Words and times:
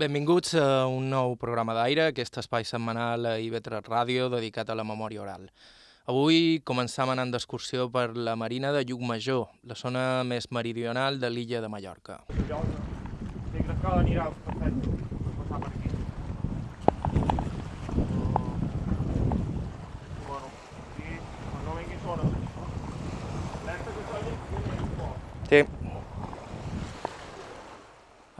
Benvinguts 0.00 0.54
a 0.56 0.86
un 0.88 1.10
nou 1.12 1.34
programa 1.36 1.74
d'aire, 1.76 2.06
aquest 2.08 2.38
espai 2.40 2.64
setmanal 2.64 3.26
a 3.28 3.32
IB3 3.36 3.82
Ràdio 3.84 4.30
dedicat 4.32 4.70
a 4.72 4.76
la 4.78 4.84
memòria 4.88 5.20
oral. 5.20 5.42
Avui 6.08 6.62
començam 6.64 7.12
anant 7.12 7.34
d'excursió 7.34 7.84
per 7.92 8.14
la 8.16 8.32
marina 8.32 8.70
de 8.72 8.80
Llucmajor, 8.88 9.50
la 9.68 9.76
zona 9.76 10.04
més 10.24 10.48
meridional 10.56 11.20
de 11.20 11.28
l'illa 11.28 11.60
de 11.60 11.68
Mallorca. 11.68 12.16
Sí, 25.50 25.60
que. 25.60 25.79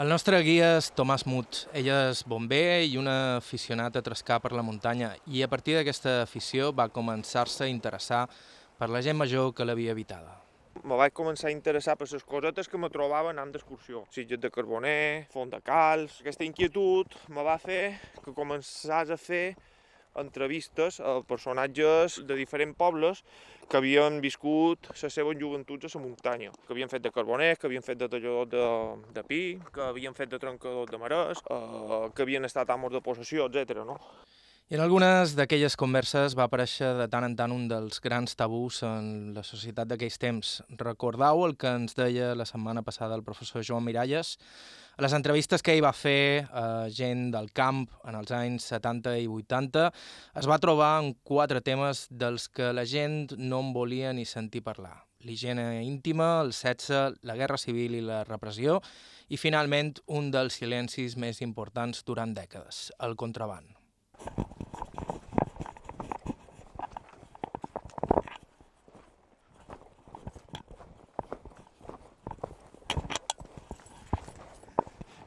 El 0.01 0.09
nostre 0.09 0.39
guia 0.41 0.79
és 0.79 0.87
Tomàs 0.97 1.27
Mut. 1.29 1.59
Ell 1.77 1.91
és 1.93 2.23
bomber 2.25 2.87
i 2.89 2.95
un 2.97 3.05
aficionat 3.13 3.99
a 3.99 4.01
trescar 4.01 4.39
per 4.41 4.55
la 4.57 4.63
muntanya 4.65 5.11
i 5.29 5.43
a 5.45 5.49
partir 5.53 5.75
d'aquesta 5.77 6.23
afició 6.23 6.71
va 6.73 6.87
començar-se 6.89 7.67
a 7.67 7.69
interessar 7.69 8.23
per 8.81 8.89
la 8.89 9.03
gent 9.05 9.19
major 9.21 9.51
que 9.53 9.67
l'havia 9.69 9.93
habitada. 9.93 10.39
Me 10.89 10.97
vaig 10.97 11.13
començar 11.13 11.51
a 11.51 11.53
interessar 11.53 11.99
per 12.01 12.09
les 12.09 12.25
cosetes 12.25 12.73
que 12.73 12.81
me 12.81 12.89
trobava 12.89 13.35
anant 13.35 13.53
d'excursió. 13.53 14.07
Sitges 14.09 14.41
de 14.41 14.49
Carboner, 14.49 15.27
Font 15.35 15.53
de 15.53 15.61
Calç... 15.61 16.23
Aquesta 16.25 16.49
inquietud 16.49 17.21
me 17.29 17.45
va 17.45 17.59
fer 17.61 17.99
que 18.25 18.33
començàs 18.33 19.13
a 19.13 19.21
fer 19.21 19.51
entrevistes 20.17 21.03
a 21.05 21.19
personatges 21.29 22.23
de 22.25 22.41
diferents 22.41 22.81
pobles 22.81 23.21
que 23.71 23.79
havien 23.79 24.19
viscut 24.23 24.89
les 24.91 25.15
seves 25.15 25.39
joventuts 25.39 25.87
a 25.87 25.99
la 25.99 26.03
muntanya, 26.03 26.51
que 26.67 26.75
havien 26.75 26.91
fet 26.91 27.05
de 27.05 27.13
carboners, 27.15 27.59
que 27.59 27.69
havien 27.69 27.87
fet 27.87 28.01
de 28.01 28.09
tallador 28.11 28.49
de, 28.51 28.65
de 29.15 29.23
pi, 29.29 29.43
que 29.75 29.85
havien 29.87 30.17
fet 30.17 30.33
de 30.33 30.41
trencador 30.43 30.91
de 30.91 30.99
marès, 30.99 31.43
eh, 31.55 32.09
que 32.15 32.27
havien 32.27 32.49
estat 32.51 32.71
amos 32.75 32.91
de 32.91 33.03
possessió, 33.05 33.47
etc. 33.47 33.85
No? 33.87 34.01
I 34.71 34.77
en 34.79 34.85
algunes 34.85 35.33
d'aquelles 35.35 35.75
converses 35.75 36.37
va 36.39 36.45
aparèixer 36.47 36.93
de 36.95 37.09
tant 37.11 37.25
en 37.27 37.33
tant 37.35 37.51
un 37.51 37.65
dels 37.67 37.97
grans 38.05 38.37
tabús 38.39 38.77
en 38.87 39.33
la 39.35 39.43
societat 39.43 39.89
d'aquells 39.91 40.19
temps. 40.23 40.53
Recordau 40.79 41.43
el 41.43 41.57
que 41.59 41.73
ens 41.75 41.99
deia 41.99 42.37
la 42.39 42.47
setmana 42.47 42.85
passada 42.87 43.17
el 43.19 43.25
professor 43.27 43.65
Joan 43.67 43.83
Miralles? 43.83 44.37
A 44.95 45.03
les 45.03 45.17
entrevistes 45.19 45.67
que 45.67 45.75
ell 45.75 45.83
va 45.83 45.91
fer 45.91 46.47
a 46.55 46.87
gent 46.87 47.33
del 47.35 47.51
camp 47.51 47.81
en 48.07 48.21
els 48.21 48.31
anys 48.31 48.69
70 48.71 49.17
i 49.25 49.27
80 49.27 49.89
es 50.39 50.51
va 50.53 50.61
trobar 50.63 50.93
en 51.01 51.17
quatre 51.27 51.65
temes 51.67 52.05
dels 52.23 52.47
que 52.47 52.71
la 52.71 52.87
gent 52.87 53.35
no 53.43 53.65
en 53.67 53.75
volia 53.75 54.15
ni 54.15 54.23
sentir 54.23 54.63
parlar. 54.63 55.01
L'higiene 55.27 55.83
íntima, 55.83 56.45
el 56.45 56.55
sexe, 56.55 57.09
la 57.27 57.35
guerra 57.35 57.59
civil 57.59 57.99
i 57.99 58.07
la 58.07 58.23
repressió 58.23 58.79
i, 59.27 59.35
finalment, 59.35 59.97
un 60.07 60.31
dels 60.31 60.63
silencis 60.63 61.19
més 61.19 61.43
importants 61.43 62.07
durant 62.07 62.39
dècades, 62.39 62.93
el 63.03 63.19
contraband. 63.19 63.80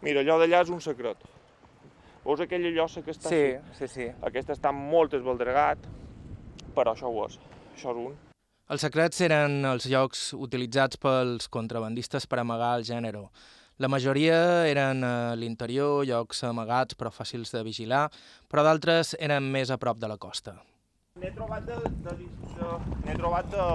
Mira, 0.04 0.20
allò 0.20 0.38
d'allà 0.42 0.62
és 0.66 0.72
un 0.74 0.82
secret. 0.84 1.22
Veus 2.24 2.42
aquella 2.44 2.72
llosa 2.76 3.02
que 3.04 3.12
està 3.14 3.30
Sí, 3.32 3.40
així? 3.56 3.78
sí, 3.80 3.88
sí. 3.88 4.08
Aquest 4.28 4.50
està 4.56 4.72
molt 4.76 5.14
esbaldregat, 5.16 5.80
però 6.76 6.94
això 6.94 7.08
ho 7.12 7.26
és. 7.28 7.38
Això 7.76 7.92
és 7.94 8.02
un. 8.06 8.14
Els 8.74 8.82
secrets 8.82 9.20
eren 9.22 9.64
els 9.68 9.86
llocs 9.92 10.32
utilitzats 10.34 10.98
pels 10.98 11.48
contrabandistes 11.52 12.26
per 12.28 12.40
amagar 12.40 12.78
el 12.80 12.84
gènere. 12.88 13.26
La 13.82 13.90
majoria 13.90 14.68
eren 14.70 15.02
a 15.02 15.34
l'interior, 15.34 16.04
llocs 16.06 16.44
amagats 16.46 16.94
però 16.94 17.10
fàcils 17.10 17.50
de 17.56 17.64
vigilar, 17.66 18.04
però 18.46 18.62
d'altres 18.62 19.16
eren 19.18 19.48
més 19.50 19.72
a 19.74 19.80
prop 19.82 19.98
de 19.98 20.10
la 20.12 20.18
costa. 20.22 20.54
N'he 21.18 21.32
trobat 21.34 21.66
de, 21.66 21.80
de, 22.06 22.14
de, 22.20 22.70
n'he 23.08 23.16
trobat 23.18 23.50
de, 23.50 23.66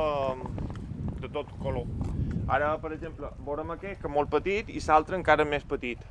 de 1.24 1.32
tot 1.34 1.50
color. 1.64 1.90
Ara, 2.46 2.76
per 2.78 2.92
exemple, 2.94 3.32
veurem 3.42 3.74
aquest, 3.74 3.98
que 4.04 4.12
molt 4.12 4.30
petit, 4.30 4.70
i 4.70 4.78
l'altre 4.86 5.18
encara 5.18 5.44
més 5.44 5.66
petit. 5.66 6.06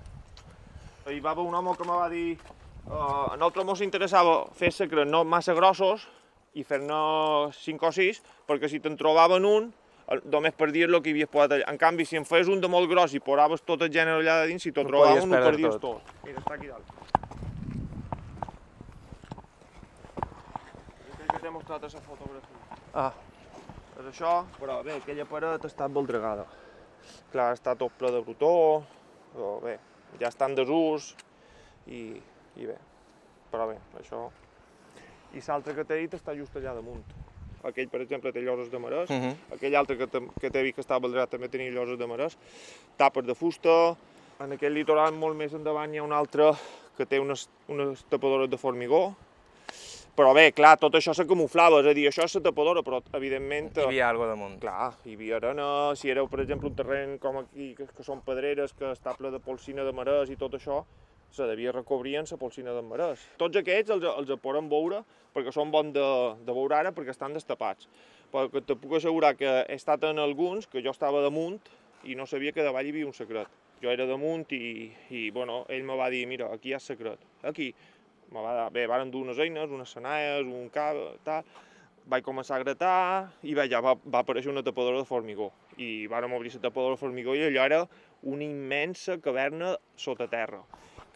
Hi 1.07 1.23
va 1.23 1.31
haver 1.31 1.47
un 1.47 1.55
home 1.55 1.77
que 1.79 1.87
me 1.87 1.95
va 1.95 2.11
dir 2.11 2.27
uh, 2.35 3.31
a 3.31 3.37
nosaltres 3.39 3.71
ens 3.71 3.87
interessava 3.87 4.37
fer 4.59 4.73
secrets 4.75 5.07
no 5.09 5.23
massa 5.23 5.55
grossos 5.55 6.03
i 6.59 6.67
fer-ne 6.67 6.99
5 7.55 7.87
o 7.87 7.95
6, 7.95 8.19
perquè 8.51 8.67
si 8.67 8.83
te'n 8.83 8.99
trobaven 8.99 9.47
un, 9.47 9.71
només 10.31 10.53
perdies 10.55 10.87
el 10.87 11.01
que 11.03 11.09
hi 11.11 11.15
havies 11.17 11.29
posat 11.31 11.51
allà. 11.57 11.65
En 11.71 11.77
canvi, 11.81 12.05
si 12.07 12.15
en 12.19 12.25
feies 12.25 12.47
un 12.47 12.61
de 12.63 12.69
molt 12.71 12.87
gros 12.89 13.13
i 13.13 13.19
posaves 13.19 13.63
tot 13.67 13.81
el 13.83 13.91
gènere 13.91 14.21
allà 14.21 14.41
de 14.43 14.47
dins, 14.53 14.63
si 14.63 14.71
te'n 14.71 14.85
Ho 14.87 14.89
trobaven, 14.93 15.17
podies 15.17 15.25
ho 15.27 15.33
perdre 15.35 15.49
perdies 15.51 15.79
tot. 15.79 15.81
tot. 15.81 16.25
Mira, 16.25 16.39
està 16.39 16.53
aquí 16.55 16.67
dalt. 16.67 16.87
Aquell 21.11 21.27
que 21.33 21.41
t'he 21.43 21.51
mostrat 21.51 21.83
a 21.83 21.91
la 21.93 22.01
fotografia. 22.05 22.79
Ah, 22.93 23.11
És 23.97 24.05
això, 24.11 24.31
però 24.59 24.83
bé, 24.85 24.93
aquella 24.99 25.25
paret 25.25 25.63
està 25.65 25.87
voldregada. 25.89 26.43
Clar, 27.31 27.47
està 27.55 27.73
tot 27.75 27.91
ple 27.97 28.11
de 28.13 28.19
brutó, 28.21 28.83
però 29.33 29.55
bé, 29.63 29.79
ja 30.21 30.29
està 30.29 30.45
en 30.45 30.53
desús 30.59 31.15
i, 31.87 32.21
i 32.61 32.67
bé, 32.69 32.75
però 33.51 33.65
bé, 33.71 33.79
això... 33.97 34.27
I 35.33 35.41
l'altre 35.47 35.73
que 35.75 35.83
t'he 35.83 35.97
dit 36.03 36.13
està 36.13 36.35
just 36.37 36.55
allà 36.55 36.75
damunt. 36.77 37.01
Aquell, 37.63 37.89
per 37.89 38.01
exemple, 38.01 38.31
té 38.31 38.41
lloses 38.41 38.69
de 38.71 38.79
marès, 38.79 39.09
uh 39.09 39.15
-huh. 39.15 39.35
aquell 39.55 39.75
altre 39.75 39.97
que, 39.97 40.07
que 40.39 40.49
t'he 40.51 40.63
dit 40.63 40.75
que 40.75 40.81
estava 40.81 40.99
voldregat 40.99 41.29
també 41.29 41.49
tenia 41.49 41.71
lloses 41.71 41.97
de 41.97 42.07
marès, 42.07 42.37
tapes 42.97 43.25
de 43.25 43.33
fusta, 43.35 43.95
en 44.39 44.51
aquell 44.51 44.73
litoral 44.73 45.13
molt 45.13 45.35
més 45.35 45.53
endavant 45.53 45.93
hi 45.93 45.97
ha 45.97 46.03
un 46.03 46.13
altre 46.13 46.51
que 46.97 47.05
té 47.05 47.19
unes, 47.19 47.49
unes 47.67 48.03
tapadores 48.09 48.49
de 48.49 48.57
formigó, 48.57 49.15
però 50.17 50.31
bé, 50.33 50.47
clar, 50.51 50.79
tot 50.81 50.95
això 50.97 51.13
se 51.13 51.27
camuflava, 51.29 51.83
és 51.83 51.87
a 51.91 51.93
dir, 51.93 52.07
això 52.09 52.23
és 52.25 52.33
la 52.39 52.41
tapadora, 52.47 52.81
però 52.81 53.03
evidentment... 53.19 53.69
hi 53.77 53.83
havia 53.83 54.07
alguna 54.09 54.31
damunt. 54.31 54.55
Clar, 54.63 54.95
hi 55.05 55.13
havia 55.13 55.37
arena, 55.37 55.67
si 55.99 56.09
era, 56.09 56.23
per 56.25 56.39
exemple, 56.41 56.71
un 56.71 56.77
terreny 56.79 57.19
com 57.21 57.37
aquí, 57.43 57.75
que, 57.77 57.85
que 57.85 58.05
són 58.05 58.23
pedreres, 58.25 58.73
que 58.73 58.89
està 58.95 59.13
ple 59.13 59.29
de 59.29 59.39
polsina 59.43 59.85
de 59.85 59.93
marès 59.93 60.33
i 60.33 60.39
tot 60.41 60.57
això, 60.57 60.81
se 61.31 61.47
devia 61.49 61.71
recobrir 61.71 62.15
en 62.17 62.25
la 62.29 62.37
polsina 62.37 62.73
de 62.73 62.81
marès. 62.81 63.23
Tots 63.37 63.59
aquests 63.59 63.93
els, 63.95 64.03
els 64.03 64.31
podem 64.41 64.69
veure 64.69 65.03
perquè 65.35 65.53
són 65.53 65.71
bons 65.71 65.93
de, 65.93 66.07
de 66.45 66.55
veure 66.55 66.79
ara 66.79 66.93
perquè 66.95 67.13
estan 67.13 67.35
destapats. 67.35 67.89
Però 68.31 68.47
que 68.51 68.61
te 68.61 68.75
puc 68.75 68.97
assegurar 68.97 69.35
que 69.39 69.49
he 69.67 69.75
estat 69.75 70.03
en 70.09 70.19
alguns 70.19 70.67
que 70.67 70.83
jo 70.83 70.91
estava 70.95 71.21
damunt 71.23 71.61
i 72.03 72.15
no 72.15 72.25
sabia 72.25 72.53
que 72.55 72.65
davall 72.65 72.87
hi 72.87 72.95
havia 72.95 73.07
un 73.07 73.15
secret. 73.15 73.51
Jo 73.81 73.91
era 73.93 74.07
damunt 74.09 74.49
i, 74.57 74.89
i 75.13 75.29
bueno, 75.31 75.63
ell 75.69 75.85
me 75.85 75.95
va 75.97 76.09
dir, 76.09 76.25
mira, 76.27 76.49
aquí 76.53 76.71
hi 76.71 76.77
ha 76.77 76.81
secret. 76.81 77.21
Aquí. 77.43 77.73
Me 78.27 78.41
va, 78.43 78.65
bé, 78.75 78.83
varen 78.91 79.07
dur 79.07 79.21
unes 79.23 79.37
eines, 79.39 79.71
unes 79.71 79.93
senaies, 79.95 80.43
un 80.43 80.65
cap, 80.67 80.97
tal, 81.23 81.45
vaig 82.11 82.25
començar 82.25 82.57
a 82.57 82.63
gratar 82.63 82.95
i 83.47 83.53
bé, 83.55 83.69
ja 83.71 83.79
va, 83.83 83.93
va 84.03 84.19
aparèixer 84.23 84.51
una 84.51 84.63
tapadora 84.63 84.99
de 84.99 85.07
formigó. 85.07 85.51
I 85.79 86.07
vàrem 86.11 86.35
obrir 86.35 86.51
la 86.55 86.65
tapadora 86.65 86.97
de 86.97 87.01
formigó 87.01 87.35
i 87.35 87.45
allò 87.47 87.63
era 87.69 87.79
una 88.23 88.43
immensa 88.43 89.15
caverna 89.23 89.75
sota 89.95 90.27
terra. 90.27 90.59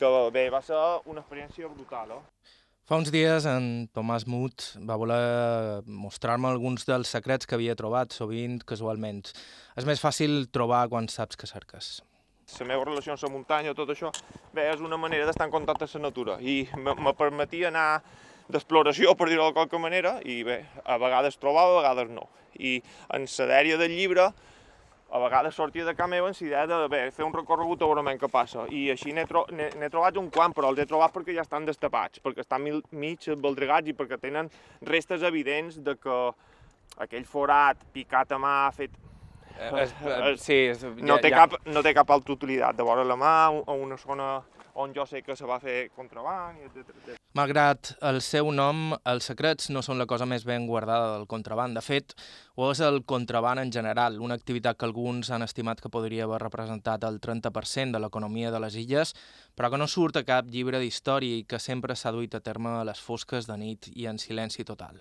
Que 0.02 0.10
bé, 0.34 0.48
va 0.50 0.64
ser 0.66 0.78
una 1.06 1.22
experiència 1.22 1.68
brutal, 1.70 2.16
eh? 2.16 2.56
Fa 2.90 2.98
uns 2.98 3.12
dies 3.14 3.46
en 3.46 3.66
Tomàs 3.94 4.24
Mut 4.26 4.64
va 4.90 4.96
voler 4.98 5.84
mostrar-me 5.86 6.50
alguns 6.50 6.88
dels 6.90 7.12
secrets 7.14 7.46
que 7.46 7.54
havia 7.54 7.76
trobat, 7.78 8.10
sovint 8.10 8.56
casualment. 8.66 9.22
És 9.78 9.86
més 9.86 10.02
fàcil 10.02 10.48
trobar 10.50 10.88
quan 10.90 11.06
saps 11.06 11.38
que 11.38 11.46
cerques. 11.46 11.92
La 12.58 12.68
meva 12.72 12.88
relació 12.88 13.14
amb 13.14 13.22
la 13.28 13.30
muntanya, 13.36 13.76
tot 13.78 13.94
això, 13.94 14.10
bé, 14.58 14.66
és 14.72 14.82
una 14.82 14.98
manera 14.98 15.30
d'estar 15.30 15.46
en 15.48 15.54
contacte 15.54 15.86
amb 15.86 16.00
la 16.00 16.10
natura 16.10 16.40
i 16.42 16.58
me, 16.82 16.98
me 16.98 17.14
permetia 17.14 17.70
anar 17.70 18.02
d'exploració, 18.50 19.14
per 19.14 19.30
dir-ho 19.30 19.52
de 19.52 19.56
qualque 19.60 19.80
manera, 19.80 20.18
i 20.26 20.42
bé, 20.44 20.64
a 20.82 20.98
vegades 20.98 21.38
trobava, 21.38 21.78
a 21.78 21.84
vegades 21.84 22.10
no. 22.10 22.26
I 22.58 22.80
en 23.14 23.30
la 23.30 23.52
dèria 23.54 23.78
del 23.78 23.94
llibre, 23.94 24.32
a 25.12 25.20
vegades 25.20 25.56
sortia 25.56 25.86
de 25.86 25.94
casa 25.96 26.10
meva 26.10 26.32
amb 26.32 26.40
la 26.40 26.48
idea 26.48 26.66
de 26.68 26.88
bé, 26.88 27.02
fer 27.12 27.26
un 27.28 27.34
recorregut 27.36 27.82
a 27.82 27.90
veure 27.92 28.18
què 28.18 28.32
passa. 28.32 28.66
I 28.72 28.90
així 28.94 29.14
n'he 29.14 29.28
tro 29.28 29.46
trobat 29.92 30.18
un 30.18 30.32
quant, 30.32 30.56
però 30.56 30.72
els 30.72 30.80
he 30.80 30.88
trobat 30.88 31.14
perquè 31.14 31.36
ja 31.36 31.44
estan 31.44 31.68
destapats, 31.68 32.24
perquè 32.24 32.46
estan 32.46 32.64
mil, 32.64 32.82
mig 32.92 33.28
baldregats 33.38 33.92
i 33.92 33.94
perquè 33.94 34.20
tenen 34.20 34.50
restes 34.82 35.24
evidents 35.24 35.78
de 35.84 35.98
que 36.00 36.20
aquell 36.98 37.26
forat 37.26 37.84
picat 37.94 38.32
a 38.32 38.40
mà, 38.40 38.56
fet 38.76 38.92
Eh, 39.62 39.84
és, 39.84 39.92
eh, 40.02 40.36
sí, 40.46 40.60
és, 40.72 40.86
no, 41.06 41.18
té 41.22 41.32
cap, 41.34 41.58
no 41.70 41.84
té 41.86 41.94
cap 41.94 42.10
altra 42.14 42.34
utilitat, 42.38 42.78
de 42.78 42.88
vora 42.88 43.06
la 43.06 43.18
mà, 43.20 43.34
a 43.52 43.76
una 43.78 43.98
zona 44.02 44.34
on 44.82 44.96
jo 44.96 45.06
sé 45.06 45.22
que 45.22 45.36
se 45.36 45.46
va 45.46 45.60
fer 45.60 45.90
contraband, 45.96 46.62
i 46.62 46.70
etc. 46.70 47.21
Malgrat 47.32 47.94
el 48.04 48.18
seu 48.20 48.50
nom, 48.52 48.90
els 49.08 49.30
secrets 49.30 49.70
no 49.72 49.80
són 49.86 49.96
la 50.02 50.04
cosa 50.04 50.26
més 50.28 50.44
ben 50.44 50.66
guardada 50.68 51.14
del 51.14 51.30
contraband. 51.32 51.78
De 51.78 51.84
fet, 51.86 52.12
ho 52.60 52.66
és 52.74 52.82
el 52.84 53.06
contraband 53.08 53.62
en 53.62 53.70
general, 53.72 54.18
una 54.20 54.36
activitat 54.36 54.76
que 54.76 54.84
alguns 54.84 55.30
han 55.32 55.46
estimat 55.46 55.80
que 55.80 55.88
podria 55.94 56.26
haver 56.26 56.42
representat 56.44 57.06
el 57.08 57.22
30% 57.24 57.96
de 57.96 58.02
l'economia 58.04 58.52
de 58.52 58.60
les 58.60 58.76
illes, 58.82 59.14
però 59.56 59.70
que 59.72 59.80
no 59.80 59.88
surt 59.88 60.20
a 60.20 60.26
cap 60.28 60.50
llibre 60.52 60.82
d'història 60.84 61.38
i 61.38 61.46
que 61.48 61.60
sempre 61.64 61.96
s'ha 61.96 62.12
duit 62.12 62.36
a 62.36 62.44
terme 62.44 62.74
a 62.82 62.84
les 62.84 63.00
fosques 63.00 63.48
de 63.48 63.56
nit 63.62 63.88
i 63.96 64.10
en 64.12 64.20
silenci 64.20 64.68
total. 64.68 65.00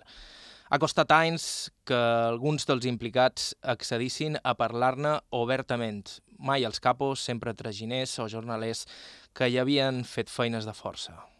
Ha 0.71 0.79
costat 0.79 1.11
anys 1.11 1.67
que 1.83 1.99
alguns 1.99 2.63
dels 2.63 2.87
implicats 2.87 3.49
accedissin 3.59 4.39
a 4.39 4.55
parlar-ne 4.55 5.17
obertament. 5.35 6.21
mai 6.39 6.63
els 6.63 6.79
capos, 6.79 7.19
sempre 7.19 7.53
traginers 7.53 8.17
o 8.19 8.27
jornalers 8.27 8.87
que 9.33 9.49
hi 9.49 9.59
havien 9.59 10.03
fet 10.05 10.29
feines 10.29 10.65
de 10.65 10.73
força. 10.73 11.30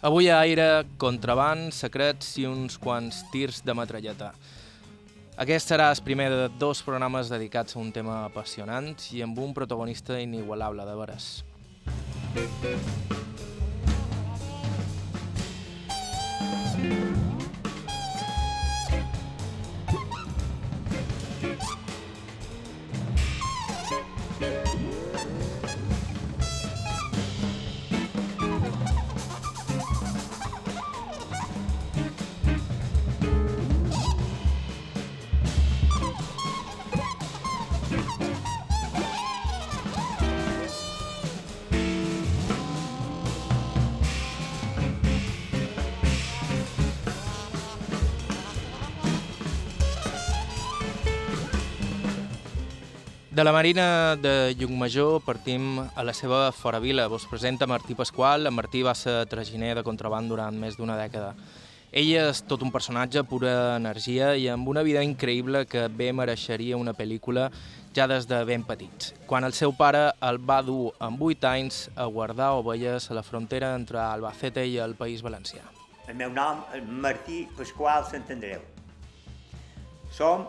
Avui 0.00 0.28
a 0.30 0.38
Aire, 0.38 0.86
contraband, 0.96 1.72
secrets 1.74 2.36
i 2.38 2.44
uns 2.46 2.76
quants 2.78 3.24
tirs 3.32 3.64
de 3.66 3.74
metralleta. 3.74 4.28
Aquest 5.42 5.72
serà 5.72 5.88
el 5.90 6.02
primer 6.06 6.28
de 6.30 6.46
dos 6.60 6.84
programes 6.86 7.32
dedicats 7.34 7.74
a 7.74 7.80
un 7.82 7.90
tema 7.90 8.20
apassionant 8.28 8.94
i 9.10 9.24
amb 9.26 9.42
un 9.42 9.50
protagonista 9.58 10.20
inigualable, 10.22 10.86
de 10.86 10.94
veres. 11.02 11.32
De 53.38 53.44
la 53.44 53.52
Marina 53.52 54.16
de 54.16 54.52
Llucmajor 54.58 55.22
partim 55.22 55.78
a 55.78 56.02
la 56.02 56.10
seva 56.12 56.50
fora 56.50 56.80
vila. 56.82 57.04
Vos 57.06 57.24
presenta 57.30 57.68
Martí 57.70 57.94
Pasqual. 57.94 58.48
En 58.48 58.54
Martí 58.56 58.80
va 58.82 58.96
ser 58.98 59.28
traginer 59.30 59.76
de 59.78 59.84
contraband 59.86 60.26
durant 60.26 60.58
més 60.58 60.74
d'una 60.74 60.96
dècada. 60.98 61.36
Ell 61.92 62.10
és 62.18 62.40
tot 62.50 62.64
un 62.66 62.72
personatge, 62.74 63.22
pura 63.30 63.76
energia 63.76 64.32
i 64.34 64.48
amb 64.50 64.66
una 64.66 64.82
vida 64.82 65.06
increïble 65.06 65.68
que 65.70 65.86
bé 65.86 66.10
mereixeria 66.10 66.82
una 66.82 66.96
pel·lícula 66.98 67.46
ja 67.94 68.08
des 68.10 68.26
de 68.26 68.42
ben 68.42 68.66
petits. 68.66 69.14
Quan 69.30 69.46
el 69.46 69.54
seu 69.54 69.70
pare 69.70 70.02
el 70.32 70.42
va 70.42 70.58
dur 70.66 70.90
amb 70.98 71.22
8 71.22 71.50
anys 71.52 71.80
a 71.94 72.10
guardar 72.10 72.56
ovelles 72.58 73.06
a 73.06 73.20
la 73.20 73.22
frontera 73.22 73.70
entre 73.78 74.02
Albacete 74.02 74.66
i 74.66 74.80
el 74.82 74.98
País 74.98 75.22
Valencià. 75.22 75.62
El 76.10 76.18
meu 76.18 76.34
nom 76.34 76.66
és 76.74 76.82
Martí 77.06 77.46
Pasqual 77.54 78.02
Sant 78.10 78.26
Andreu. 78.34 78.66
Som 80.10 80.48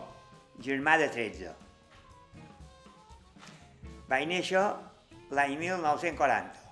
germà 0.58 0.98
de 0.98 1.06
13 1.06 1.59
vaig 4.10 4.26
néixer 4.26 4.62
l'any 5.30 5.54
1940. 5.58 6.64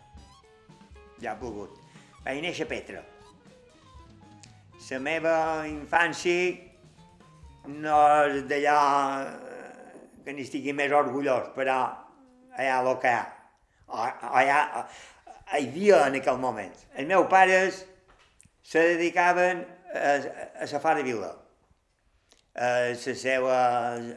Ja 1.23 1.35
ha 1.35 1.39
pogut. 1.39 1.77
Vaig 2.25 2.43
néixer 2.43 2.67
Petra. 2.71 3.05
La 4.89 4.99
meva 5.05 5.35
infància 5.69 6.57
no 7.69 7.99
és 8.25 8.43
d'allà 8.51 8.79
que 10.25 10.35
n'estigui 10.35 10.73
més 10.73 10.95
orgullós, 10.97 11.51
però 11.55 11.77
allà 12.57 12.79
el 12.81 12.91
que 13.03 13.13
hi 13.13 13.19
ha. 13.19 13.27
Allà 14.41 14.59
hi 15.59 15.69
havia 15.69 16.01
en 16.09 16.19
aquell 16.19 16.41
moment. 16.41 16.75
Els 16.95 17.09
meus 17.09 17.29
pares 17.31 17.85
se 18.65 18.83
dedicaven 18.95 19.63
a, 19.93 20.17
a 20.65 20.71
la 20.73 20.81
fara 20.81 21.03
de 21.03 21.07
vila. 21.11 21.31
La 22.59 22.97
seva 22.99 23.59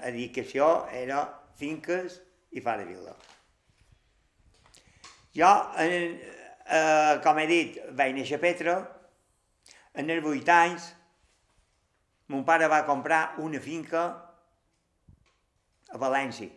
dedicació 0.07 0.73
era 1.03 1.25
finques 1.59 2.17
i 2.51 2.61
fa 2.61 2.77
de 2.77 2.85
vila. 2.85 3.13
Jo, 5.35 5.51
en, 5.79 6.19
eh, 6.65 7.19
com 7.23 7.39
he 7.39 7.47
dit, 7.47 7.77
vaig 7.95 8.15
néixer 8.15 8.39
a 8.39 8.43
Petra, 8.43 8.75
en 9.95 10.09
els 10.09 10.23
vuit 10.23 10.49
anys, 10.51 10.89
mon 12.31 12.43
pare 12.47 12.67
va 12.71 12.83
comprar 12.87 13.21
una 13.43 13.59
finca 13.63 14.03
a 15.91 15.99
València, 15.99 16.51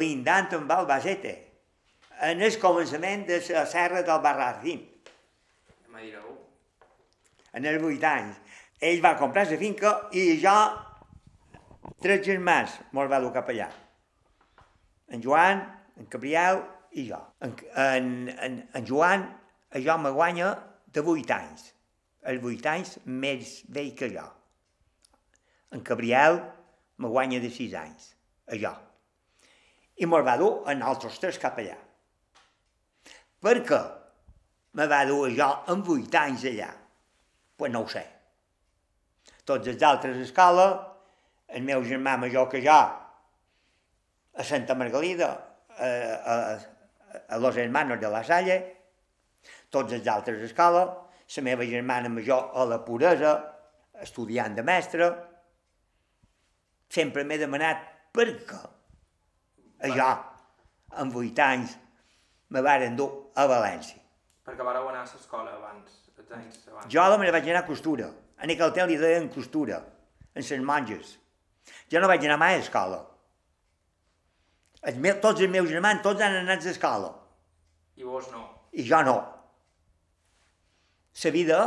lindant 0.00 0.52
amb 0.56 0.72
Albacete, 0.76 1.34
en 2.28 2.44
el 2.44 2.56
començament 2.60 3.26
de 3.28 3.40
la 3.48 3.66
serra 3.66 4.04
del 4.04 4.24
Barracín. 4.24 4.84
En 7.52 7.64
els 7.66 7.82
vuit 7.82 8.04
anys. 8.04 8.36
Ell 8.80 9.00
va 9.04 9.16
comprar 9.20 9.48
la 9.48 9.60
finca 9.60 9.96
i 10.16 10.40
jo, 10.40 10.56
tres 12.00 12.24
germans, 12.24 12.80
me'ls 12.92 13.12
va 13.12 13.20
dur 13.20 13.32
cap 13.32 13.48
allà 13.52 13.68
en 15.10 15.22
Joan, 15.22 15.62
en 15.98 16.08
Gabriel 16.10 16.62
i 16.92 17.06
jo. 17.10 17.20
En, 17.42 17.54
en, 17.76 18.28
en, 18.30 18.58
en 18.74 18.86
Joan, 18.86 19.26
jo 19.74 19.98
me 19.98 20.10
guanya 20.14 20.54
de 20.86 21.02
8 21.02 21.34
anys. 21.36 21.70
Els 22.30 22.44
8 22.44 22.70
anys 22.70 22.96
més 23.04 23.60
vell 23.72 23.92
que 23.96 24.10
jo. 24.12 24.26
En 25.74 25.82
Gabriel 25.86 26.40
me 27.00 27.08
guanya 27.08 27.40
de 27.40 27.50
6 27.50 27.76
anys, 27.80 28.10
a 28.50 28.58
jo. 28.58 28.72
I 30.00 30.08
me'l 30.08 30.26
va 30.26 30.36
dur 30.40 30.52
en 30.72 30.82
altres 30.82 31.18
tres 31.20 31.38
cap 31.40 31.58
allà. 31.60 31.76
Per 33.40 33.56
què 33.66 33.80
me 34.76 34.86
va 34.88 35.04
dur 35.08 35.28
jo 35.36 35.48
amb 35.72 35.88
8 35.96 36.22
anys 36.22 36.46
allà? 36.50 36.70
Pues 37.56 37.72
no 37.72 37.84
ho 37.84 37.90
sé. 37.90 38.04
Tots 39.44 39.68
els 39.68 39.82
altres 39.82 40.18
a 40.18 40.24
escola, 40.26 40.66
el 41.48 41.64
meu 41.66 41.82
germà 41.84 42.16
major 42.20 42.48
que 42.50 42.60
jo, 42.64 42.80
a 44.34 44.44
Santa 44.44 44.74
Margalida, 44.74 45.30
a, 45.78 45.86
a, 45.86 46.58
a 47.28 47.38
Los 47.38 47.56
Hermanos 47.56 48.00
de 48.00 48.10
la 48.10 48.22
Salle, 48.24 48.58
tots 49.70 49.94
els 49.96 50.06
altres 50.08 50.42
a 50.42 50.48
escola, 50.50 50.84
la 51.36 51.42
meva 51.46 51.66
germana 51.66 52.10
major 52.10 52.50
a 52.54 52.64
la 52.66 52.80
puresa, 52.84 53.34
estudiant 54.02 54.56
de 54.56 54.64
mestre. 54.66 55.10
Sempre 56.90 57.24
m'he 57.24 57.38
demanat 57.38 57.84
per 58.12 58.26
què. 58.48 58.60
Jo, 59.94 60.08
amb 61.00 61.14
vuit 61.14 61.38
anys, 61.38 61.76
me 62.50 62.62
varen 62.66 62.96
dur 62.98 63.10
a 63.38 63.46
València. 63.48 64.00
Perquè 64.44 64.66
vareu 64.66 64.88
anar 64.90 65.04
a 65.04 65.06
l'escola 65.06 65.54
abans, 65.54 65.94
els 66.18 66.34
anys 66.34 66.66
abans. 66.66 66.90
Jo 66.90 67.06
la 67.06 67.20
me 67.20 67.30
vaig 67.30 67.46
anar 67.48 67.62
a 67.62 67.68
costura. 67.68 68.10
En 68.40 68.50
aquell 68.50 68.74
temps 68.74 68.90
li 68.90 68.98
deien 68.98 69.28
costura, 69.30 69.78
en 70.34 70.42
les 70.42 70.66
monges. 70.66 71.14
Jo 71.92 72.02
no 72.02 72.10
vaig 72.10 72.26
anar 72.26 72.40
mai 72.40 72.56
a 72.56 72.58
l'escola. 72.58 72.98
Els 74.88 74.96
meus, 74.96 75.20
tots 75.20 75.42
els 75.44 75.52
meus 75.52 75.68
germans, 75.68 76.00
tots 76.04 76.22
han 76.24 76.38
anat 76.40 76.64
a 76.64 76.70
escola. 76.72 77.10
I 78.00 78.06
vos 78.08 78.30
no. 78.32 78.46
I 78.72 78.86
jo 78.88 79.02
no. 79.04 79.18
La 81.24 81.30
vida, 81.34 81.58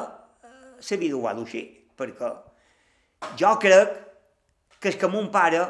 la 0.90 0.98
vida 0.98 1.18
ho 1.18 1.28
ha 1.28 1.36
així, 1.36 1.62
perquè 1.98 2.32
jo 3.38 3.52
crec 3.62 3.94
que 4.80 4.90
és 4.90 4.98
que 5.00 5.08
mon 5.12 5.30
pare 5.32 5.62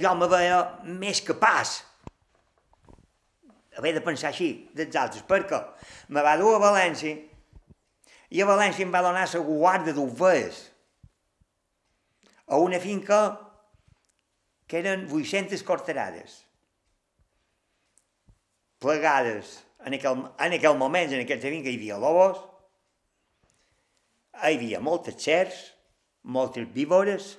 jo 0.00 0.14
me 0.16 0.28
veia 0.30 0.60
més 0.86 1.20
capaç 1.26 1.80
haver 3.76 3.92
de 3.96 4.02
pensar 4.04 4.30
així 4.30 4.70
dels 4.76 4.96
altres, 4.96 5.24
perquè 5.26 5.60
me 6.08 6.24
va 6.24 6.36
dur 6.40 6.54
a 6.56 6.62
València 6.62 7.16
i 8.30 8.42
a 8.42 8.48
València 8.48 8.86
em 8.86 8.92
va 8.94 9.02
donar 9.04 9.26
la 9.26 9.44
guarda 9.46 9.94
d'ovelles 9.96 10.60
a 12.50 12.58
una 12.58 12.80
finca 12.82 13.20
que 14.70 14.78
eren 14.78 15.08
800 15.10 15.64
corterades, 15.66 16.44
plegades 18.78 19.56
en 19.82 19.96
aquell, 19.98 20.22
en 20.38 20.54
aquell 20.54 20.78
moment, 20.78 21.10
en 21.10 21.24
aquell 21.24 21.42
temps 21.42 21.64
que 21.64 21.72
hi 21.74 21.78
havia 21.80 21.98
lobos, 21.98 22.38
hi 24.38 24.54
havia 24.54 24.78
moltes 24.78 25.18
xers, 25.18 25.58
moltes 26.22 26.70
víbores, 26.70 27.32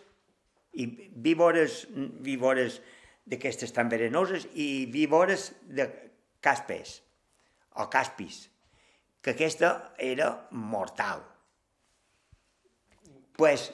i 0.75 0.85
víbores, 1.23 1.85
víbores 1.95 2.81
d'aquestes 3.27 3.71
tan 3.75 3.87
verenoses 3.91 4.47
i 4.51 4.87
víbores 4.91 5.51
de 5.63 5.87
caspes 6.43 6.99
o 7.79 7.87
caspis, 7.91 8.49
que 9.23 9.31
aquesta 9.31 9.93
era 9.95 10.33
mortal. 10.51 11.23
Pues, 13.39 13.69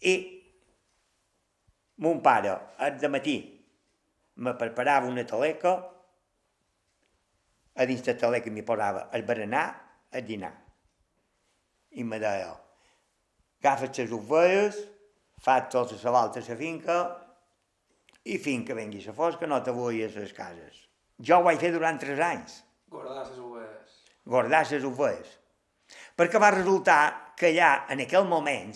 i 0.00 0.41
Mon 2.02 2.18
pare, 2.22 2.56
de 2.98 3.08
matí, 3.08 3.36
me 4.42 4.54
preparava 4.58 5.06
una 5.06 5.22
taleca, 5.22 5.76
a 7.78 7.86
dins 7.86 8.02
de 8.02 8.14
taleca 8.18 8.50
m'hi 8.50 8.64
posava 8.66 9.04
el 9.14 9.22
berenar, 9.28 9.66
el 10.10 10.26
dinar. 10.26 10.50
I 11.94 12.02
me 12.08 12.18
deia, 12.18 12.50
agafa't 13.62 14.00
les 14.02 14.14
ovelles, 14.18 14.80
fas 15.46 15.70
tota 15.70 16.00
la 16.02 16.16
volta 16.18 16.42
a 16.42 16.48
la 16.48 16.56
finca, 16.58 16.98
i 18.24 18.38
fins 18.38 18.66
que 18.66 18.74
vengui 18.74 19.02
la 19.06 19.14
fosca 19.14 19.46
no 19.46 19.62
te 19.62 19.70
vull 19.74 20.02
a 20.02 20.10
les 20.16 20.34
cases. 20.34 20.82
Jo 21.22 21.38
ho 21.38 21.46
vaig 21.46 21.62
fer 21.62 21.70
durant 21.70 22.02
tres 22.02 22.18
anys. 22.18 22.62
Guardar 22.90 23.28
les 23.28 23.38
ovelles. 23.38 23.98
Guardar 24.26 24.66
les 24.70 24.90
ovelles. 24.90 25.38
Perquè 26.18 26.42
va 26.42 26.50
resultar 26.50 27.02
que 27.38 27.54
allà, 27.54 27.86
en 27.94 28.02
aquell 28.02 28.26
moment, 28.26 28.74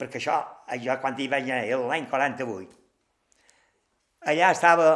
perquè 0.00 0.20
això, 0.20 0.40
jo 0.80 0.96
quan 1.02 1.18
hi 1.18 1.28
vaig 1.28 1.48
anar, 1.50 1.62
era 1.68 1.80
l'any 1.92 2.08
48, 2.10 2.76
allà 4.32 4.50
estava 4.56 4.90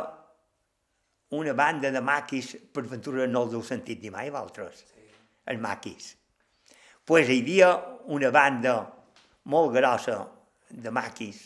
una 1.35 1.55
banda 1.55 1.91
de 1.91 2.01
maquis, 2.01 2.55
per 2.73 2.85
ventura 2.89 3.27
no 3.27 3.45
els 3.47 3.57
heu 3.57 3.65
sentit 3.67 4.01
dir 4.01 4.13
mai, 4.15 4.31
vosaltres, 4.33 4.85
sí. 4.91 5.09
els 5.53 5.61
maquis. 5.61 6.13
Doncs 6.15 6.21
pues 7.05 7.29
hi 7.29 7.43
havia 7.43 7.75
una 8.17 8.31
banda 8.33 8.79
molt 9.53 9.75
grossa 9.75 10.23
de 10.71 10.91
maquis 10.95 11.43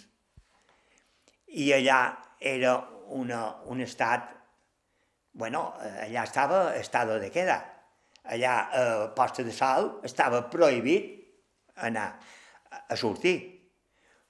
i 1.59 1.73
allà 1.75 1.99
era 2.39 2.77
una, 3.17 3.41
un 3.67 3.81
estat, 3.83 4.29
bueno, 5.33 5.73
allà 5.81 6.23
estava 6.23 6.77
estado 6.77 7.19
de 7.19 7.31
queda. 7.35 7.59
Allà 8.29 8.55
a 8.61 8.81
eh, 8.83 9.09
Posta 9.17 9.43
de 9.43 9.55
Sal 9.57 9.89
estava 10.05 10.45
prohibit 10.53 11.15
anar 11.89 12.11
a 12.71 12.97
sortir. 12.97 13.37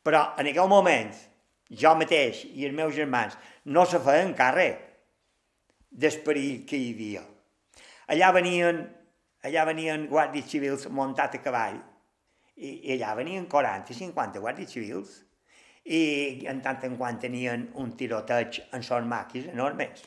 Però 0.05 0.23
en 0.41 0.51
aquell 0.51 0.71
moment, 0.71 1.11
jo 1.69 1.95
mateix 2.01 2.45
i 2.49 2.65
els 2.69 2.77
meus 2.77 2.95
germans 2.97 3.37
no 3.65 3.85
se 3.87 4.01
feien 4.01 4.35
càrrec 4.37 4.85
del 5.91 6.21
perill 6.25 6.65
que 6.69 6.79
hi 6.81 6.93
havia. 6.95 7.25
Allà 8.09 8.31
venien, 8.33 8.83
allà 9.45 9.65
venien 9.69 10.07
guàrdies 10.09 10.49
civils 10.49 10.87
muntats 10.89 11.37
a 11.37 11.43
cavall 11.45 11.81
i, 12.57 12.71
i 12.89 12.95
allà 12.97 13.15
venien 13.19 13.49
40 13.51 13.97
50 13.97 14.41
guàrdies 14.45 14.73
civils 14.73 15.19
i 15.85 16.47
en 16.49 16.61
tant 16.65 16.81
en 16.85 16.97
quant 17.01 17.21
tenien 17.21 17.69
un 17.81 17.93
tiroteig 17.97 18.63
en 18.77 18.85
son 18.85 19.09
maquis 19.09 19.49
enormes. 19.53 20.03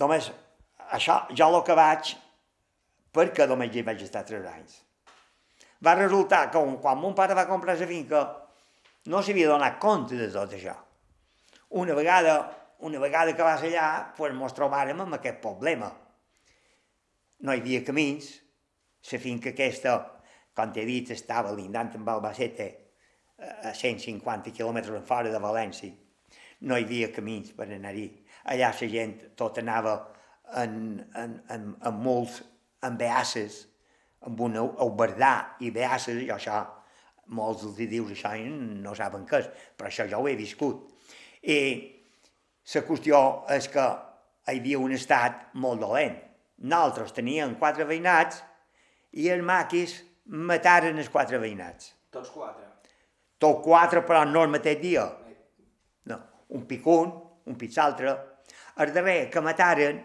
Només, 0.00 0.30
això, 0.96 1.22
jo 1.36 1.48
el 1.50 1.64
que 1.66 1.76
vaig, 1.76 2.14
perquè 3.12 3.48
només 3.48 3.74
hi 3.74 3.84
vaig 3.84 4.04
estar 4.06 4.24
tres 4.28 4.46
anys. 4.48 4.78
Va 5.84 5.96
resultar 5.96 6.50
que 6.52 6.60
quan 6.82 6.98
mon 7.00 7.14
pare 7.16 7.34
va 7.34 7.48
comprar 7.48 7.78
la 7.78 7.88
finca 7.88 8.24
no 9.06 9.22
s'havia 9.22 9.48
donat 9.48 9.78
compte 9.80 10.16
de 10.16 10.28
tot 10.32 10.52
això. 10.52 10.74
Una 11.80 11.94
vegada 11.94 12.34
una 12.80 12.98
vegada 12.98 13.36
que 13.36 13.42
vas 13.42 13.62
allà, 13.62 14.12
pues, 14.16 14.32
ens 14.32 14.54
trobàrem 14.56 15.00
amb 15.00 15.16
aquest 15.16 15.40
problema. 15.42 15.90
No 17.44 17.52
hi 17.52 17.60
havia 17.60 17.82
camins, 17.84 18.30
la 19.10 19.20
finca 19.20 19.52
aquesta, 19.52 19.96
com 20.56 20.72
t'he 20.72 20.84
dit, 20.88 21.10
estava 21.12 21.52
lindant 21.56 21.92
amb 21.96 22.08
Albacete, 22.08 22.68
a 23.40 23.72
150 23.72 24.52
quilòmetres 24.52 25.04
fora 25.08 25.32
de 25.32 25.40
València. 25.40 25.92
No 26.68 26.76
hi 26.76 26.84
havia 26.84 27.12
camins 27.12 27.52
per 27.56 27.68
anar-hi. 27.68 28.08
Allà 28.52 28.72
la 28.72 28.88
gent 28.94 29.14
tot 29.36 29.58
anava 29.60 29.94
en, 30.60 31.00
en, 31.16 31.36
en, 31.48 31.70
en 31.80 32.00
molts, 32.04 32.42
en 32.84 32.96
beasses, 33.00 33.66
amb 34.26 34.40
un 34.44 34.58
albardà 34.60 35.34
i 35.64 35.70
beasses, 35.72 36.20
i 36.20 36.28
això, 36.32 36.60
molts 37.36 37.64
els 37.68 37.78
dius 37.88 38.10
això 38.12 38.34
i 38.36 38.46
no 38.50 38.94
saben 38.96 39.24
què 39.28 39.40
és, 39.40 39.48
però 39.78 39.88
això 39.88 40.06
jo 40.10 40.20
ho 40.20 40.28
he 40.28 40.36
viscut. 40.38 40.88
I 41.42 41.58
la 42.74 42.82
qüestió 42.86 43.20
és 43.54 43.68
que 43.72 43.86
hi 44.50 44.58
havia 44.58 44.80
un 44.82 44.92
estat 44.96 45.54
molt 45.62 45.80
dolent. 45.80 46.18
Nosaltres 46.60 47.14
teníem 47.16 47.56
quatre 47.60 47.86
veïnats 47.88 48.42
i 49.16 49.30
els 49.32 49.44
maquis 49.46 49.96
mataren 50.26 50.98
els 50.98 51.08
quatre 51.08 51.38
veïnats. 51.40 51.94
Tots 52.12 52.30
quatre? 52.34 52.66
Tots 53.40 53.64
quatre, 53.64 54.02
però 54.04 54.26
no 54.28 54.44
el 54.44 54.52
mateix 54.52 54.80
dia. 54.82 55.06
No, 56.10 56.18
un 56.56 56.66
pic 56.68 56.86
un, 56.86 57.14
un 57.46 57.56
pic 57.56 57.72
l'altre. 57.78 58.12
El 58.82 58.92
darrer 58.92 59.30
que 59.32 59.40
mataren, 59.40 60.02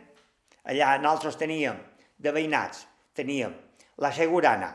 allà 0.63 0.95
nosaltres 1.01 1.37
teníem 1.41 1.81
de 2.17 2.31
veïnats, 2.31 2.85
teníem 3.13 3.64
la 3.97 4.11
Segurana, 4.11 4.71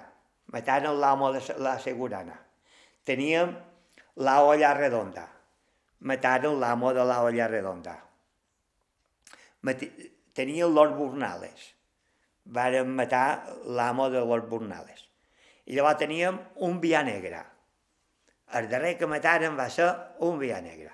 mataren 0.52 1.00
l'amo 1.00 1.32
de 1.32 1.42
la 1.58 1.78
Segurana. 1.78 2.38
Teníem 3.04 3.56
la 4.16 4.42
Olla 4.44 4.74
Redonda, 4.74 5.28
mataron 6.00 6.60
l'amo 6.60 6.92
de 6.92 7.04
la 7.04 7.22
olla 7.22 7.46
redonda. 7.48 7.98
Tenia 10.32 10.66
Lord 10.66 10.96
Burnales. 10.96 11.74
Varen 12.44 12.94
matar 12.96 13.56
l'amo 13.66 14.08
de 14.10 14.20
Lord 14.20 14.48
Burnales. 14.48 15.08
I 15.66 15.76
llavors 15.76 15.98
teníem 15.98 16.38
un 16.66 16.80
via 16.80 17.02
negre. 17.04 17.42
El 18.56 18.68
darrer 18.68 18.96
que 18.98 19.06
mataren 19.06 19.58
va 19.58 19.68
ser 19.70 19.90
un 20.26 20.38
via 20.40 20.60
negre. 20.60 20.90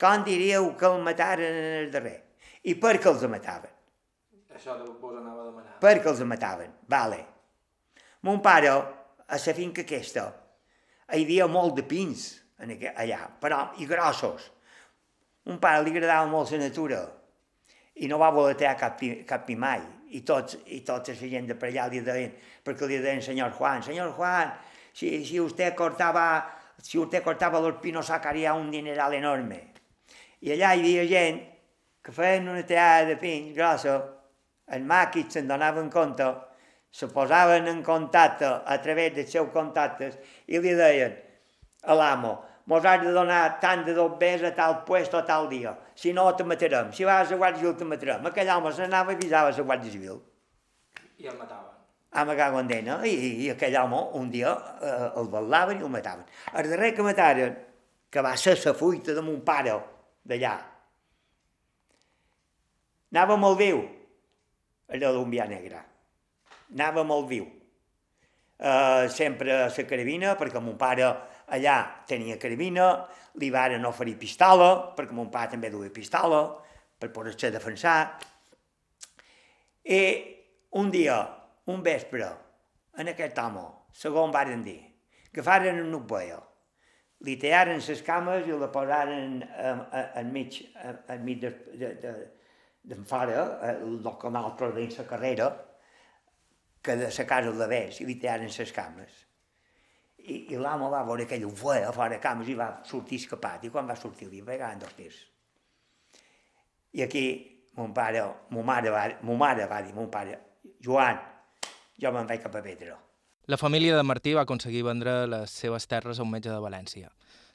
Com 0.00 0.24
diríeu 0.24 0.72
que 0.76 0.88
el 0.88 1.02
mataren 1.04 1.54
en 1.54 1.76
el 1.84 1.90
darrer? 1.92 2.16
I 2.64 2.74
per 2.80 2.96
què 2.98 3.12
els 3.12 3.22
mataven? 3.28 3.76
Això 4.56 4.74
de 4.80 4.88
vos 4.88 5.18
anava 5.20 5.44
a 5.44 5.50
demanar. 5.50 5.76
Per 5.84 6.00
què 6.00 6.08
els 6.10 6.24
mataven? 6.24 6.72
Vale. 6.88 7.20
Mon 8.22 8.40
pare, 8.40 8.68
a 8.68 9.36
la 9.36 9.54
finca 9.54 9.80
aquesta, 9.80 10.26
hi 11.08 11.22
havia 11.24 11.46
molt 11.48 11.78
de 11.78 11.84
pins 11.88 12.26
allà, 12.60 13.20
però 13.40 13.70
i 13.80 13.86
grossos. 13.88 14.50
Un 15.48 15.56
pare 15.58 15.80
li 15.82 15.94
agradava 15.94 16.26
molt 16.28 16.52
la 16.52 16.58
natura 16.60 17.00
i 18.04 18.08
no 18.08 18.18
va 18.20 18.28
voler 18.30 18.58
tirar 18.60 18.76
cap, 18.76 19.00
cap 19.26 19.46
pi 19.46 19.56
mai. 19.56 19.80
I 20.10 20.20
tots, 20.26 20.58
i 20.66 20.82
tots 20.84 21.14
la 21.14 21.30
gent 21.30 21.48
de 21.48 21.56
per 21.56 21.70
allà 21.70 21.86
li 21.88 22.02
deien, 22.04 22.34
perquè 22.66 22.88
li 22.90 22.98
deien 23.00 23.22
senyor 23.22 23.54
Juan, 23.56 23.80
senyor 23.86 24.12
Juan, 24.18 24.52
si, 24.92 25.24
si 25.24 25.38
usted 25.40 25.72
cortava, 25.78 26.44
si 26.82 26.98
usted 26.98 27.22
cortava 27.22 27.60
los 27.60 27.78
pinos 27.80 28.10
sacaria 28.10 28.52
un 28.52 28.70
dineral 28.70 29.14
enorme. 29.14 29.62
I 30.44 30.52
allà 30.56 30.74
hi 30.74 30.84
havia 30.84 31.06
gent 31.08 31.40
que 32.02 32.12
feien 32.12 32.52
una 32.52 32.66
tirada 32.66 33.06
de 33.08 33.16
pins 33.22 33.54
grossa, 33.56 33.96
els 34.66 34.84
màquits 34.84 35.38
se'n 35.38 35.48
donaven 35.48 35.88
compte, 35.94 36.28
se 36.90 37.06
posaven 37.08 37.68
en 37.68 37.82
contacte 37.82 38.46
a 38.46 38.78
través 38.82 39.14
dels 39.14 39.30
seus 39.30 39.50
contactes 39.54 40.18
i 40.46 40.58
li 40.58 40.74
deien 40.74 41.14
a 41.86 41.94
l'amo, 41.94 42.34
mos 42.66 42.84
has 42.84 43.00
de 43.02 43.12
donar 43.14 43.58
tant 43.62 43.84
de 43.86 43.94
dobbers 43.94 44.42
a 44.44 44.52
tal 44.54 44.82
puesto 44.84 45.18
a 45.18 45.24
tal 45.26 45.48
dia. 45.48 45.72
Si 45.94 46.12
no, 46.12 46.26
te 46.36 46.44
matarem. 46.44 46.92
Si 46.92 47.04
vas 47.04 47.28
a 47.28 47.34
la 47.34 47.38
Guàrdia 47.38 47.60
Civil, 47.60 47.76
te 47.78 47.88
matarem. 47.88 48.26
Aquell 48.26 48.50
home 48.54 48.72
s'anava 48.72 49.14
i 49.14 49.18
avisava 49.18 49.50
a 49.50 49.56
la 49.56 49.66
Guàrdia 49.70 49.92
Civil. 49.92 50.20
I 51.18 51.26
el 51.26 51.36
mataven. 51.38 51.78
A 52.10 52.24
me 52.26 52.34
cago 52.36 52.58
en 52.58 52.66
dena, 52.66 52.98
i, 53.06 53.14
i 53.44 53.50
aquell 53.52 53.76
home 53.78 54.00
un 54.18 54.30
dia 54.30 54.50
eh, 54.82 55.10
el 55.20 55.28
batlaven 55.30 55.78
i 55.78 55.86
el 55.86 55.92
mataven. 55.94 56.26
El 56.54 56.70
darrer 56.72 56.94
que 56.94 57.06
mataren, 57.06 57.58
que 58.10 58.24
va 58.26 58.34
ser 58.36 58.56
la 58.64 58.74
fuita 58.74 59.14
de 59.14 59.22
mon 59.22 59.38
pare 59.46 59.76
d'allà, 60.26 60.56
anava 63.14 63.36
molt 63.38 63.58
viu, 63.62 63.78
allò 64.90 65.14
d'un 65.14 65.30
via 65.30 65.46
negre. 65.46 65.89
Anava 66.74 67.04
molt 67.06 67.28
viu. 67.30 67.46
Uh, 68.60 69.08
sempre 69.08 69.54
a 69.54 69.68
la 69.72 69.84
carabina, 69.88 70.34
perquè 70.36 70.60
mon 70.60 70.76
pare 70.76 71.06
allà 71.48 71.76
tenia 72.06 72.36
carabina, 72.36 73.06
li 73.40 73.48
varen 73.50 73.86
oferir 73.88 74.18
pistola, 74.20 74.92
perquè 74.96 75.16
mon 75.16 75.30
pare 75.30 75.54
també 75.54 75.70
duia 75.70 75.90
pistola, 75.90 76.42
per 76.98 77.08
poder-se 77.10 77.50
defensar. 77.50 78.18
I 79.82 80.02
un 80.76 80.90
dia, 80.90 81.16
un 81.72 81.80
vespre, 81.82 82.28
en 83.00 83.08
aquest 83.08 83.38
home, 83.40 83.64
segon 83.96 84.30
varen 84.30 84.62
dir, 84.62 84.78
agafaren 85.32 85.80
un 85.80 85.90
nucleia, 85.94 86.38
li 87.24 87.36
tallaren 87.40 87.80
les 87.80 88.02
cames 88.04 88.46
i 88.48 88.52
la 88.56 88.68
posaren 88.72 89.40
enmig, 90.20 90.60
de, 91.40 91.50
de, 92.84 93.00
fora, 93.08 93.42
el 93.72 93.98
que 94.04 94.30
nosaltres 94.36 94.76
veiem 94.76 94.94
la 94.98 95.08
carrera, 95.08 95.50
que 96.82 96.96
de 96.96 97.10
la 97.10 97.26
casa 97.26 97.50
de 97.50 97.58
l'Avès, 97.58 98.00
i 98.00 98.06
li 98.08 98.16
tallaren 98.20 98.52
les 98.58 98.72
cames 98.72 99.26
i, 100.30 100.46
i 100.52 100.58
l'home 100.58 100.88
va 100.92 101.02
veure 101.06 101.26
aquell 101.26 101.46
ufler 101.48 101.82
a 101.86 101.92
fora 101.94 102.14
de 102.14 102.20
cames 102.22 102.48
i 102.50 102.56
va 102.58 102.70
sortir 102.86 103.20
escapat. 103.22 103.64
I 103.66 103.72
quan 103.74 103.88
va 103.88 103.96
sortir 103.98 104.28
li 104.30 104.42
pegaven 104.46 104.82
dos 104.82 104.94
tirs. 104.98 105.18
I 106.96 107.04
aquí 107.06 107.24
mon 107.78 107.94
pare, 107.94 108.24
mon 108.50 108.66
mare 108.66 108.90
va, 108.92 109.04
mon 109.22 109.38
mare 109.38 109.66
va 109.70 109.80
dir, 109.82 109.94
mon 109.94 110.10
pare, 110.10 110.38
Joan, 110.82 111.20
jo 112.00 112.12
me'n 112.12 112.28
vaig 112.28 112.42
cap 112.42 112.56
a 112.58 112.62
Pedro. 112.64 112.96
La 113.50 113.58
família 113.58 113.96
de 113.96 114.02
Martí 114.06 114.34
va 114.36 114.44
aconseguir 114.46 114.82
vendre 114.86 115.24
les 115.30 115.54
seves 115.62 115.86
terres 115.90 116.18
a 116.18 116.26
un 116.26 116.30
metge 116.30 116.50
de 116.50 116.60
València. 116.60 117.10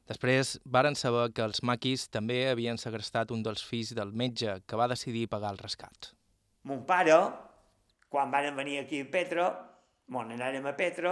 Després 0.10 0.56
varen 0.70 0.96
saber 0.96 1.32
que 1.34 1.44
els 1.44 1.64
maquis 1.66 2.08
també 2.14 2.46
havien 2.50 2.78
segrestat 2.78 3.32
un 3.34 3.44
dels 3.44 3.64
fills 3.66 3.94
del 3.98 4.14
metge, 4.14 4.60
que 4.66 4.78
va 4.78 4.90
decidir 4.92 5.28
pagar 5.30 5.52
el 5.56 5.62
rescat. 5.62 6.12
Mon 6.66 6.84
pare, 6.86 7.18
quan 8.16 8.32
van 8.32 8.56
venir 8.56 8.78
aquí 8.80 9.02
a 9.04 9.12
Petro, 9.12 9.46
bon, 10.08 10.30
anàrem 10.32 10.64
a 10.70 10.72
Petro, 10.72 11.10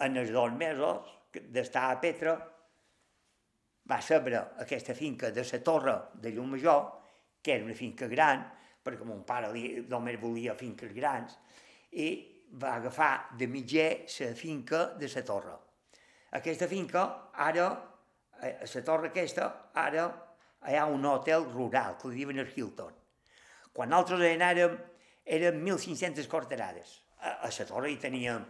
en 0.00 0.16
els 0.16 0.30
dos 0.32 0.54
mesos 0.56 1.10
d'estar 1.52 1.90
a 1.90 1.98
Petra, 2.00 2.32
va 3.84 3.98
saber 4.00 4.40
aquesta 4.64 4.96
finca 4.96 5.28
de 5.28 5.44
la 5.44 5.60
Torre 5.60 5.98
de 6.14 6.32
Llumajor, 6.32 6.80
que 7.42 7.52
era 7.58 7.68
una 7.68 7.76
finca 7.76 8.08
gran, 8.08 8.48
perquè 8.80 9.04
mon 9.04 9.20
pare 9.28 9.52
li, 9.52 9.84
només 9.92 10.16
volia 10.16 10.56
finques 10.56 10.96
grans, 10.96 11.36
i 11.92 12.08
va 12.56 12.78
agafar 12.80 13.36
de 13.36 13.52
mitger 13.52 14.08
la 14.08 14.32
finca 14.32 14.84
de 14.96 15.14
la 15.14 15.22
Torre. 15.22 15.56
Aquesta 16.32 16.66
finca, 16.66 17.08
ara, 17.34 17.70
a 18.40 18.54
la 18.74 18.86
torre 18.88 19.12
aquesta, 19.12 19.72
ara 19.74 20.12
hi 20.64 20.80
ha 20.80 20.86
un 20.88 21.04
hotel 21.04 21.44
rural, 21.52 22.00
que 22.00 22.08
li 22.08 22.22
diuen 22.24 22.40
el 22.40 22.54
Hilton. 22.56 22.94
Quan 23.76 23.92
nosaltres 23.92 24.32
anàrem, 24.32 24.80
eren 25.28 25.60
1.500 25.60 26.26
corterades. 26.26 27.02
A, 27.20 27.44
a 27.44 27.50
la 27.52 27.66
torre 27.68 27.92
hi 27.92 27.98
teníem 28.00 28.46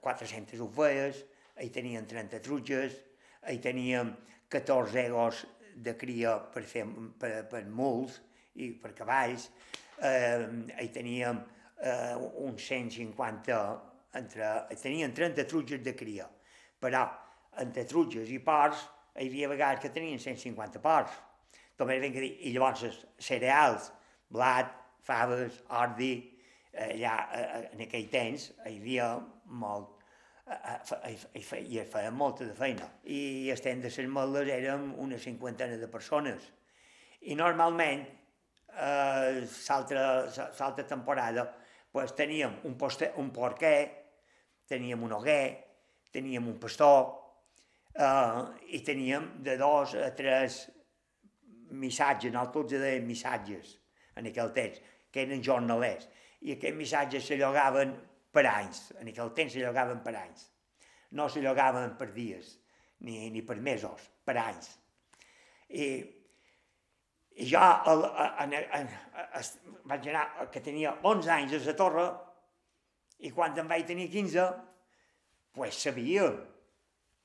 400 0.00 0.60
ovelles, 0.64 1.22
hi 1.60 1.70
teníem 1.70 2.06
30 2.06 2.40
trutges, 2.42 2.96
hi 3.46 3.58
teníem 3.62 4.14
14 4.50 4.98
egos 5.04 5.44
de 5.76 5.94
cria 5.96 6.36
per 6.52 6.64
fer 6.66 6.84
per, 7.18 7.32
per 7.50 7.62
muls 7.68 8.18
i 8.60 8.72
per 8.74 8.92
cavalls, 8.96 9.48
eh, 10.02 10.46
hi 10.80 10.88
teníem 10.92 11.40
eh, 11.78 12.16
uns 12.42 12.66
150, 12.66 13.60
entre, 14.20 14.50
hi 14.70 14.78
teníem 14.80 15.14
30 15.14 15.46
trutges 15.48 15.84
de 15.84 15.94
cria, 15.94 16.26
però 16.80 17.06
entre 17.62 17.86
trutges 17.86 18.30
i 18.30 18.40
porcs 18.42 18.82
hi 19.20 19.28
havia 19.28 19.50
vegades 19.50 19.82
que 19.84 19.92
tenien 19.94 20.18
150 20.18 20.82
porcs. 20.82 21.16
També 21.76 21.96
que 22.02 22.20
dir, 22.20 22.34
i 22.46 22.52
llavors 22.52 23.00
cereals, 23.18 23.88
blat, 24.30 24.79
faves, 25.04 25.62
ordi, 25.76 26.12
allà 26.78 27.14
en 27.72 27.82
aquell 27.82 28.08
temps 28.10 28.50
hi 28.66 28.76
havia 28.78 29.08
molt, 29.62 29.96
i, 31.06 31.16
i 31.38 31.42
feien 31.42 32.16
molta 32.16 32.46
de 32.46 32.54
feina. 32.56 32.88
I 33.04 33.50
estem 33.54 33.82
de 33.82 33.90
les 33.90 34.10
meles 34.10 34.50
érem 34.50 34.90
una 34.98 35.18
cinquantena 35.18 35.78
de 35.78 35.88
persones. 35.88 36.50
I 37.20 37.36
normalment, 37.36 38.06
eh, 38.74 39.46
l'altra 39.68 40.86
temporada, 40.88 41.46
pues, 41.92 42.14
teníem 42.16 42.60
un, 42.64 42.76
poster, 42.78 43.12
un 43.16 43.30
porquer, 43.30 43.90
teníem 44.66 45.02
un 45.02 45.12
hoguer, 45.12 45.58
teníem 46.12 46.46
un 46.48 46.58
pastor, 46.58 47.10
eh, 47.94 48.42
i 48.70 48.80
teníem 48.86 49.42
de 49.42 49.56
dos 49.58 49.94
a 49.94 50.14
tres 50.14 50.62
missatges, 51.70 52.32
nosaltres 52.32 52.72
els 52.72 52.82
deien 52.82 53.06
missatges 53.06 53.79
en 54.20 54.28
aquell 54.30 54.52
temps, 54.56 54.78
que 55.10 55.24
eren 55.24 55.42
jornalers, 55.42 56.06
i 56.46 56.54
aquests 56.54 56.78
missatges 56.78 57.26
se 57.26 57.38
llogaven 57.40 57.96
per 58.32 58.46
anys, 58.48 58.86
en 59.00 59.10
aquell 59.10 59.32
temps 59.36 59.52
se 59.56 59.64
llogaven 59.64 60.00
per 60.04 60.14
anys. 60.20 60.46
No 61.18 61.26
se 61.28 61.42
llogaven 61.42 61.96
per 61.98 62.12
dies, 62.14 62.54
ni, 63.06 63.26
ni 63.34 63.42
per 63.42 63.58
mesos, 63.58 64.06
per 64.24 64.36
anys. 64.38 64.70
I, 65.70 65.86
i 67.40 67.46
jo 67.50 67.60
el, 67.90 68.06
en, 68.44 68.56
en, 68.60 68.90
en, 69.40 69.52
vaig 69.90 70.08
anar, 70.12 70.26
que 70.52 70.62
tenia 70.64 70.94
11 71.10 71.32
anys 71.36 71.56
a 71.58 71.62
la 71.66 71.76
torre, 71.78 72.08
i 73.26 73.32
quan 73.36 73.58
en 73.58 73.68
vaig 73.68 73.84
tenir 73.88 74.08
15, 74.12 74.46
pues 75.52 75.82
sabia 75.82 76.28
el 76.30 76.38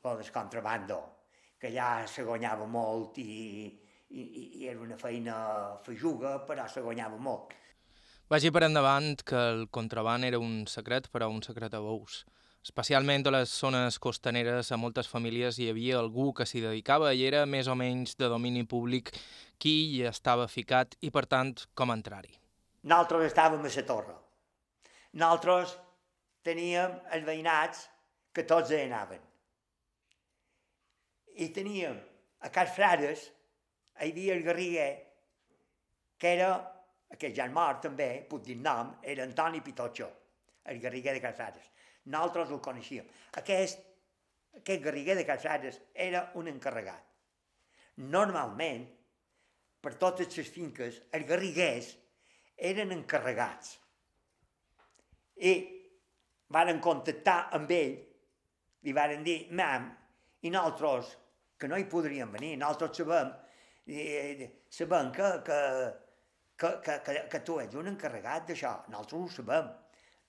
del 0.05 0.31
contrabando, 0.31 0.99
que 1.57 1.71
ja 1.73 2.05
se 2.09 2.25
guanyava 2.25 2.67
molt 2.69 3.17
i, 3.21 3.69
i, 4.15 4.45
i 4.61 4.67
era 4.71 4.79
una 4.81 4.97
feina 4.97 5.35
fejuga, 5.85 6.37
però 6.47 6.67
se 6.71 6.83
guanyava 6.85 7.19
molt. 7.21 7.53
Vagi 8.31 8.49
per 8.49 8.63
endavant 8.65 9.19
que 9.27 9.37
el 9.51 9.67
contraband 9.69 10.25
era 10.25 10.39
un 10.41 10.63
secret, 10.71 11.11
però 11.13 11.29
un 11.29 11.43
secret 11.45 11.75
a 11.77 11.81
bous. 11.83 12.23
Especialment 12.65 13.27
a 13.27 13.35
les 13.35 13.51
zones 13.53 13.99
costaneres, 14.01 14.71
a 14.71 14.79
moltes 14.81 15.11
famílies 15.11 15.59
hi 15.61 15.69
havia 15.69 15.99
algú 15.99 16.31
que 16.33 16.47
s'hi 16.49 16.63
dedicava 16.63 17.11
i 17.13 17.21
era 17.27 17.43
més 17.45 17.69
o 17.69 17.75
menys 17.77 18.15
de 18.17 18.31
domini 18.31 18.65
públic 18.65 19.11
qui 19.61 19.75
hi 19.91 20.01
estava 20.09 20.47
ficat 20.49 20.97
i, 21.01 21.11
per 21.13 21.27
tant, 21.29 21.53
com 21.77 21.93
entrar-hi. 21.93 22.33
Nosaltres 22.89 23.29
estàvem 23.29 23.61
a 23.61 23.75
la 23.75 23.85
torre. 23.85 24.17
Nosaltres 25.13 25.77
teníem 26.41 26.97
els 27.13 27.29
veïnats 27.29 27.85
que 28.33 28.43
tots 28.49 28.73
hi 28.73 28.81
anaven 28.87 29.21
i 31.35 31.49
teníem 31.51 31.99
a 32.39 32.49
Cas 32.49 32.71
Frares, 32.75 33.31
hi 34.01 34.11
havia 34.11 34.35
el 34.35 34.43
Garriguer, 34.43 34.91
que 36.19 36.33
era, 36.35 36.51
aquest 37.15 37.35
ja 37.37 37.47
mort 37.51 37.83
també, 37.85 38.09
puc 38.29 38.43
dir 38.45 38.57
nom, 38.59 38.95
era 39.03 39.23
Antoni 39.23 39.61
Pitotxo, 39.63 40.09
el 40.71 40.81
Garriguer 40.83 41.15
de 41.15 41.23
Cas 41.23 41.37
Frares. 41.37 41.71
Nosaltres 42.11 42.51
el 42.53 42.61
coneixíem. 42.61 43.07
Aquest, 43.41 43.81
aquest 44.59 44.83
Garriguer 44.83 45.15
de 45.19 45.25
Cas 45.27 45.43
Frares 45.45 45.79
era 45.93 46.27
un 46.41 46.51
encarregat. 46.51 47.05
Normalment, 48.11 48.83
per 49.79 49.93
totes 50.01 50.35
les 50.35 50.49
finques, 50.51 50.97
els 51.15 51.27
garriguers 51.29 51.93
eren 52.57 52.91
encarregats. 52.91 53.77
I 55.37 55.53
varen 56.51 56.81
contactar 56.83 57.37
amb 57.55 57.71
ell, 57.71 57.95
li 58.83 58.93
varen 58.93 59.23
dir, 59.23 59.37
mam, 59.55 59.87
i 60.43 60.51
nosaltres 60.51 61.15
que 61.57 61.69
no 61.71 61.79
hi 61.79 61.87
podrien 61.89 62.31
venir. 62.31 62.55
Nosaltres 62.59 62.99
sabem, 62.99 63.31
sabem 63.85 65.11
que, 65.11 65.31
que, 65.45 65.59
que, 66.57 66.69
que, 66.83 66.99
que, 67.05 67.27
que 67.29 67.39
tu 67.45 67.59
ets 67.61 67.75
un 67.75 67.91
encarregat 67.93 68.47
d'això. 68.49 68.75
Nosaltres 68.89 69.21
ho 69.21 69.27
sabem. 69.39 69.73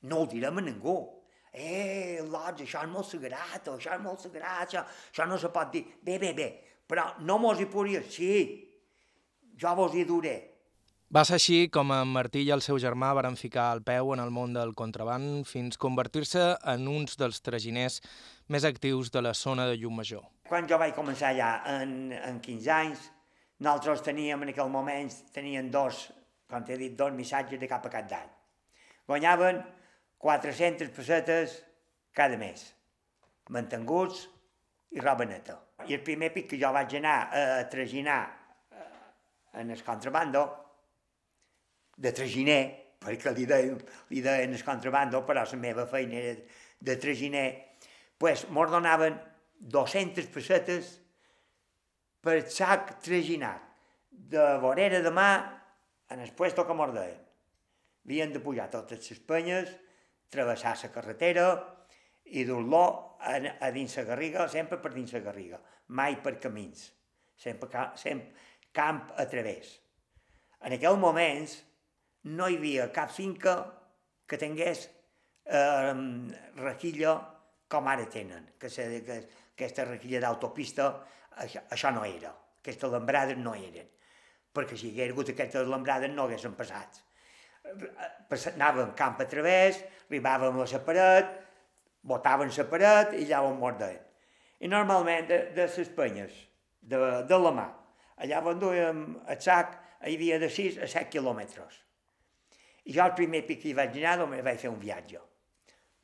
No 0.06 0.22
ho 0.22 0.26
direm 0.30 0.58
a 0.58 0.64
ningú. 0.64 0.96
Eh, 1.56 2.20
Lodge, 2.20 2.66
això 2.66 2.82
és 2.84 2.90
molt 2.92 3.08
sagrat, 3.08 3.70
això 3.72 3.94
és 3.94 4.02
molt 4.04 4.20
sagrat, 4.20 4.66
això, 4.66 4.82
això 4.84 5.24
no 5.24 5.38
se 5.40 5.48
pot 5.48 5.70
dir. 5.72 5.86
Bé, 6.04 6.18
bé, 6.20 6.34
bé, 6.36 6.50
però 6.86 7.14
no 7.24 7.38
mos 7.40 7.62
hi 7.62 7.68
podria... 7.72 8.02
Sí, 8.04 8.34
jo 9.56 9.72
vos 9.78 9.96
hi 9.96 10.04
duré. 10.04 10.36
Va 11.06 11.22
ser 11.24 11.36
així 11.38 11.56
com 11.70 11.92
en 11.94 12.10
Martí 12.10 12.42
i 12.42 12.50
el 12.50 12.60
seu 12.66 12.80
germà 12.82 13.12
varen 13.14 13.38
ficar 13.38 13.70
el 13.76 13.80
peu 13.86 14.10
en 14.12 14.20
el 14.20 14.32
món 14.34 14.52
del 14.52 14.74
contraband 14.74 15.46
fins 15.46 15.78
convertir-se 15.78 16.48
en 16.72 16.88
uns 16.90 17.14
dels 17.16 17.38
traginers 17.46 18.00
més 18.50 18.66
actius 18.66 19.12
de 19.14 19.22
la 19.22 19.32
zona 19.32 19.68
de 19.70 19.78
Llumajor. 19.78 20.24
Quan 20.50 20.66
jo 20.68 20.76
vaig 20.82 20.96
començar 20.98 21.30
ja 21.38 21.52
en, 21.78 22.10
en 22.10 22.40
15 22.42 22.72
anys, 22.74 23.06
nosaltres 23.60 24.04
teníem 24.04 24.42
en 24.42 24.52
aquell 24.52 24.70
moment, 24.72 25.10
teníem 25.32 25.70
dos, 25.72 26.06
com 26.50 26.64
t'he 26.64 26.76
dit, 26.80 26.96
dos 26.96 27.14
missatges 27.16 27.60
de 27.60 27.68
cap 27.70 27.86
a 27.86 27.92
cap 27.92 28.08
d'any. 28.10 28.32
Guanyaven 29.08 29.62
400 30.22 30.90
pessetes 30.96 31.60
cada 32.16 32.36
mes, 32.40 32.62
mantenguts 33.52 34.26
i 34.96 35.00
roba 35.00 35.26
neta. 35.28 35.60
I 35.86 35.96
el 35.96 36.04
primer 36.04 36.32
pic 36.34 36.50
que 36.50 36.60
jo 36.60 36.72
vaig 36.74 36.96
anar 36.98 37.16
a 37.30 37.64
traginar 37.70 38.20
eh, 38.72 39.60
en 39.60 39.70
el 39.70 39.82
contrabando, 39.84 40.46
de 41.96 42.12
traginer, 42.12 42.62
perquè 43.00 43.32
li 43.32 43.46
deien, 43.48 43.78
li 44.12 44.20
deien 44.24 44.52
el 44.52 44.64
contrabando, 44.64 45.22
però 45.24 45.44
la 45.46 45.60
meva 45.60 45.86
feina 45.88 46.18
era 46.20 46.34
de 46.80 46.96
traginer, 47.00 47.46
pues, 48.18 48.46
mos 48.52 48.70
donaven 48.70 49.16
200 49.58 50.28
pessetes 50.32 50.98
per 52.26 52.40
sac 52.50 52.96
traginat 53.04 53.62
de 54.10 54.44
vorera 54.58 54.98
de 55.04 55.12
mà 55.14 55.30
en 56.10 56.20
el 56.24 56.32
puesto 56.34 56.66
que 56.66 56.74
mos. 56.74 56.96
Havien 58.06 58.32
de 58.32 58.40
pujar 58.42 58.66
totes 58.70 59.10
les 59.10 59.20
penyes, 59.22 59.70
travessar 60.30 60.74
la 60.82 60.90
carretera 60.94 61.46
i 62.26 62.42
dur-lo 62.46 62.82
a, 63.20 63.38
a 63.38 63.70
dins 63.70 63.96
la 63.98 64.04
garriga, 64.10 64.48
sempre 64.48 64.78
per 64.82 64.92
dins 64.94 65.12
la 65.14 65.22
garriga, 65.22 65.60
mai 65.88 66.18
per 66.22 66.38
camins, 66.42 66.90
sempre, 67.38 67.86
sempre 67.94 68.34
camp 68.74 69.12
a 69.16 69.26
través. 69.30 69.78
En 70.66 70.74
aquells 70.74 70.98
moments 70.98 71.60
no 72.34 72.48
hi 72.50 72.58
havia 72.58 72.90
cap 72.92 73.10
finca 73.14 73.56
que 74.26 74.38
tingués 74.38 74.88
eh, 75.46 75.94
requilla 76.58 77.14
com 77.70 77.86
ara 77.86 78.06
tenen, 78.10 78.54
que, 78.58 78.70
se, 78.70 78.86
que, 79.06 79.20
aquesta 79.56 79.86
requilla 79.86 80.20
d'autopista, 80.22 80.90
això, 81.42 81.62
això 81.72 81.92
no 81.94 82.04
era, 82.04 82.32
aquestes 82.60 82.92
lambrades 82.92 83.38
no 83.40 83.54
eren, 83.54 83.88
perquè 84.56 84.78
si 84.78 84.88
hi 84.88 84.94
hagués 84.94 85.12
hagut 85.14 85.32
aquestes 85.32 85.68
lambrades 85.68 86.12
no 86.12 86.26
haguessin 86.26 86.56
passat. 86.58 87.02
Anàvem 87.66 88.92
camp 88.98 89.20
a 89.22 89.26
través, 89.30 89.80
arribàvem 90.06 90.60
a 90.62 90.66
la 90.72 90.82
paret, 90.86 91.32
botaven 92.06 92.52
la 92.56 92.68
paret 92.70 93.16
i 93.18 93.24
allà 93.26 93.42
on 93.46 93.58
mos 93.60 93.78
deien. 93.80 94.02
I 94.60 94.70
normalment 94.72 95.26
de, 95.28 95.40
de 95.56 95.66
les 95.76 95.90
penyes, 95.96 96.36
de, 96.80 97.00
de 97.28 97.40
la 97.42 97.52
mà, 97.52 97.66
allà 98.24 98.40
on 98.52 98.62
duíem 98.62 99.02
el 99.26 99.40
sac, 99.42 99.76
hi 100.06 100.14
havia 100.14 100.38
de 100.38 100.48
6 100.52 100.80
a 100.84 100.88
7 100.88 101.10
quilòmetres. 101.12 101.82
I 102.86 102.94
jo 102.94 103.02
el 103.02 103.16
primer 103.18 103.42
pic 103.48 103.64
que 103.64 103.72
hi 103.72 103.76
vaig 103.76 103.96
anar 103.98 104.20
només 104.22 104.44
vaig 104.46 104.60
fer 104.62 104.70
un 104.70 104.78
viatge. 104.80 105.20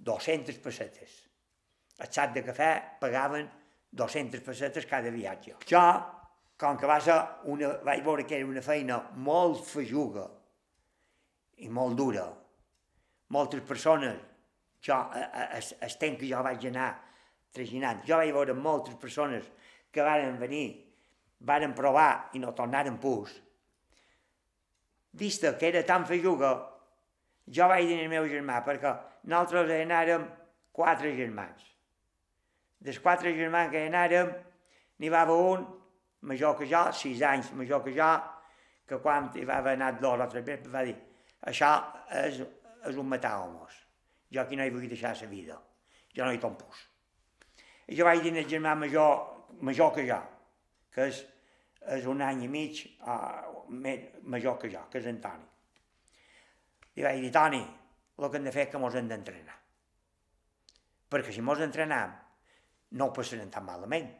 200 0.02 0.58
pessetes 0.64 1.20
el 2.02 2.10
sac 2.10 2.32
de 2.34 2.42
cafè 2.46 2.70
pagaven 3.00 3.48
200 3.92 4.40
pessetes 4.40 4.86
cada 4.88 5.10
viatge. 5.12 5.54
Jo, 5.68 5.82
com 6.58 6.78
que 6.80 6.88
va 6.88 6.98
ser 7.02 7.16
una, 7.52 7.74
vaig 7.84 8.02
veure 8.04 8.24
que 8.26 8.38
era 8.38 8.48
una 8.48 8.62
feina 8.64 8.98
molt 9.20 9.64
fejuga 9.68 10.24
i 11.62 11.68
molt 11.68 11.98
dura, 11.98 12.24
moltes 13.36 13.62
persones, 13.68 14.18
jo, 14.82 14.96
el 15.12 15.96
temps 16.00 16.18
que 16.20 16.28
jo 16.30 16.40
vaig 16.44 16.64
anar 16.70 16.88
traginant, 17.54 18.00
jo 18.08 18.18
vaig 18.18 18.32
veure 18.34 18.56
moltes 18.56 18.96
persones 19.00 19.46
que 19.92 20.04
varen 20.04 20.38
venir, 20.40 20.66
varen 21.40 21.74
provar 21.76 22.32
i 22.32 22.40
no 22.40 22.54
tornaren 22.56 22.96
pus. 23.02 23.34
Vista 25.12 25.52
que 25.58 25.68
era 25.68 25.82
tan 25.84 26.06
fejuga, 26.08 26.54
jo 27.44 27.68
vaig 27.68 27.90
dir 27.90 28.00
al 28.00 28.08
meu 28.08 28.30
germà, 28.30 28.62
perquè 28.64 28.94
nosaltres 29.28 29.76
anàrem 29.82 30.24
quatre 30.72 31.12
germans 31.18 31.71
dels 32.82 32.98
quatre 33.02 33.32
germans 33.36 33.70
que 33.70 33.82
hi 33.82 33.90
anàrem, 33.90 34.32
n'hi 34.98 35.10
va 35.12 35.22
haver 35.22 35.38
un, 35.54 35.66
major 36.22 36.56
que 36.58 36.66
jo, 36.66 36.82
sis 36.92 37.22
anys 37.22 37.50
major 37.58 37.82
que 37.84 37.94
jo, 37.94 38.10
que 38.86 38.98
quan 39.02 39.30
hi 39.34 39.44
va 39.48 39.58
haver 39.58 39.74
anat 39.78 40.00
dos 40.00 40.20
o 40.20 40.28
tres 40.30 40.46
mesos 40.46 40.72
va 40.72 40.84
dir 40.86 40.94
això 41.50 41.72
és, 42.22 42.40
és 42.86 42.98
un 42.98 43.08
matar 43.10 43.34
homes. 43.42 43.74
Jo 44.32 44.42
aquí 44.42 44.56
no 44.56 44.64
hi 44.64 44.72
vull 44.74 44.88
deixar 44.88 45.14
la 45.18 45.28
vida. 45.28 45.58
Jo 46.14 46.24
no 46.24 46.32
hi 46.32 46.40
tom 46.40 46.54
pus. 46.56 46.86
I 47.88 47.98
jo 47.98 48.06
vaig 48.06 48.22
dir 48.22 48.32
al 48.36 48.48
germà 48.48 48.74
major, 48.78 49.12
major 49.60 49.92
que 49.94 50.06
jo, 50.06 50.18
que 50.94 51.08
és, 51.10 51.22
és 51.98 52.06
un 52.06 52.22
any 52.22 52.44
i 52.46 52.48
mig 52.48 52.84
uh, 53.00 53.66
major 54.22 54.58
que 54.58 54.70
jo, 54.70 54.84
que 54.90 55.02
és 55.02 55.08
en 55.10 55.20
Toni. 55.20 55.48
I 56.94 57.06
vaig 57.08 57.20
dir, 57.24 57.32
Toni, 57.34 57.62
el 58.18 58.30
que 58.30 58.38
hem 58.38 58.46
de 58.46 58.54
fer 58.54 58.66
és 58.68 58.72
que 58.72 58.78
mos 58.78 58.94
hem 58.94 59.08
d'entrenar. 59.10 59.58
Perquè 61.10 61.34
si 61.34 61.42
mos 61.44 61.60
entrenem, 61.60 62.12
no 62.98 63.08
ho 63.08 63.14
passarem 63.16 63.50
tan 63.50 63.64
malament. 63.66 64.10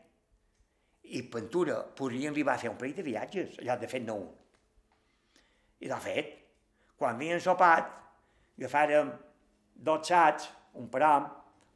I 1.12 1.22
Pentura 1.32 1.80
podrien 1.96 2.32
arribar 2.32 2.54
a 2.54 2.62
fer 2.62 2.70
un 2.70 2.78
parell 2.80 2.96
de 2.96 3.04
viatges, 3.06 3.58
allò 3.60 3.76
de 3.80 3.90
fet 3.90 4.04
no 4.06 4.16
un. 4.22 4.30
I 5.82 5.90
l'ha 5.90 5.98
fet. 6.00 6.30
Quan 6.96 7.18
havien 7.18 7.40
sopat, 7.42 7.90
agafàrem 8.58 9.10
dos 9.74 10.06
sats, 10.08 10.48
un 10.78 10.88
param, 10.92 11.26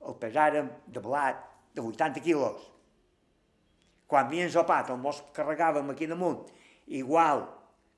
el 0.06 0.16
pesàrem 0.22 0.70
de 0.86 1.02
blat 1.02 1.42
de 1.74 1.82
80 1.82 2.22
quilos. 2.22 2.70
Quan 4.06 4.28
havien 4.28 4.50
sopat, 4.52 4.92
el 4.94 5.00
mos 5.02 5.24
carregàvem 5.34 5.90
aquí 5.90 6.06
damunt, 6.06 6.46
igual 6.86 7.42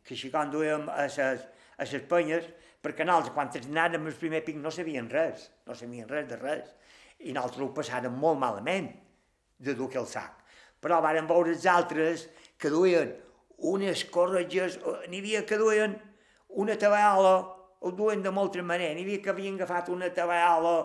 que 0.02 0.16
si 0.16 0.30
quan 0.32 0.50
duíem 0.50 0.88
a 0.88 1.04
les, 1.04 1.18
a 1.20 1.84
les 1.84 2.06
penyes, 2.08 2.48
perquè 2.82 3.04
nosaltres, 3.04 3.34
quan 3.36 3.52
anàvem 3.52 4.08
el 4.08 4.16
primer 4.16 4.40
pic, 4.46 4.56
no 4.56 4.72
sabien 4.72 5.10
res, 5.12 5.50
no 5.68 5.76
sabien 5.76 6.08
res 6.08 6.30
de 6.30 6.40
res, 6.40 6.72
i 7.20 7.32
nosaltres 7.34 7.64
ho 7.64 7.72
passàrem 7.74 8.14
molt 8.14 8.38
malament 8.38 8.90
de 9.58 9.74
dur 9.74 9.90
el 9.98 10.06
sac. 10.06 10.44
Però 10.80 11.00
varen 11.02 11.26
veure 11.26 11.50
els 11.54 11.66
altres 11.66 12.28
que 12.58 12.70
duien 12.70 13.10
unes 13.58 14.04
corretges, 14.14 14.78
n'hi 15.08 15.18
havia 15.18 15.42
que 15.46 15.58
duien 15.58 15.96
una 16.62 16.76
tabaola, 16.78 17.34
ho 17.80 17.90
duen 17.94 18.22
de 18.22 18.30
molta 18.30 18.62
manera, 18.62 18.94
n'hi 18.94 19.02
havia 19.06 19.22
que 19.22 19.32
havien 19.34 19.58
agafat 19.58 19.90
una 19.90 20.10
tabaola 20.14 20.76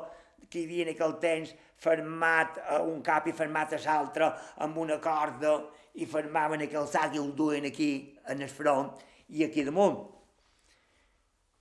que 0.50 0.62
hi 0.62 0.66
havia 0.66 0.88
en 0.88 0.94
aquell 0.94 1.16
temps, 1.22 1.54
fermat 1.84 2.58
a 2.70 2.82
un 2.82 3.02
cap 3.06 3.28
i 3.28 3.36
fermat 3.36 3.76
a 3.76 3.80
l'altre 3.86 4.30
amb 4.66 4.78
una 4.78 5.00
corda 5.04 5.58
i 6.00 6.08
fermaven 6.10 6.64
aquell 6.66 6.88
sac 6.90 7.16
i 7.16 7.22
el 7.22 7.34
duen 7.38 7.68
aquí 7.70 7.92
en 8.30 8.42
el 8.42 8.50
front 8.50 8.94
i 9.30 9.44
aquí 9.46 9.64
damunt. 9.64 10.10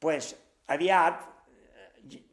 pues, 0.03 0.35
aviat 0.67 1.32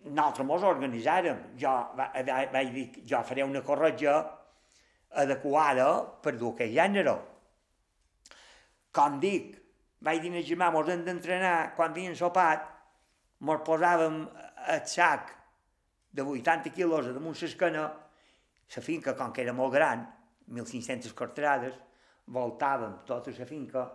nosaltres 0.10 0.48
mos 0.48 0.66
organitzàrem. 0.66 1.40
Jo 1.60 1.74
vaig 1.96 2.74
dir, 2.74 2.86
jo 3.06 3.22
faré 3.24 3.46
una 3.46 3.62
corretja 3.66 4.18
adequada 5.24 5.90
per 6.24 6.36
dur 6.38 6.54
aquell 6.54 6.76
gènere. 6.76 7.16
Com 8.96 9.20
dic, 9.22 9.56
vaig 10.06 10.22
dir 10.24 10.34
a 10.36 10.46
germà, 10.46 10.72
mos 10.74 10.90
hem 10.90 11.04
d'entrenar, 11.06 11.74
quan 11.78 11.92
havien 11.94 12.16
sopat, 12.18 12.66
mos 13.46 13.62
posàvem 13.66 14.24
el 14.76 14.86
sac 14.90 15.36
de 16.12 16.26
80 16.26 16.74
quilos 16.76 17.08
a 17.08 17.14
damunt 17.14 17.38
l'esquena, 17.42 17.86
la 18.76 18.82
finca, 18.86 19.16
com 19.18 19.32
que 19.34 19.42
era 19.46 19.54
molt 19.54 19.74
gran, 19.74 20.06
1.500 20.50 21.14
cortrades, 21.18 21.78
voltàvem 22.30 23.00
tota 23.06 23.34
la 23.38 23.46
finca 23.46 23.86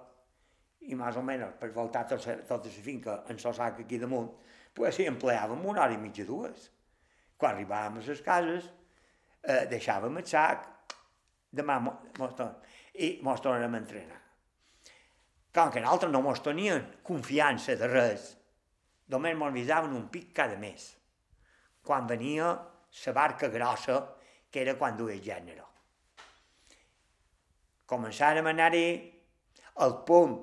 i 0.90 0.96
més 0.98 1.16
o 1.16 1.22
menys 1.22 1.54
per 1.60 1.70
voltar 1.72 2.04
tota, 2.10 2.36
tota 2.48 2.70
la 2.70 2.82
finca 2.82 3.20
en 3.28 3.38
el 3.38 3.54
sac 3.54 3.80
aquí 3.80 3.98
damunt, 3.98 4.30
pues 4.74 4.98
hi 4.98 5.06
empleàvem 5.08 5.64
una 5.64 5.84
hora 5.84 5.94
i 5.94 6.00
mitja, 6.00 6.26
dues. 6.26 6.68
Quan 7.38 7.54
arribàvem 7.54 8.00
a 8.00 8.06
les 8.06 8.22
cases, 8.22 8.70
eh, 9.42 9.64
deixàvem 9.70 10.18
el 10.18 10.26
sac, 10.26 10.66
demà 11.54 11.78
mos 11.80 12.40
i 12.94 13.18
mos 13.22 13.42
tornarem 13.42 13.74
a 13.74 13.82
entrenar. 13.82 14.20
Com 15.54 15.70
que 15.70 15.82
nosaltres 15.82 16.12
no 16.12 16.22
mos 16.22 16.42
tenien 16.42 16.82
confiança 17.06 17.76
de 17.78 17.88
res, 17.90 18.36
només 19.08 19.36
mos 19.38 19.52
avisaven 19.52 19.94
un 19.94 20.08
pic 20.10 20.32
cada 20.34 20.56
mes, 20.58 20.96
quan 21.82 22.06
venia 22.06 22.50
la 23.06 23.12
barca 23.12 23.48
grossa, 23.48 24.00
que 24.50 24.62
era 24.62 24.76
quan 24.78 24.96
duia 24.96 25.18
gènere. 25.18 25.62
Començàrem 27.90 28.46
a 28.46 28.52
anar-hi 28.54 28.86
al 29.84 29.96
punt, 30.06 30.36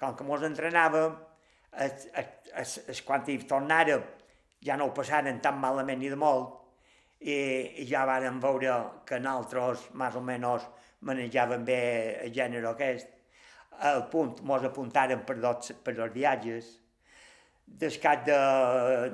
com 0.00 0.16
que 0.16 0.24
mos 0.24 0.44
entrenàvem, 0.48 1.16
es, 1.84 2.08
es, 2.16 2.39
es, 2.60 2.78
es, 2.88 3.02
quan 3.06 3.24
hi 3.26 3.38
tornàrem 3.48 4.04
ja 4.64 4.76
no 4.76 4.88
ho 4.88 4.94
passaren 4.96 5.40
tan 5.40 5.58
malament 5.60 6.00
ni 6.00 6.10
de 6.12 6.18
molt, 6.20 6.56
i, 7.20 7.36
i 7.82 7.86
ja 7.88 8.06
vàrem 8.08 8.40
veure 8.40 8.76
que 9.08 9.20
nosaltres, 9.20 9.88
més 10.00 10.16
o 10.16 10.22
menys, 10.24 10.66
manejàvem 11.06 11.64
bé 11.64 11.80
el 12.26 12.34
gènere 12.36 12.68
aquest. 12.70 13.08
Al 13.88 14.06
punt 14.12 14.42
mos 14.44 14.64
apuntàrem 14.68 15.24
per, 15.24 15.38
dos, 15.40 15.72
per 15.84 15.94
els 15.96 16.14
viatges. 16.14 16.74
Descat 17.80 18.24
de, 18.26 18.38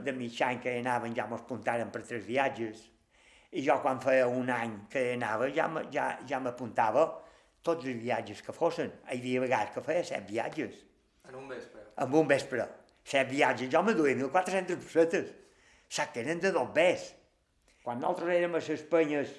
de 0.02 0.14
mig 0.16 0.38
any 0.42 0.58
que 0.62 0.78
anaven 0.80 1.14
ja 1.14 1.26
mos 1.30 1.44
apuntàrem 1.44 1.92
per 1.94 2.02
tres 2.06 2.24
viatges. 2.26 2.80
I 3.52 3.62
jo 3.66 3.76
quan 3.82 4.00
feia 4.02 4.26
un 4.26 4.50
any 4.50 4.74
que 4.90 5.12
anava 5.12 5.50
ja, 5.54 5.68
ja, 5.92 6.08
ja 6.26 6.40
m'apuntava 6.42 7.06
tots 7.66 7.86
els 7.86 8.02
viatges 8.02 8.42
que 8.42 8.54
fossin. 8.54 8.90
Hi 9.06 9.20
havia 9.20 9.44
vegades 9.46 9.74
que 9.74 9.84
feia 9.86 10.02
set 10.06 10.26
viatges. 10.30 10.82
En 11.28 11.38
un 11.38 11.48
vespre? 11.50 11.86
En 12.02 12.18
un 12.22 12.28
vespre. 12.30 12.66
Set 13.06 13.30
viatges. 13.30 13.70
Jo 13.70 13.82
me 13.86 13.94
duia 13.94 14.16
1.400 14.18 14.80
pessetes. 14.82 15.34
Eren 16.18 16.40
de 16.42 16.50
dos 16.52 16.72
bes. 16.74 17.12
Quan 17.86 18.00
nosaltres 18.02 18.34
érem 18.34 18.56
a 18.58 18.62
les 18.66 18.82
penyes, 18.90 19.34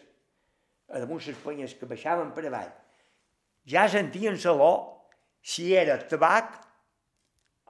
a 0.88 1.02
damunt 1.04 1.26
les 1.26 1.42
penyes 1.44 1.74
que 1.76 1.90
baixaven 1.90 2.32
per 2.32 2.46
avall, 2.48 2.70
ja 3.68 3.84
sentien 3.92 4.40
l'olor 4.40 4.78
si 5.44 5.74
era 5.76 5.98
tabac 6.00 6.56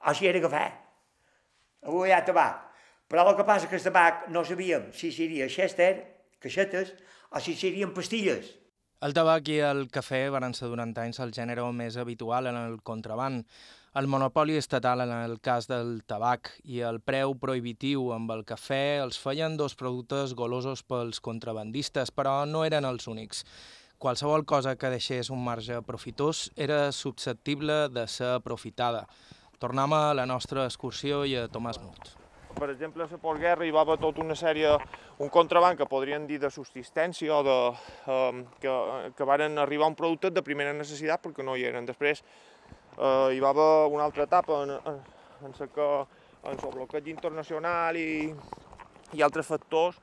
o 0.05 0.13
si 0.13 0.29
era 0.29 0.43
cafè. 0.43 0.67
Avui 1.89 2.11
hi 2.11 2.13
ha 2.13 2.21
tabac. 2.25 2.61
Però 3.09 3.23
el 3.23 3.37
que 3.39 3.47
passa 3.47 3.69
que 3.71 3.79
el 3.79 3.83
tabac 3.83 4.27
no 4.29 4.43
sabíem 4.45 4.91
si 4.93 5.09
seria 5.15 5.47
xester, 5.49 5.93
caixetes, 6.43 6.93
o 7.31 7.41
si 7.41 7.55
serien 7.55 7.93
pastilles. 7.95 8.53
El 9.01 9.13
tabac 9.13 9.49
i 9.53 9.59
el 9.61 9.85
cafè 9.93 10.23
van 10.33 10.53
ser 10.57 10.69
durant 10.71 10.93
anys 10.97 11.19
el 11.23 11.33
gènere 11.33 11.65
més 11.73 11.97
habitual 12.01 12.49
en 12.49 12.55
el 12.57 12.79
contraband. 12.81 13.45
El 13.95 14.07
monopoli 14.07 14.57
estatal 14.57 15.01
en 15.01 15.11
el 15.15 15.39
cas 15.39 15.69
del 15.71 16.03
tabac 16.05 16.51
i 16.67 16.81
el 16.85 16.99
preu 16.99 17.33
prohibitiu 17.39 18.11
amb 18.13 18.33
el 18.35 18.43
cafè 18.45 18.99
els 19.01 19.17
feien 19.17 19.55
dos 19.57 19.77
productes 19.79 20.35
golosos 20.35 20.83
pels 20.83 21.21
contrabandistes, 21.23 22.11
però 22.11 22.43
no 22.45 22.65
eren 22.67 22.85
els 22.85 23.07
únics. 23.07 23.45
Qualsevol 23.97 24.45
cosa 24.45 24.75
que 24.77 24.91
deixés 24.93 25.31
un 25.33 25.41
marge 25.41 25.79
profitós 25.81 26.51
era 26.55 26.91
susceptible 26.91 27.87
de 27.89 28.05
ser 28.07 28.35
aprofitada. 28.35 29.07
Tornem 29.57 29.93
a 29.97 30.13
la 30.13 30.27
nostra 30.29 30.67
excursió 30.67 31.23
i 31.25 31.33
a 31.39 31.47
Tomàs 31.49 31.79
Mut. 31.81 32.11
Per 32.57 32.69
exemple, 32.69 33.05
a 33.05 33.09
la 33.09 33.17
postguerra 33.21 33.65
hi 33.65 33.73
va 33.73 33.81
haver 33.81 33.97
tota 34.01 34.21
una 34.21 34.35
sèrie, 34.37 34.75
un 35.21 35.29
contraband 35.33 35.77
que 35.77 35.89
podrien 35.89 36.27
dir 36.29 36.37
de 36.41 36.49
subsistència 36.53 37.33
o 37.33 37.41
de, 37.45 37.57
um, 38.13 38.43
que, 38.61 38.75
que 39.17 39.27
varen 39.29 39.57
arribar 39.61 39.89
un 39.89 39.97
producte 39.97 40.29
de 40.33 40.45
primera 40.45 40.73
necessitat 40.77 41.21
perquè 41.25 41.45
no 41.45 41.57
hi 41.57 41.65
eren. 41.69 41.89
Després 41.89 42.21
eh, 42.97 43.35
hi 43.35 43.39
va 43.39 43.53
haver 43.53 43.93
una 43.93 44.05
altra 44.05 44.23
etapa 44.23 44.63
en, 44.63 44.71
en, 44.71 44.99
en 45.45 45.53
que 45.53 45.89
en 46.43 46.57
el 46.57 46.73
bloqueig 46.73 47.07
internacional 47.07 47.97
i, 47.97 48.33
i 49.13 49.21
altres 49.21 49.47
factors 49.47 49.97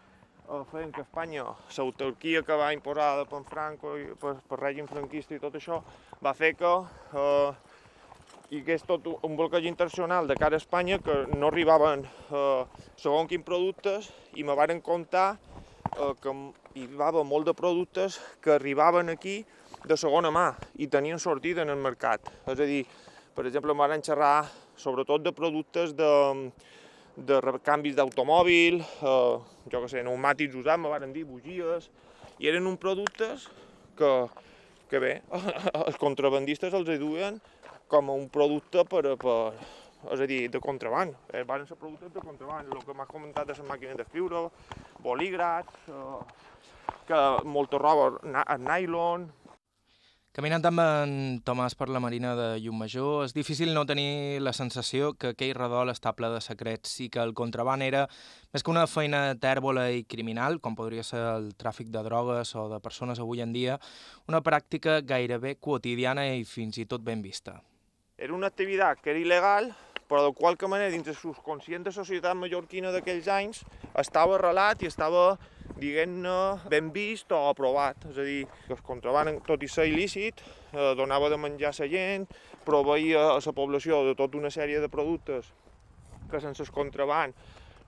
eh, 0.48 0.62
feien 0.70 0.92
que 0.92 1.02
Espanya, 1.02 1.44
l'autarquia 1.76 2.42
que 2.42 2.58
va 2.60 2.72
imposar 2.74 3.26
per 3.30 3.42
Franco 3.50 3.96
i 3.98 4.10
per, 4.20 4.36
per 4.48 4.60
règim 4.60 4.88
franquista 4.90 5.34
i 5.34 5.42
tot 5.42 5.56
això, 5.58 5.80
va 6.22 6.34
fer 6.34 6.54
que 6.58 6.74
eh, 7.14 7.54
hi 8.50 8.60
hagués 8.60 8.84
tot 8.86 9.06
un 9.14 9.36
bloqueig 9.38 9.66
internacional 9.70 10.28
de 10.28 10.36
cara 10.36 10.58
a 10.58 10.62
Espanya 10.62 11.00
que 11.02 11.24
no 11.32 11.48
arribaven 11.48 12.04
eh, 12.04 12.62
segons 13.00 13.30
quins 13.30 13.46
productes 13.46 14.10
i 14.34 14.44
me 14.44 14.54
varen 14.54 14.82
comptar 14.84 15.34
eh, 15.34 16.12
que 16.20 16.34
hi 16.74 16.86
va 16.98 17.10
molt 17.24 17.48
de 17.48 17.54
productes 17.56 18.20
que 18.44 18.54
arribaven 18.58 19.08
aquí 19.08 19.44
de 19.84 19.96
segona 20.00 20.30
mà 20.32 20.46
i 20.80 20.88
tenien 20.88 21.20
sortida 21.20 21.62
en 21.62 21.72
el 21.72 21.80
mercat. 21.80 22.30
És 22.48 22.60
a 22.60 22.68
dir, 22.68 22.84
per 23.36 23.46
exemple, 23.46 23.74
em 23.74 23.82
van 23.82 24.04
xerrar 24.04 24.46
sobretot 24.80 25.22
de 25.22 25.32
productes 25.34 25.92
de, 25.96 26.10
de 27.16 27.40
canvis 27.66 27.96
d'automòbil, 27.98 28.80
eh, 28.80 29.36
jo 29.70 29.82
que 29.84 29.90
sé, 29.90 30.02
pneumàtics 30.02 30.56
usats, 30.58 30.80
me 30.80 30.92
van 30.92 31.12
dir 31.14 31.26
bugies, 31.28 31.90
i 32.40 32.50
eren 32.50 32.66
uns 32.66 32.80
productes 32.82 33.48
que, 33.98 34.12
que 34.90 35.02
bé, 35.02 35.14
els 35.86 36.00
contrabandistes 36.00 36.74
els 36.74 36.90
duien 36.98 37.40
com 37.90 38.10
un 38.10 38.26
producte 38.32 38.82
per, 38.88 39.04
per, 39.20 39.38
és 40.10 40.20
a 40.24 40.26
dir, 40.28 40.40
de 40.50 40.60
contraband. 40.60 41.14
Eh, 41.32 41.44
van 41.46 41.66
ser 41.68 41.78
productes 41.78 42.12
de 42.14 42.24
contraband, 42.24 42.72
el 42.72 42.82
que 42.82 42.96
m'has 42.96 43.12
comentat 43.12 43.46
de 43.48 43.54
les 43.54 43.68
màquines 43.68 44.00
d'escriure, 44.00 44.48
bolígrafs, 45.04 45.88
eh, 45.92 46.52
que 47.08 47.20
molta 47.44 47.78
roba, 47.78 48.10
nylon, 48.58 49.28
Caminant 50.34 50.64
amb 50.66 50.80
en 50.82 51.10
Tomàs 51.46 51.76
per 51.78 51.86
la 51.94 52.00
Marina 52.02 52.32
de 52.34 52.46
Llumajor, 52.58 53.20
és 53.22 53.34
difícil 53.36 53.70
no 53.70 53.84
tenir 53.86 54.40
la 54.42 54.50
sensació 54.50 55.12
que 55.14 55.28
aquell 55.30 55.52
redol 55.54 55.92
està 55.92 56.10
ple 56.18 56.26
de 56.32 56.40
secrets 56.42 56.96
i 57.04 57.06
que 57.06 57.22
el 57.22 57.30
contraban 57.38 57.84
era, 57.86 58.00
més 58.50 58.66
que 58.66 58.72
una 58.72 58.88
feina 58.90 59.20
tèrbola 59.38 59.84
i 59.94 60.02
criminal, 60.02 60.58
com 60.58 60.74
podria 60.74 61.06
ser 61.06 61.22
el 61.36 61.52
tràfic 61.54 61.94
de 61.94 62.02
drogues 62.02 62.50
o 62.58 62.66
de 62.72 62.82
persones 62.82 63.22
avui 63.22 63.46
en 63.46 63.54
dia, 63.54 63.78
una 64.26 64.42
pràctica 64.42 64.98
gairebé 65.06 65.54
quotidiana 65.62 66.26
i 66.26 66.42
fins 66.42 66.82
i 66.82 66.88
tot 66.90 67.06
ben 67.06 67.22
vista. 67.22 67.60
Era 68.18 68.34
una 68.34 68.50
activitat 68.50 69.06
que 69.06 69.14
era 69.14 69.22
il·legal, 69.22 69.70
però 70.14 70.28
de 70.28 70.34
qualque 70.38 70.68
manera 70.70 70.92
dins 70.94 71.08
el 71.10 71.16
subconscient 71.18 71.82
de 71.82 71.90
la 71.90 71.94
societat 71.96 72.36
mallorquina 72.38 72.92
d'aquells 72.94 73.26
anys 73.34 73.64
estava 73.98 74.36
arrelat 74.36 74.84
i 74.84 74.86
estava, 74.86 75.24
diguem-ne, 75.82 76.34
ben 76.70 76.92
vist 76.94 77.34
o 77.34 77.40
aprovat. 77.48 78.04
És 78.12 78.20
a 78.22 78.26
dir, 78.28 78.44
que 78.68 78.76
el 78.76 78.82
contraban, 78.86 79.40
tot 79.42 79.64
i 79.66 79.70
ser 79.72 79.88
il·lícit, 79.90 80.38
eh, 80.70 80.92
donava 80.94 81.32
de 81.32 81.40
menjar 81.42 81.72
a 81.72 81.78
la 81.80 81.88
gent, 81.90 82.28
proveïa 82.62 83.24
a 83.32 83.40
la 83.42 83.54
població 83.58 84.04
de 84.06 84.14
tota 84.14 84.38
una 84.38 84.52
sèrie 84.54 84.78
de 84.78 84.92
productes 84.92 85.50
que 86.30 86.40
sense 86.40 86.62
el 86.62 86.70
contraban 86.70 87.34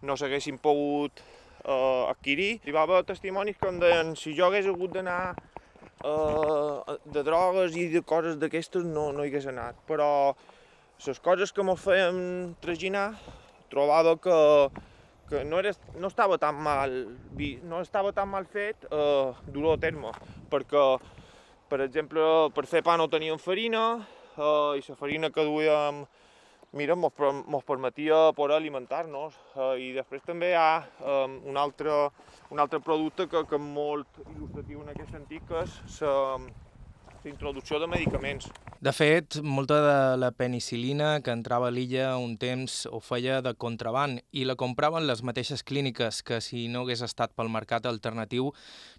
no 0.02 0.18
s'haguessin 0.18 0.58
pogut 0.58 1.22
eh, 1.22 2.10
adquirir. 2.10 2.58
Hi 2.66 2.74
va 2.74 2.82
haver 2.88 3.04
testimonis 3.06 3.54
que 3.62 3.70
em 3.70 3.78
deien 3.78 4.16
si 4.18 4.34
jo 4.34 4.50
hagués 4.50 4.66
hagut 4.66 4.98
d'anar 4.98 5.36
eh, 6.02 6.98
de 7.06 7.22
drogues 7.22 7.78
i 7.78 7.86
de 7.94 8.02
coses 8.02 8.34
d'aquestes 8.42 8.82
no, 8.82 9.12
no 9.12 9.22
hi 9.22 9.30
hagués 9.30 9.46
anat, 9.54 9.78
però 9.86 10.34
les 11.04 11.20
coses 11.20 11.52
que 11.52 11.62
m'ho 11.62 11.76
feien 11.76 12.56
traginar 12.62 13.10
trobava 13.70 14.16
que, 14.16 14.36
que 15.28 15.44
no, 15.44 15.58
era, 15.60 15.74
no 15.94 16.08
estava 16.08 16.38
tan 16.38 16.56
mal 16.56 16.92
no 17.68 17.82
estava 17.82 18.12
tan 18.16 18.30
mal 18.32 18.46
fet 18.48 18.88
eh, 18.90 19.32
dur 19.46 19.72
a 19.74 19.78
terme, 19.78 20.14
perquè 20.50 20.84
per 21.68 21.80
exemple, 21.82 22.22
per 22.54 22.66
fer 22.70 22.82
pa 22.86 22.96
no 22.96 23.10
teníem 23.10 23.38
farina 23.42 23.84
eh, 24.38 24.78
i 24.78 24.84
la 24.86 24.98
farina 24.98 25.30
que 25.34 25.44
duíem 25.44 26.06
mira, 26.76 26.94
mos 26.94 27.64
permetia 27.64 28.32
poder 28.36 28.56
alimentar-nos. 28.56 29.34
Eh, 29.56 29.72
I 29.86 29.88
després 29.96 30.22
també 30.26 30.52
hi 30.52 30.58
ha 30.58 30.84
eh, 30.84 31.24
un, 31.48 31.56
altre, 31.56 32.10
un 32.50 32.60
altre 32.60 32.80
producte 32.80 33.26
que, 33.32 33.42
que 33.48 33.58
és 33.58 33.66
molt 33.66 34.20
il·lustratiu 34.26 34.82
en 34.82 34.92
aquest 34.92 35.16
sentit, 35.16 35.44
que 35.48 35.64
és 35.64 36.00
la 36.02 36.38
introducció 37.30 37.78
de 37.82 37.86
medicaments. 37.90 38.48
De 38.80 38.92
fet, 38.92 39.38
molta 39.42 39.78
de 39.82 40.16
la 40.20 40.30
penicilina 40.32 41.20
que 41.24 41.34
entrava 41.34 41.68
a 41.68 41.74
l'illa 41.74 42.16
un 42.22 42.36
temps 42.38 42.84
ho 42.90 43.00
feia 43.00 43.40
de 43.42 43.54
contraband 43.54 44.20
i 44.32 44.44
la 44.44 44.56
compraven 44.60 45.06
les 45.08 45.22
mateixes 45.26 45.64
clíniques 45.64 46.22
que 46.22 46.40
si 46.40 46.66
no 46.68 46.84
hagués 46.84 47.02
estat 47.06 47.32
pel 47.34 47.52
mercat 47.52 47.86
alternatiu 47.86 48.52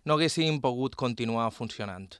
no 0.06 0.18
haguessin 0.18 0.62
pogut 0.62 0.96
continuar 0.96 1.52
funcionant. 1.52 2.18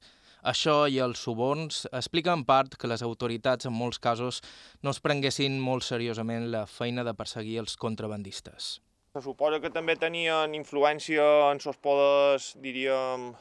Això 0.48 0.86
i 0.88 1.00
els 1.04 1.20
suborns 1.20 1.88
explica 1.92 2.32
en 2.32 2.46
part 2.46 2.78
que 2.80 2.88
les 2.88 3.02
autoritats 3.04 3.68
en 3.68 3.74
molts 3.74 4.00
casos 4.00 4.42
no 4.84 4.94
es 4.94 5.02
prenguessin 5.04 5.58
molt 5.60 5.84
seriosament 5.84 6.52
la 6.54 6.66
feina 6.68 7.04
de 7.04 7.16
perseguir 7.18 7.58
els 7.64 7.76
contrabandistes. 7.76 8.78
Se 9.12 9.24
suposa 9.26 9.60
que 9.60 9.74
també 9.74 9.98
tenien 9.98 10.54
influència 10.54 11.26
en 11.50 11.60
els 11.60 11.82
poders, 11.82 12.54
diríem, 12.62 13.32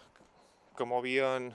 que 0.77 0.85
movien 0.89 1.53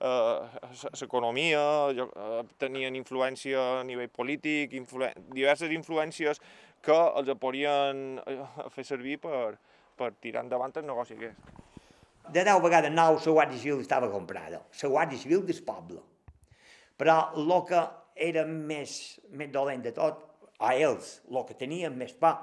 l'economia, 0.00 1.62
eh, 1.90 2.04
eh, 2.04 2.42
tenien 2.58 2.96
influència 2.96 3.80
a 3.80 3.84
nivell 3.84 4.10
polític, 4.12 4.74
diverses 5.32 5.72
influències 5.72 6.40
que 6.82 6.98
els 7.20 7.32
podien 7.40 8.20
eh, 8.26 8.40
fer 8.74 8.84
servir 8.84 9.18
per, 9.22 9.56
per 9.96 10.12
tirar 10.20 10.44
endavant 10.44 10.76
el 10.76 10.86
negoci 10.86 11.16
aquest 11.16 11.64
de 12.28 12.42
deu 12.42 12.60
vegades 12.62 12.90
nou 12.90 13.18
la 13.18 13.32
Guàrdia 13.38 13.58
Civil 13.60 13.80
estava 13.80 14.10
comprada, 14.10 14.62
la 14.82 14.88
Guàrdia 14.90 15.18
Civil 15.18 15.44
del 15.46 15.62
poble. 15.66 16.00
Però 16.98 17.16
el 17.36 17.52
que 17.68 17.82
era 18.28 18.44
més, 18.46 19.20
més 19.30 19.50
dolent 19.52 19.82
de 19.84 19.92
tot, 19.94 20.22
a 20.58 20.72
ells, 20.74 21.20
el 21.30 21.42
que 21.46 21.54
tenien 21.54 21.96
més 21.96 22.14
por, 22.16 22.38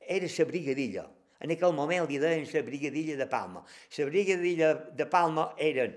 era 0.00 0.28
la 0.28 0.44
brigadilla. 0.46 1.06
En 1.40 1.52
aquell 1.52 1.74
moment 1.74 2.06
li 2.08 2.18
deien 2.20 2.46
la 2.52 2.62
brigadilla 2.62 3.16
de 3.16 3.26
Palma. 3.26 3.64
La 3.98 4.06
brigadilla 4.06 4.74
de 4.74 5.06
Palma 5.06 5.50
eren 5.58 5.96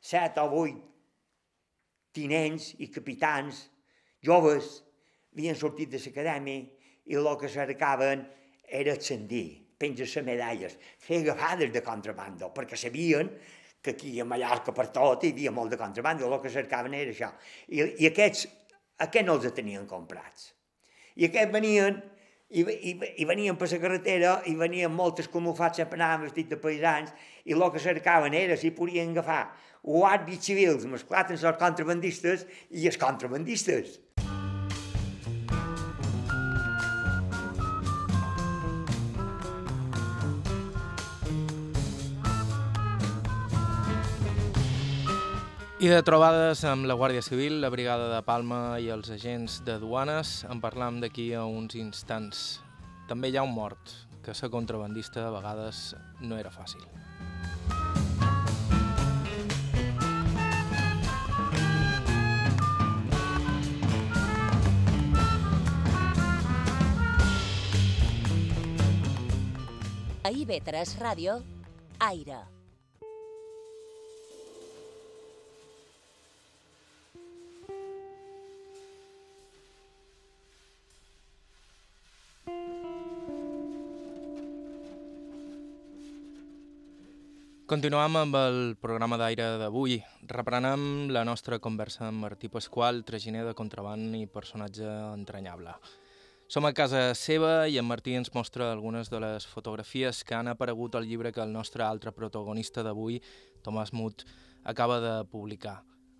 set 0.00 0.38
o 0.40 0.48
vuit 0.50 0.78
tinents 2.16 2.74
i 2.82 2.90
capitans 2.90 3.66
joves, 4.24 4.80
havien 5.32 5.56
sortit 5.56 5.90
de 5.92 6.00
l'acadèmia 6.02 6.66
i 7.10 7.18
el 7.18 7.34
que 7.38 7.48
cercaven 7.48 8.26
era 8.66 8.94
ascendir 8.96 9.70
penja-se 9.80 10.20
medalles, 10.22 10.76
fer 11.00 11.22
agafades 11.22 11.72
de 11.72 11.80
contrabando, 11.80 12.50
perquè 12.52 12.76
sabien 12.76 13.30
que 13.80 13.94
aquí 13.94 14.12
a 14.20 14.26
Mallorca 14.28 14.74
per 14.76 14.90
tot 14.92 15.24
hi 15.24 15.32
havia 15.32 15.52
molt 15.56 15.72
de 15.72 15.78
contrabando, 15.80 16.28
el 16.28 16.40
que 16.42 16.52
cercaven 16.52 16.94
era 16.98 17.14
això. 17.14 17.30
I, 17.72 17.80
i 18.04 18.10
aquests, 18.10 18.44
aquests 19.06 19.26
no 19.26 19.38
els 19.38 19.56
tenien 19.56 19.86
comprats. 19.88 20.50
I 21.16 21.30
aquests 21.30 21.54
venien, 21.54 21.96
i, 22.50 22.60
i, 22.60 22.92
i 23.24 23.28
venien 23.30 23.56
per 23.56 23.70
la 23.72 23.80
carretera, 23.86 24.34
i 24.52 24.54
venien 24.60 24.92
moltes 24.92 25.30
camufats 25.32 25.80
sempre 25.80 25.96
anaven 25.96 26.28
vestits 26.28 26.52
de 26.52 26.60
paisans, 26.60 27.16
i 27.48 27.56
el 27.56 27.66
que 27.72 27.80
cercaven 27.80 28.36
era 28.36 28.60
si 28.60 28.74
podien 28.76 29.16
agafar 29.16 29.46
guàrdies 29.82 30.44
civils 30.44 30.86
mesclats 30.86 31.34
amb 31.34 31.50
els 31.52 31.60
contrabandistes 31.60 32.46
i 32.70 32.86
els 32.90 33.00
contrabandistes. 33.00 33.98
I 45.80 45.88
de 45.88 46.02
trobades 46.04 46.60
amb 46.68 46.84
la 46.84 46.92
Guàrdia 46.92 47.22
Civil, 47.24 47.54
la 47.62 47.70
Brigada 47.72 48.10
de 48.12 48.18
Palma 48.26 48.76
i 48.84 48.90
els 48.92 49.08
agents 49.14 49.62
de 49.64 49.78
duanes 49.80 50.42
en 50.44 50.60
parlam 50.60 51.00
d'aquí 51.00 51.30
a 51.32 51.46
uns 51.48 51.72
instants. 51.80 52.60
També 53.08 53.32
hi 53.32 53.40
ha 53.40 53.46
un 53.48 53.56
mort, 53.56 53.96
que 54.20 54.36
ser 54.36 54.52
contrabandista 54.52 55.24
a 55.30 55.32
vegades 55.32 55.94
no 56.20 56.36
era 56.36 56.52
fàcil. 56.52 56.84
A 70.30 70.32
IB3 70.32 70.90
Ràdio, 71.02 71.32
Aire. 72.06 72.36
Continuem 87.66 88.14
amb 88.20 88.38
el 88.38 88.76
programa 88.78 89.18
d'aire 89.18 89.56
d'avui. 89.58 89.96
Reprenem 90.30 91.10
la 91.10 91.24
nostra 91.26 91.58
conversa 91.58 92.06
amb 92.06 92.22
Martí 92.22 92.46
Pasqual, 92.46 93.02
traginer 93.02 93.42
de 93.48 93.56
contraband 93.58 94.14
i 94.14 94.28
personatge 94.30 94.94
entranyable. 95.16 95.74
Som 96.50 96.66
a 96.66 96.72
casa 96.74 97.12
seva 97.14 97.68
i 97.70 97.76
en 97.78 97.86
Martí 97.86 98.16
ens 98.18 98.32
mostra 98.34 98.72
algunes 98.72 99.06
de 99.06 99.20
les 99.22 99.44
fotografies 99.46 100.24
que 100.26 100.34
han 100.34 100.48
aparegut 100.50 100.96
al 100.98 101.04
llibre 101.06 101.30
que 101.30 101.38
el 101.44 101.52
nostre 101.54 101.84
altre 101.86 102.10
protagonista 102.10 102.82
d'avui, 102.82 103.20
Tomàs 103.62 103.92
Mut, 103.94 104.24
acaba 104.64 104.96
de 104.98 105.12
publicar. 105.30 105.76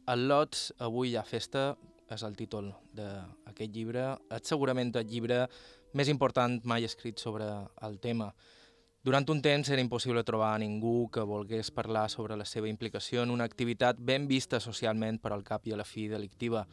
El 0.06 0.28
Lots, 0.30 0.68
avui 0.78 1.10
hi 1.10 1.16
ha 1.18 1.24
festa, 1.26 1.64
és 2.06 2.22
el 2.22 2.38
títol 2.38 2.70
d'aquest 2.94 3.74
llibre. 3.74 4.06
És 4.30 4.54
segurament 4.54 4.94
el 5.02 5.10
llibre 5.10 5.40
més 5.98 6.06
important 6.14 6.60
mai 6.62 6.86
escrit 6.86 7.18
sobre 7.18 7.50
el 7.82 7.98
tema. 7.98 8.30
Durant 9.02 9.26
un 9.34 9.42
temps 9.42 9.66
era 9.66 9.82
impossible 9.82 10.22
trobar 10.22 10.54
a 10.54 10.62
ningú 10.62 11.10
que 11.10 11.26
volgués 11.26 11.74
parlar 11.74 12.06
sobre 12.06 12.38
la 12.38 12.46
seva 12.46 12.70
implicació 12.70 13.26
en 13.26 13.34
una 13.34 13.50
activitat 13.50 13.98
ben 13.98 14.30
vista 14.30 14.62
socialment 14.62 15.18
per 15.18 15.34
al 15.34 15.42
cap 15.42 15.66
i 15.66 15.74
a 15.74 15.82
la 15.82 15.90
fi 15.90 16.06
delictiva. 16.06 16.68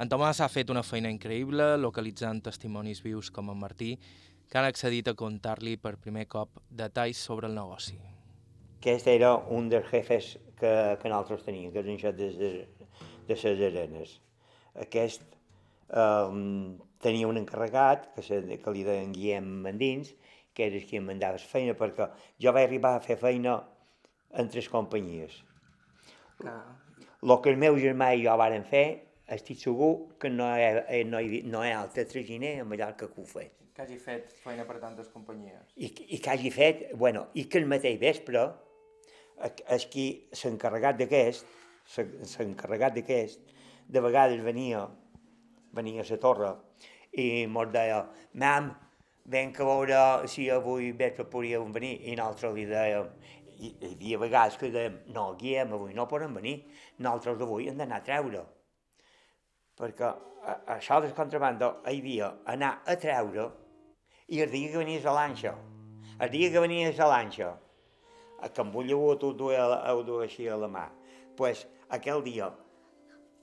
En 0.00 0.08
Tomàs 0.08 0.38
ha 0.40 0.46
fet 0.48 0.70
una 0.72 0.80
feina 0.80 1.10
increïble 1.12 1.64
localitzant 1.76 2.38
testimonis 2.46 3.02
vius 3.04 3.28
com 3.36 3.50
en 3.52 3.58
Martí, 3.60 3.90
que 4.48 4.56
han 4.56 4.64
accedit 4.64 5.10
a 5.10 5.12
contar-li 5.12 5.74
per 5.76 5.98
primer 6.00 6.24
cop 6.26 6.62
detalls 6.70 7.20
sobre 7.20 7.50
el 7.50 7.58
negoci. 7.58 7.98
Aquest 8.80 9.10
era 9.12 9.34
un 9.56 9.68
dels 9.68 9.90
jefes 9.90 10.30
que, 10.56 10.70
que 11.02 11.12
nosaltres 11.12 11.44
teníem, 11.44 11.68
que 11.74 11.82
és 11.84 12.16
des 12.16 12.38
de, 12.38 12.50
de 13.28 13.36
les 13.36 13.60
arenes. 13.66 14.14
Aquest 14.86 15.26
eh, 15.92 16.32
tenia 17.04 17.28
un 17.28 17.42
encarregat, 17.42 18.08
que, 18.14 18.24
se, 18.24 18.40
que 18.64 18.74
li 18.74 18.86
deien 18.88 19.12
Guillem 19.12 19.52
Mandins, 19.66 20.14
que 20.56 20.70
eres 20.70 20.88
qui 20.88 20.96
em 20.96 21.06
mandava 21.12 21.36
feina, 21.44 21.76
perquè 21.76 22.08
jo 22.40 22.56
vaig 22.56 22.70
arribar 22.70 22.94
a 22.96 23.04
fer 23.04 23.20
feina 23.20 23.58
en 24.32 24.48
tres 24.48 24.72
companyies. 24.72 25.42
El 26.40 27.36
que 27.44 27.52
el 27.52 27.60
meu 27.60 27.76
germà 27.76 28.14
i 28.16 28.24
jo 28.24 28.40
varen 28.40 28.64
fer, 28.64 29.09
estic 29.36 29.60
segur 29.62 29.92
que 30.20 30.30
no 30.32 30.48
hi 30.50 30.66
ha, 30.66 30.84
no 31.06 31.20
hi, 31.22 31.42
no 31.46 31.62
hi 31.64 31.70
ha 31.72 31.80
altre 31.84 32.04
traginer 32.10 32.56
a 32.60 32.66
Mallorca 32.66 33.08
que 33.08 33.22
ho 33.22 33.26
fes. 33.26 33.52
Que 33.74 33.84
hagi 33.84 33.98
fet 34.02 34.32
feina 34.42 34.66
per 34.68 34.80
tantes 34.82 35.08
companyies. 35.12 35.70
I, 35.76 35.92
i 36.16 36.18
que 36.18 36.32
hagi 36.32 36.50
fet, 36.54 36.88
bueno, 36.98 37.28
i 37.38 37.46
que 37.50 37.60
el 37.62 37.68
mateix 37.70 38.00
vespre, 38.02 38.48
és 39.72 39.86
qui 39.92 40.06
s'ha 40.36 40.50
encarregat 40.50 40.98
d'aquest, 41.00 41.46
s'ha 41.86 42.44
encarregat 42.44 42.98
d'aquest, 42.98 43.54
de 43.90 44.02
vegades 44.04 44.42
venia, 44.44 44.84
venia 45.74 46.04
a 46.04 46.10
la 46.10 46.18
torre 46.22 46.52
i 47.18 47.46
mos 47.50 47.70
deia, 47.74 48.04
mam, 48.42 48.70
venc 49.30 49.58
a 49.60 49.66
veure 49.66 50.28
si 50.30 50.48
avui 50.50 50.92
vespre 50.92 51.26
podíem 51.30 51.72
venir, 51.74 51.96
i 52.06 52.14
nosaltres 52.18 52.54
li 52.54 52.66
dèiem, 52.70 53.10
hi, 53.56 53.72
hi 53.72 53.92
havia 53.94 54.20
vegades 54.22 54.58
que 54.60 54.70
dèiem, 54.74 55.00
no, 55.14 55.32
Guillem, 55.40 55.74
avui 55.74 55.94
no 55.96 56.06
poden 56.10 56.34
venir, 56.36 56.60
nosaltres 56.98 57.42
avui 57.46 57.68
hem 57.70 57.80
d'anar 57.80 58.00
a 58.00 58.06
treure. 58.06 58.44
Perquè 59.80 60.06
a, 60.10 60.54
això 60.76 61.00
del 61.00 61.16
contrabando 61.16 61.72
hi 61.88 61.98
havia 61.98 62.30
anar 62.52 62.76
a 62.84 62.96
treure 63.00 63.48
i 64.30 64.40
el 64.44 64.52
dia 64.52 64.70
que 64.70 64.82
venies 64.84 65.06
a 65.06 65.16
l'anxa, 65.16 65.56
el 66.20 66.30
dia 66.30 66.50
que 66.52 66.62
venies 66.62 67.00
a 67.00 67.08
l'anxa, 67.10 67.50
que 68.40 68.62
amb 68.62 68.76
un 68.76 68.86
llegut 68.86 69.24
ho 69.24 69.32
duia, 69.36 69.64
així 70.22 70.48
a 70.48 70.58
la 70.60 70.68
mà, 70.68 70.86
pues, 71.36 71.66
aquell 71.88 72.22
dia 72.24 72.50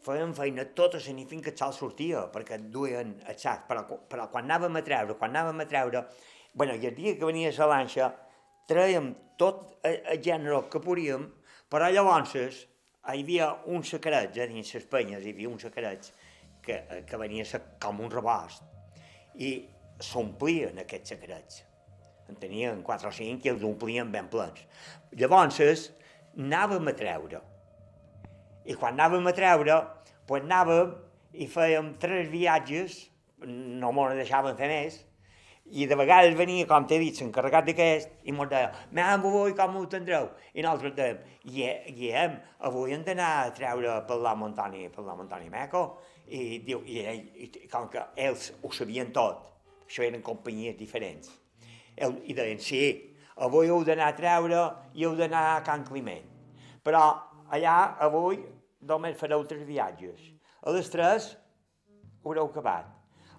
feien 0.05 0.33
feina 0.37 0.63
tota 0.77 1.01
la 1.03 1.13
nit 1.17 1.29
fins 1.29 1.43
que 1.43 1.51
el 1.51 1.57
sol 1.57 1.73
sortia, 1.75 2.27
perquè 2.33 2.59
duien 2.71 3.17
el 3.27 3.37
sac, 3.37 3.65
però, 3.67 3.83
però 4.09 4.29
quan 4.31 4.45
anàvem 4.47 4.79
a 4.79 4.83
treure, 4.85 5.17
quan 5.19 5.35
anàvem 5.35 5.65
a 5.65 5.67
treure, 5.67 6.05
bueno, 6.53 6.77
i 6.77 6.87
el 6.87 6.95
dia 6.95 7.17
que 7.17 7.27
venies 7.27 7.59
a 7.59 7.67
l'anxa, 7.67 8.13
traiem 8.69 9.13
tot 9.37 9.77
el, 9.83 10.21
gènere 10.23 10.63
que 10.71 10.81
podíem, 10.83 11.27
però 11.69 11.89
llavors 11.91 12.35
hi 12.37 13.21
havia 13.21 13.51
uns 13.73 13.91
secrets 13.95 14.39
a 14.39 14.47
dins 14.47 14.73
les 14.75 14.87
penyes, 14.87 15.25
hi 15.25 15.35
havia 15.35 15.51
uns 15.51 15.67
secrets 15.67 16.13
que, 16.67 16.81
que 17.07 17.19
venia 17.21 17.63
com 17.83 18.03
un 18.03 18.11
rebost, 18.13 18.63
i 19.35 19.51
s'omplien 20.03 20.77
aquests 20.83 21.15
secrets. 21.15 21.63
En 22.27 22.35
tenien 22.35 22.81
4 22.83 23.09
o 23.09 23.15
5 23.15 23.47
i 23.47 23.53
els 23.53 23.63
omplien 23.63 24.11
ben 24.11 24.27
plens. 24.31 24.59
Llavors, 25.15 25.91
anàvem 26.37 26.91
a 26.91 26.95
treure. 26.97 27.41
I 28.67 28.75
quan 28.75 28.97
anàvem 28.97 29.29
a 29.29 29.35
treure, 29.35 29.77
pues 30.27 30.43
anàvem 30.43 30.95
i 31.33 31.47
fèiem 31.47 31.93
tres 32.01 32.27
viatges, 32.31 32.97
no 33.47 33.93
m'ho 33.93 34.09
deixaven 34.17 34.57
fer 34.59 34.67
més, 34.71 34.97
i 35.67 35.85
de 35.87 35.95
vegades 35.99 36.35
venia, 36.39 36.65
com 36.67 36.85
t'he 36.87 36.99
dit, 37.01 37.17
l'encarregat 37.19 37.65
d'aquest, 37.67 38.13
i 38.23 38.35
mos 38.35 38.47
deia, 38.51 38.69
m'han 38.95 39.19
avui 39.19 39.55
com 39.55 39.75
ho 39.75 39.83
tindreu? 39.91 40.29
I 40.55 40.63
nosaltres 40.63 40.93
dèiem, 40.95 41.17
guiem, 41.97 42.37
avui 42.69 42.95
hem 42.95 43.03
d'anar 43.07 43.31
a 43.41 43.49
treure 43.55 43.97
per 44.07 44.19
la 44.23 44.35
muntanya, 44.39 44.87
per 44.93 45.03
la 45.03 45.17
muntanya 45.19 45.51
Meco. 45.51 45.83
I, 46.27 46.59
diu, 46.65 46.81
i, 46.83 47.03
i, 47.45 47.49
com 47.71 47.87
que 47.91 48.03
ells 48.19 48.49
ho 48.61 48.71
sabien 48.75 49.13
tot, 49.15 49.45
això 49.87 50.03
eren 50.03 50.23
companyies 50.25 50.75
diferents, 50.79 51.31
el, 51.95 52.17
i 52.27 52.35
deien, 52.35 52.59
sí, 52.61 52.81
avui 53.43 53.71
heu 53.71 53.83
d'anar 53.87 54.11
a 54.11 54.17
treure 54.17 54.63
i 54.97 55.05
heu 55.07 55.15
d'anar 55.17 55.43
a 55.53 55.63
Can 55.65 55.85
Climent. 55.87 56.25
Però 56.83 57.03
allà, 57.53 57.77
avui, 58.03 58.41
només 58.87 59.17
fareu 59.19 59.45
tres 59.47 59.65
viatges. 59.67 60.21
A 60.63 60.73
les 60.75 60.89
tres 60.91 61.31
haureu 62.23 62.49
acabat. 62.49 62.87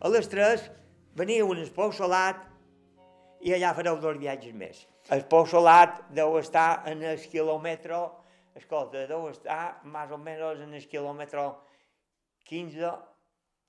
A 0.00 0.10
les 0.12 0.28
tres 0.30 0.68
veniu 1.18 1.52
en 1.52 1.62
el 1.62 1.72
Pou 1.74 1.92
Solat 1.92 2.44
i 3.44 3.54
allà 3.54 3.74
fareu 3.76 3.98
dos 4.02 4.18
viatges 4.18 4.54
més. 4.54 4.84
El 5.14 5.24
Pou 5.30 5.46
Solat 5.46 6.02
deu 6.14 6.36
estar 6.40 6.84
en 6.90 7.02
el 7.02 7.20
quilòmetre, 7.30 8.00
escolta, 8.58 9.06
deu 9.08 9.28
estar 9.30 9.78
més 9.86 10.12
o 10.12 10.18
menys 10.20 10.62
en 10.64 10.74
el 10.74 10.86
quilòmetre 10.90 11.46
15, 12.48 12.92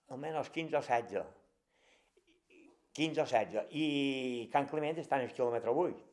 almenys 0.09 0.49
15 0.55 0.77
o 0.79 0.81
16. 0.81 1.25
15 2.93 3.21
o 3.21 3.25
16. 3.25 3.65
I 3.75 4.49
Can 4.53 4.67
Clement 4.71 4.99
està 5.01 5.19
en 5.19 5.27
el 5.27 5.33
quilòmetre 5.35 5.71
8. 5.71 6.05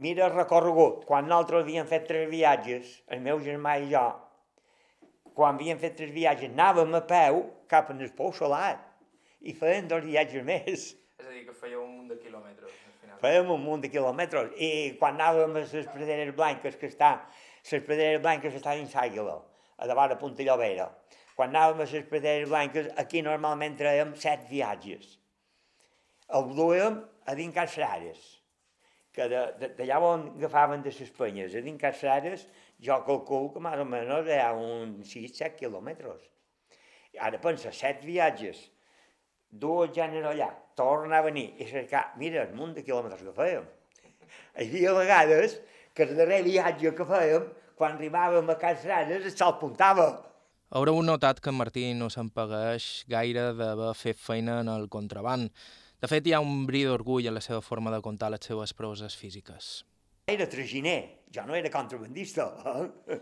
Mira 0.00 0.26
el 0.28 0.34
recorregut. 0.34 1.04
Quan 1.08 1.26
nosaltres 1.28 1.66
havíem 1.66 1.88
fet 1.90 2.06
tres 2.08 2.28
viatges, 2.30 2.92
el 3.12 3.20
meu 3.24 3.42
germà 3.44 3.76
i 3.82 3.90
jo, 3.90 4.04
quan 5.36 5.58
havíem 5.58 5.80
fet 5.82 5.98
tres 5.98 6.14
viatges, 6.14 6.54
anàvem 6.54 6.94
a 6.96 7.02
peu 7.10 7.42
cap 7.70 7.90
en 7.92 8.00
el 8.00 8.14
Pou 8.16 8.32
Solat 8.36 8.80
i 9.40 9.54
feien 9.56 9.90
dos 9.90 10.04
viatges 10.06 10.46
més. 10.46 10.86
És 11.20 11.26
a 11.26 11.34
dir, 11.34 11.44
que 11.48 11.56
fèieu 11.56 11.82
un 11.82 11.92
munt 11.98 12.08
de 12.14 12.16
quilòmetres. 12.22 12.78
Fèiem 13.20 13.50
un 13.52 13.60
munt 13.60 13.82
de 13.84 13.90
quilòmetres. 13.92 14.54
I 14.56 14.96
quan 15.00 15.18
anàvem 15.18 15.58
a 15.58 15.62
les 15.66 15.88
Praderes 15.92 16.32
Blanques, 16.36 16.78
que 16.80 16.88
està, 16.88 17.12
les 17.68 17.84
Praderes 17.84 18.22
Blanques 18.24 18.56
estan 18.56 18.80
en 18.80 18.88
Sàguila, 18.88 19.36
a 19.80 19.88
davant 19.88 20.12
de 20.12 20.18
Punta 20.20 20.44
Llovera. 20.44 20.90
Quan 21.36 21.54
anàvem 21.54 21.80
a 21.80 21.88
les 21.88 22.08
Praderes 22.08 22.50
Blanques, 22.50 22.90
aquí 23.00 23.22
normalment 23.24 23.78
traiem 23.78 24.12
set 24.20 24.44
viatges. 24.50 25.16
El 26.36 26.52
duem 26.54 27.00
a 27.26 27.34
dins 27.38 27.54
Cas 27.56 27.72
Frares, 27.74 28.20
que 29.16 29.26
d'allà 29.30 30.00
on 30.04 30.26
agafaven 30.36 30.84
de 30.84 30.92
les 30.92 31.14
penyes, 31.16 31.56
a 31.56 31.62
dins 31.64 31.80
Cas 31.80 31.96
Frares, 31.98 32.44
jo 32.80 32.98
calculo 33.06 33.54
que 33.54 33.62
més 33.64 33.80
o 33.80 33.86
menys 33.88 34.28
hi 34.28 34.38
ha 34.40 34.52
uns 34.56 35.14
6-7 35.14 35.56
quilòmetres. 35.62 36.28
Ara 37.18 37.40
pensa, 37.42 37.72
set 37.74 38.04
viatges, 38.06 38.60
dues 39.50 39.90
gèneres 39.96 40.28
allà, 40.30 40.50
torna 40.78 41.18
a 41.18 41.26
venir 41.26 41.48
i 41.58 41.66
cercar, 41.66 42.12
mira 42.20 42.44
el 42.44 42.54
munt 42.54 42.76
de 42.76 42.84
quilòmetres 42.86 43.24
que 43.26 43.34
fèiem. 43.34 43.66
Hi 44.60 44.68
havia 44.68 44.92
vegades 44.94 45.56
que 45.94 46.06
el 46.06 46.14
darrer 46.20 46.44
viatge 46.46 46.92
que 46.94 47.06
fèiem, 47.08 47.48
quan 47.80 47.96
arribàvem 47.96 48.50
a 48.52 48.58
Cas 48.60 48.84
Ranes, 48.84 49.24
el 49.24 49.32
sol 49.32 49.56
puntava. 49.60 50.10
Haureu 50.76 51.00
notat 51.02 51.40
que 51.40 51.48
en 51.50 51.56
Martí 51.58 51.86
no 51.96 52.10
s'empageix 52.12 53.06
gaire 53.10 53.50
d'haver 53.56 53.94
fet 53.96 54.20
feina 54.20 54.60
en 54.60 54.68
el 54.70 54.84
contraband. 54.92 55.48
De 56.00 56.08
fet, 56.08 56.28
hi 56.28 56.34
ha 56.36 56.42
un 56.44 56.66
bri 56.68 56.84
d'orgull 56.86 57.26
en 57.30 57.38
la 57.38 57.42
seva 57.44 57.62
forma 57.64 57.92
de 57.94 58.02
contar 58.04 58.30
les 58.34 58.44
seves 58.46 58.76
proves 58.76 59.16
físiques. 59.16 59.70
Era 60.30 60.46
traginer, 60.46 61.24
jo 61.34 61.42
no 61.48 61.56
era 61.56 61.72
contrabandista. 61.72 62.46
Eh? 62.70 63.18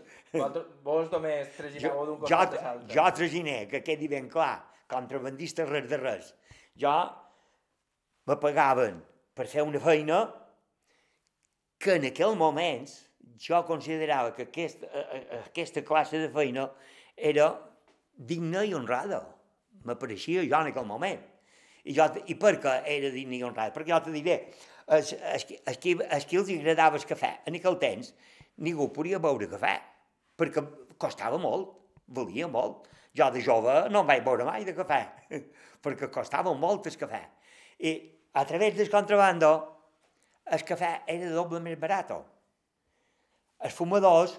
Vos 0.85 1.09
només 1.15 1.55
tragineu 1.55 2.05
d'un 2.05 2.19
costat 2.21 2.59
a 2.59 2.63
l'altre. 2.67 2.93
Jo 2.93 3.07
traginer, 3.17 3.59
que 3.71 3.81
quedi 3.85 4.11
ben 4.11 4.29
clar 4.29 4.53
contrabandista 4.91 5.65
res 5.69 5.89
de 5.89 5.97
res. 6.03 6.33
Jo 6.77 6.95
me 8.29 8.37
pagaven 8.43 8.99
per 9.33 9.47
fer 9.49 9.65
una 9.65 9.81
feina 9.81 10.25
que 11.79 11.95
en 11.95 12.09
aquell 12.11 12.35
moment 12.37 12.89
jo 13.39 13.63
considerava 13.67 14.33
que 14.35 14.47
aquesta, 14.49 14.87
aquesta 15.45 15.83
classe 15.87 16.19
de 16.19 16.29
feina 16.33 16.67
era 17.15 17.49
digna 18.13 18.65
i 18.67 18.73
honrada. 18.75 19.21
M'apareixia 19.87 20.43
jo 20.43 20.59
en 20.59 20.73
aquell 20.73 20.87
moment. 20.87 21.21
I, 21.85 21.93
jo, 21.95 22.05
I 22.27 22.35
per 22.39 22.57
què 22.59 22.75
era 22.97 23.11
digna 23.13 23.37
i 23.37 23.43
honrada? 23.47 23.73
Perquè 23.75 23.93
jo 23.93 24.01
te 24.03 24.13
diré, 24.15 24.35
es, 24.97 25.13
qui, 25.79 25.95
es 26.03 26.27
qui 26.27 26.39
els 26.39 26.51
agradava 26.57 26.99
el 26.99 27.07
cafè, 27.07 27.31
en 27.47 27.57
aquell 27.59 27.79
temps 27.81 28.11
ningú 28.65 28.89
podia 28.93 29.21
beure 29.23 29.47
cafè, 29.51 29.75
perquè 30.39 30.63
costava 30.99 31.39
molt, 31.39 31.75
valia 32.15 32.49
molt. 32.51 32.87
Jo 33.15 33.29
de 33.33 33.41
jove 33.41 33.73
no 33.89 34.03
em 34.03 34.09
vaig 34.09 34.23
veure 34.25 34.45
mai 34.45 34.65
de 34.67 34.75
cafè, 34.77 34.99
perquè 35.83 36.11
costava 36.13 36.53
molt 36.53 36.87
el 36.91 36.97
cafè. 36.99 37.21
I 37.79 37.95
a 38.35 38.43
través 38.45 38.75
del 38.77 38.91
contrabando, 38.91 39.53
el 40.51 40.65
cafè 40.67 40.91
era 41.07 41.31
doble 41.31 41.61
més 41.63 41.79
barat. 41.79 42.11
Els 43.65 43.75
fumadors, 43.75 44.35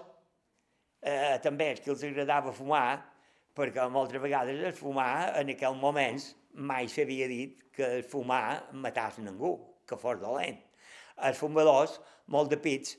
eh, 1.01 1.37
també 1.43 1.71
els 1.73 1.81
que 1.83 1.91
els 1.93 2.03
agradava 2.07 2.53
fumar, 2.55 3.01
perquè 3.55 3.87
moltes 3.91 4.21
vegades 4.21 4.61
el 4.63 4.73
fumar 4.73 5.33
en 5.39 5.51
aquell 5.53 5.75
moments 5.77 6.31
mai 6.53 6.87
s'havia 6.91 7.27
dit 7.27 7.65
que 7.75 7.87
el 7.97 8.03
fumar 8.03 8.71
matàs 8.73 9.19
ningú, 9.23 9.55
que 9.87 9.97
fos 9.99 10.19
dolent. 10.19 10.59
Els 11.27 11.37
fumadors, 11.37 11.99
molt 12.27 12.49
de 12.51 12.57
pits, 12.57 12.95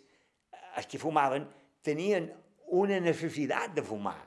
els 0.77 0.87
que 0.89 1.01
fumaven, 1.01 1.49
tenien 1.83 2.31
una 2.73 3.01
necessitat 3.01 3.75
de 3.77 3.85
fumar 3.85 4.21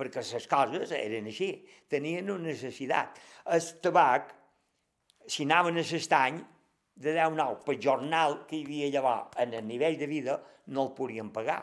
perquè 0.00 0.22
les 0.24 0.46
coses 0.48 0.94
eren 0.96 1.28
així, 1.28 1.50
tenien 1.92 2.30
una 2.32 2.48
necessitat. 2.48 3.18
El 3.52 3.66
tabac, 3.84 4.32
si 5.28 5.44
anaven 5.44 5.76
a 5.76 5.84
l'estany, 5.84 6.40
de 7.00 7.14
10 7.16 7.36
nou 7.38 7.56
per 7.64 7.78
jornal 7.80 8.42
que 8.48 8.58
hi 8.58 8.64
havia 8.66 8.90
llavors 8.92 9.38
en 9.40 9.54
el 9.56 9.64
nivell 9.66 9.96
de 9.98 10.08
vida, 10.10 10.36
no 10.68 10.88
el 10.88 10.92
podien 10.96 11.30
pagar. 11.32 11.62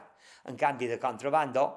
En 0.50 0.58
canvi, 0.58 0.88
de 0.90 0.98
contrabando, 1.00 1.68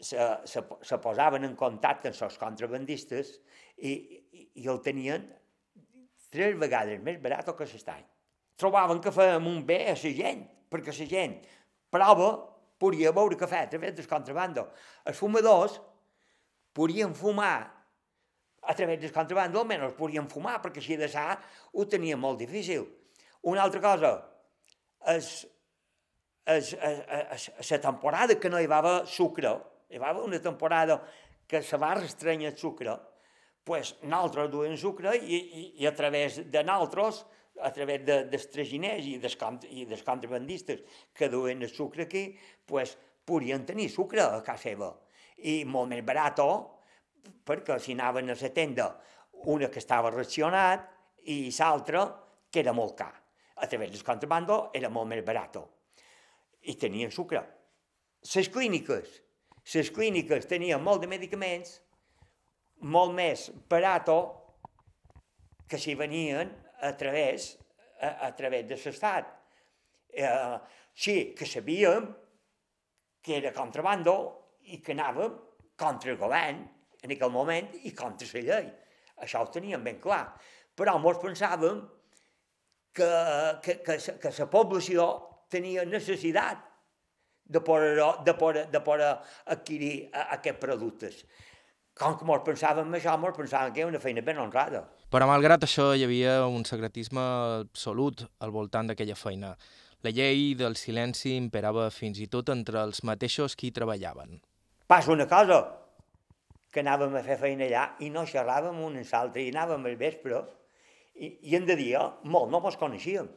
se, 0.00 0.18
se, 0.44 0.62
se 0.82 0.98
posaven 0.98 1.46
en 1.46 1.54
contacte 1.56 2.10
amb 2.10 2.26
els 2.26 2.38
contrabandistes 2.40 3.36
i, 3.78 3.92
i, 3.92 4.48
i 4.62 4.68
el 4.68 4.82
tenien 4.84 5.28
tres 6.32 6.58
vegades 6.58 7.00
més 7.02 7.20
barat 7.22 7.48
que 7.56 7.68
l'estany. 7.70 8.04
Trobaven 8.56 9.00
que 9.04 9.12
fèiem 9.12 9.46
un 9.46 9.62
bé 9.68 9.82
a 9.92 9.94
la 9.94 10.12
gent, 10.20 10.42
perquè 10.72 10.92
la 10.92 11.08
gent 11.12 11.38
prova 11.92 12.30
podia 12.80 13.12
beure 13.14 13.38
cafè 13.38 13.62
a 13.64 13.70
través 13.70 13.94
del 13.96 14.08
contrabando. 14.08 14.66
Els 15.04 15.16
fumadors 15.16 15.78
podien 16.76 17.14
fumar 17.14 17.75
a 18.66 18.74
través 18.74 19.00
del 19.00 19.12
contrabando, 19.14 19.60
almenys 19.62 19.94
podien 19.98 20.28
fumar, 20.30 20.58
perquè 20.62 20.82
així 20.82 20.96
de 20.98 21.08
sa 21.10 21.34
ho 21.72 21.86
tenia 21.86 22.16
molt 22.18 22.40
difícil. 22.42 22.86
Una 23.46 23.62
altra 23.62 23.80
cosa, 23.80 24.12
és, 25.14 25.30
és, 26.46 26.72
és, 26.74 27.48
és 27.62 27.70
la 27.76 27.80
temporada 27.84 28.38
que 28.40 28.50
no 28.50 28.60
hi 28.60 28.66
va 28.70 28.82
sucre, 29.06 29.54
hi 29.90 30.02
va 30.02 30.12
una 30.18 30.42
temporada 30.42 30.98
que 31.46 31.62
se 31.62 31.78
va 31.78 31.94
restrenyar 31.94 32.52
el 32.52 32.58
sucre, 32.58 32.96
pues 33.66 33.96
nosaltres 34.02 34.50
duem 34.50 34.76
sucre 34.78 35.14
i, 35.18 35.38
i, 35.38 35.64
i 35.82 35.86
a 35.86 35.94
través 35.94 36.42
de 36.50 36.62
nosaltres 36.66 37.24
a 37.62 37.70
través 37.72 38.04
de, 38.04 38.18
dels 38.30 38.46
traginers 38.52 39.06
i 39.08 39.16
dels, 39.22 39.36
i 39.72 39.86
dels 39.88 40.04
contrabandistes 40.04 40.82
que 41.16 41.30
duen 41.32 41.62
el 41.64 41.72
sucre 41.72 42.04
aquí, 42.04 42.28
pues, 42.66 42.96
podien 43.26 43.64
tenir 43.66 43.88
sucre 43.90 44.22
a 44.22 44.42
casa 44.44 44.68
seva. 44.68 44.90
I 45.38 45.64
molt 45.68 45.90
més 45.90 46.04
barat, 46.06 46.40
perquè 47.26 47.78
si 47.82 47.92
anaven 47.96 48.30
a 48.30 48.36
la 48.40 48.50
tenda 48.54 48.88
una 49.52 49.68
que 49.68 49.82
estava 49.82 50.10
racionat 50.10 50.88
i 51.32 51.52
l'altra 51.58 52.06
que 52.50 52.60
era 52.60 52.72
molt 52.72 52.96
car. 52.96 53.14
A 53.56 53.66
través 53.66 53.90
del 53.90 54.04
contrabando 54.04 54.70
era 54.74 54.88
molt 54.88 55.08
més 55.08 55.24
barat. 55.24 55.56
I 56.62 56.74
tenien 56.76 57.10
sucre. 57.10 57.42
Les 58.34 58.48
clíniques 58.48 59.22
Les 59.74 59.88
clíniques 59.90 60.46
tenien 60.46 60.78
molt 60.78 61.02
de 61.02 61.08
medicaments, 61.10 61.80
molt 62.86 63.10
més 63.16 63.48
barato 63.66 64.18
que 65.66 65.78
si 65.82 65.96
venien 65.98 66.52
a 66.86 66.92
través, 66.94 67.56
a, 67.98 68.28
a 68.28 68.30
través 68.38 68.68
de 68.68 68.78
l'Estat. 68.78 69.32
Eh, 70.14 70.58
sí, 70.94 71.34
que 71.34 71.48
sabíem 71.50 72.06
que 73.20 73.40
era 73.40 73.50
contrabando 73.52 74.14
i 74.70 74.78
que 74.78 74.94
anàvem 74.94 75.34
contra 75.74 76.14
el 76.14 76.20
govern 76.20 76.62
en 77.06 77.14
aquell 77.14 77.32
moment 77.32 77.72
i 77.86 77.94
contra 77.96 78.28
la 78.34 78.44
llei. 78.50 78.70
Això 79.24 79.42
ho 79.42 79.50
teníem 79.52 79.84
ben 79.86 80.00
clar. 80.02 80.24
Però 80.76 80.98
molts 81.00 81.22
pensàvem 81.22 81.80
que, 82.96 83.10
que, 83.64 83.78
que, 83.86 83.98
que 84.20 84.32
la 84.38 84.48
població 84.52 85.06
tenia 85.52 85.86
necessitat 85.88 86.64
de 87.46 87.60
poder, 87.60 87.96
de 88.26 88.34
poder, 88.34 88.66
de 88.70 88.80
poder 88.80 89.12
adquirir 89.54 89.94
aquests 90.12 90.60
productes. 90.60 91.22
Com 91.96 92.18
que 92.18 92.26
molts 92.28 92.44
pensàvem 92.44 92.92
això, 92.98 93.14
molts 93.20 93.38
pensàvem 93.38 93.72
que 93.72 93.84
era 93.84 93.88
una 93.92 94.02
feina 94.02 94.24
ben 94.24 94.40
honrada. 94.42 94.82
Però 95.08 95.28
malgrat 95.30 95.64
això 95.64 95.92
hi 95.94 96.04
havia 96.04 96.42
un 96.50 96.66
secretisme 96.68 97.22
absolut 97.62 98.26
al 98.44 98.52
voltant 98.52 98.90
d'aquella 98.90 99.16
feina. 99.16 99.54
La 100.04 100.12
llei 100.12 100.52
del 100.58 100.76
silenci 100.76 101.32
imperava 101.38 101.88
fins 101.94 102.20
i 102.20 102.26
tot 102.28 102.50
entre 102.52 102.82
els 102.82 103.00
mateixos 103.06 103.56
qui 103.56 103.72
treballaven. 103.72 104.42
Passa 104.86 105.14
una 105.14 105.26
cosa, 105.30 105.62
que 106.76 106.82
anàvem 106.84 107.14
a 107.16 107.22
fer 107.24 107.38
feina 107.40 107.64
allà 107.64 107.82
i 108.04 108.10
no 108.12 108.26
xerràvem 108.28 108.82
un 108.84 108.98
amb 109.00 109.12
l'altre, 109.12 109.40
i 109.40 109.52
anàvem 109.54 109.86
al 109.88 109.94
vespre, 109.96 110.42
i, 111.16 111.30
i 111.48 111.56
en 111.56 111.64
de 111.64 111.72
dia 111.78 112.02
molt 112.28 112.52
no 112.52 112.60
mos 112.60 112.76
coneixíem. 112.76 113.30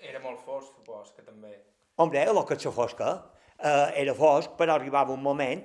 Era 0.00 0.22
molt 0.24 0.40
fosc, 0.46 0.78
supos, 0.78 1.10
que 1.12 1.26
també. 1.26 1.52
Hombre, 2.00 2.22
el 2.24 2.40
que 2.48 2.56
és 2.56 2.66
fosca, 2.72 3.12
eh, 3.58 4.00
era 4.00 4.16
fosc, 4.16 4.56
però 4.56 4.78
arribava 4.78 5.12
un 5.12 5.20
moment 5.20 5.60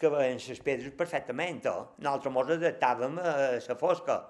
que 0.00 0.08
veien 0.08 0.40
les 0.40 0.64
pedres 0.64 0.96
perfectament. 0.96 1.60
Eh? 1.68 1.76
Nosaltres 2.00 2.32
mos 2.32 2.56
adaptàvem 2.56 3.20
a 3.20 3.34
la 3.60 3.76
fosca. 3.84 4.20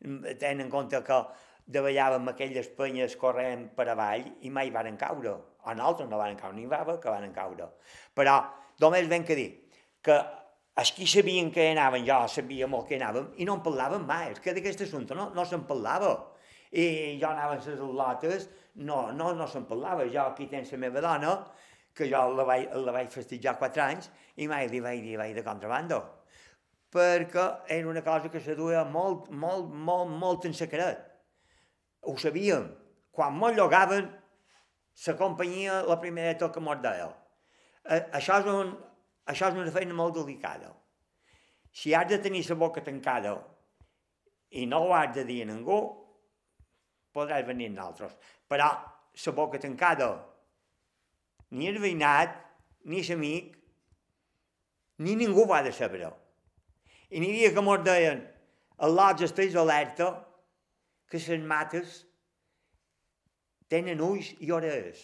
Tenen 0.00 0.68
en 0.68 0.70
compte 0.70 1.02
que 1.02 1.20
davallàvem 1.66 2.30
aquelles 2.30 2.70
penyes 2.78 3.18
corrent 3.18 3.66
per 3.74 3.88
avall 3.90 4.30
i 4.46 4.54
mai 4.54 4.70
varen 4.70 4.94
caure. 5.00 5.34
O 5.66 5.74
nosaltres 5.74 6.06
no 6.06 6.22
varen 6.22 6.38
caure, 6.38 6.54
ni 6.54 6.70
va 6.70 6.84
que 6.86 7.10
varen 7.10 7.34
caure. 7.34 7.66
Però 8.14 8.38
només 8.78 9.10
ben 9.10 9.26
que 9.26 9.34
dir 9.34 9.50
que 10.06 10.22
els 10.80 10.92
qui 10.96 11.06
sabien 11.06 11.50
que 11.52 11.66
anaven, 11.74 12.06
jo 12.08 12.16
sabia 12.32 12.68
molt 12.70 12.86
que 12.88 12.96
anàvem, 12.96 13.26
i 13.42 13.46
no 13.48 13.58
en 13.58 13.64
parlàvem 13.64 14.06
mai, 14.08 14.30
és 14.32 14.40
que 14.40 14.54
d'aquest 14.56 14.86
assumpte 14.86 15.16
no, 15.18 15.28
no 15.36 15.44
se'n 15.44 15.66
parlava. 15.68 16.14
I 16.70 17.18
jo 17.20 17.26
anava 17.28 17.56
a 17.56 17.60
les 17.60 17.82
lotes, 17.82 18.46
no, 18.88 19.10
no, 19.12 19.32
no 19.36 19.48
se'n 19.50 19.66
parlava. 19.68 20.06
Jo 20.08 20.28
aquí 20.30 20.46
tens 20.48 20.70
la 20.72 20.80
meva 20.86 21.02
dona, 21.04 21.34
que 21.92 22.08
jo 22.08 22.22
la 22.36 22.46
vaig, 22.48 22.70
la 22.86 22.94
vaig 22.94 23.10
festejar 23.12 23.58
quatre 23.60 23.82
anys, 23.84 24.08
i 24.40 24.48
mai 24.48 24.70
li 24.70 24.80
vaig 24.80 25.02
dir 25.04 25.18
vaig 25.20 25.34
de 25.36 25.44
contrabando. 25.44 26.00
Perquè 26.90 27.46
era 27.76 27.90
una 27.90 28.02
cosa 28.06 28.30
que 28.30 28.40
se 28.40 28.56
duia 28.58 28.84
molt, 28.84 29.28
molt, 29.30 29.68
molt, 29.70 30.14
molt 30.22 30.46
en 30.48 30.56
secret. 30.56 31.02
Ho 32.08 32.16
sabíem. 32.18 32.70
Quan 33.12 33.36
m'ho 33.36 33.50
llogaven, 33.52 34.08
la 35.06 35.16
companyia, 35.18 35.82
la 35.86 35.98
primera 36.00 36.38
tot 36.38 36.54
que 36.54 36.62
mos 36.64 36.80
deia. 36.82 37.10
Eh, 37.84 38.00
això 38.16 38.40
és 38.40 38.48
un, 38.50 38.72
això 39.30 39.50
és 39.50 39.58
una 39.58 39.72
feina 39.74 39.96
molt 39.96 40.16
delicada. 40.18 40.72
Si 41.72 41.94
has 41.94 42.08
de 42.10 42.18
tenir 42.18 42.42
la 42.48 42.58
boca 42.58 42.82
tancada 42.82 43.36
i 44.50 44.66
no 44.66 44.82
ho 44.84 44.94
has 44.94 45.14
de 45.14 45.24
dir 45.24 45.42
a 45.44 45.50
ningú, 45.52 45.78
podràs 47.14 47.46
venir 47.46 47.70
nosaltres. 47.70 48.16
Però 48.50 48.70
la 49.26 49.32
boca 49.36 49.58
tancada, 49.62 50.10
ni 51.50 51.68
el 51.70 51.78
veïnat, 51.82 52.34
ni 52.90 53.02
l'amic, 53.06 53.54
ni 54.98 55.14
ningú 55.16 55.46
va 55.46 55.62
de 55.62 55.72
saber-ho. 55.72 56.10
I 57.10 57.20
n'hi 57.20 57.30
havia 57.30 57.54
que 57.54 57.64
mos 57.64 57.82
deien, 57.84 58.20
el 58.80 58.94
lots 58.96 59.24
estàs 59.26 59.56
alerta, 59.58 60.10
que 61.10 61.18
les 61.18 61.42
mates 61.42 62.04
tenen 63.68 64.02
ulls 64.02 64.30
i 64.38 64.50
orelles. 64.54 65.00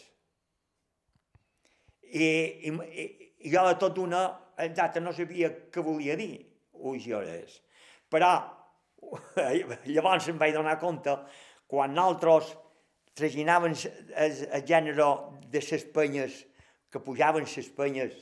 I, 2.06 2.26
i, 2.68 2.70
i 2.70 3.25
jo 3.52 3.64
de 3.68 3.78
tot 3.80 3.98
una, 4.02 4.26
exacte, 4.58 5.00
no 5.00 5.12
sabia 5.14 5.52
què 5.72 5.84
volia 5.84 6.16
dir, 6.18 6.34
ulls 6.72 7.06
i 7.06 7.14
hores. 7.16 7.60
Però 8.12 8.30
llavors 9.86 10.28
em 10.30 10.38
vaig 10.38 10.54
donar 10.54 10.78
compte, 10.82 11.14
quan 11.66 11.94
nosaltres 11.94 12.54
traginàvem 13.16 13.74
el, 14.22 14.36
gènere 14.68 15.08
de 15.50 15.62
les 15.62 15.86
penyes, 15.94 16.42
que 16.90 17.02
pujaven 17.02 17.46
les 17.48 17.70
penyes 17.76 18.20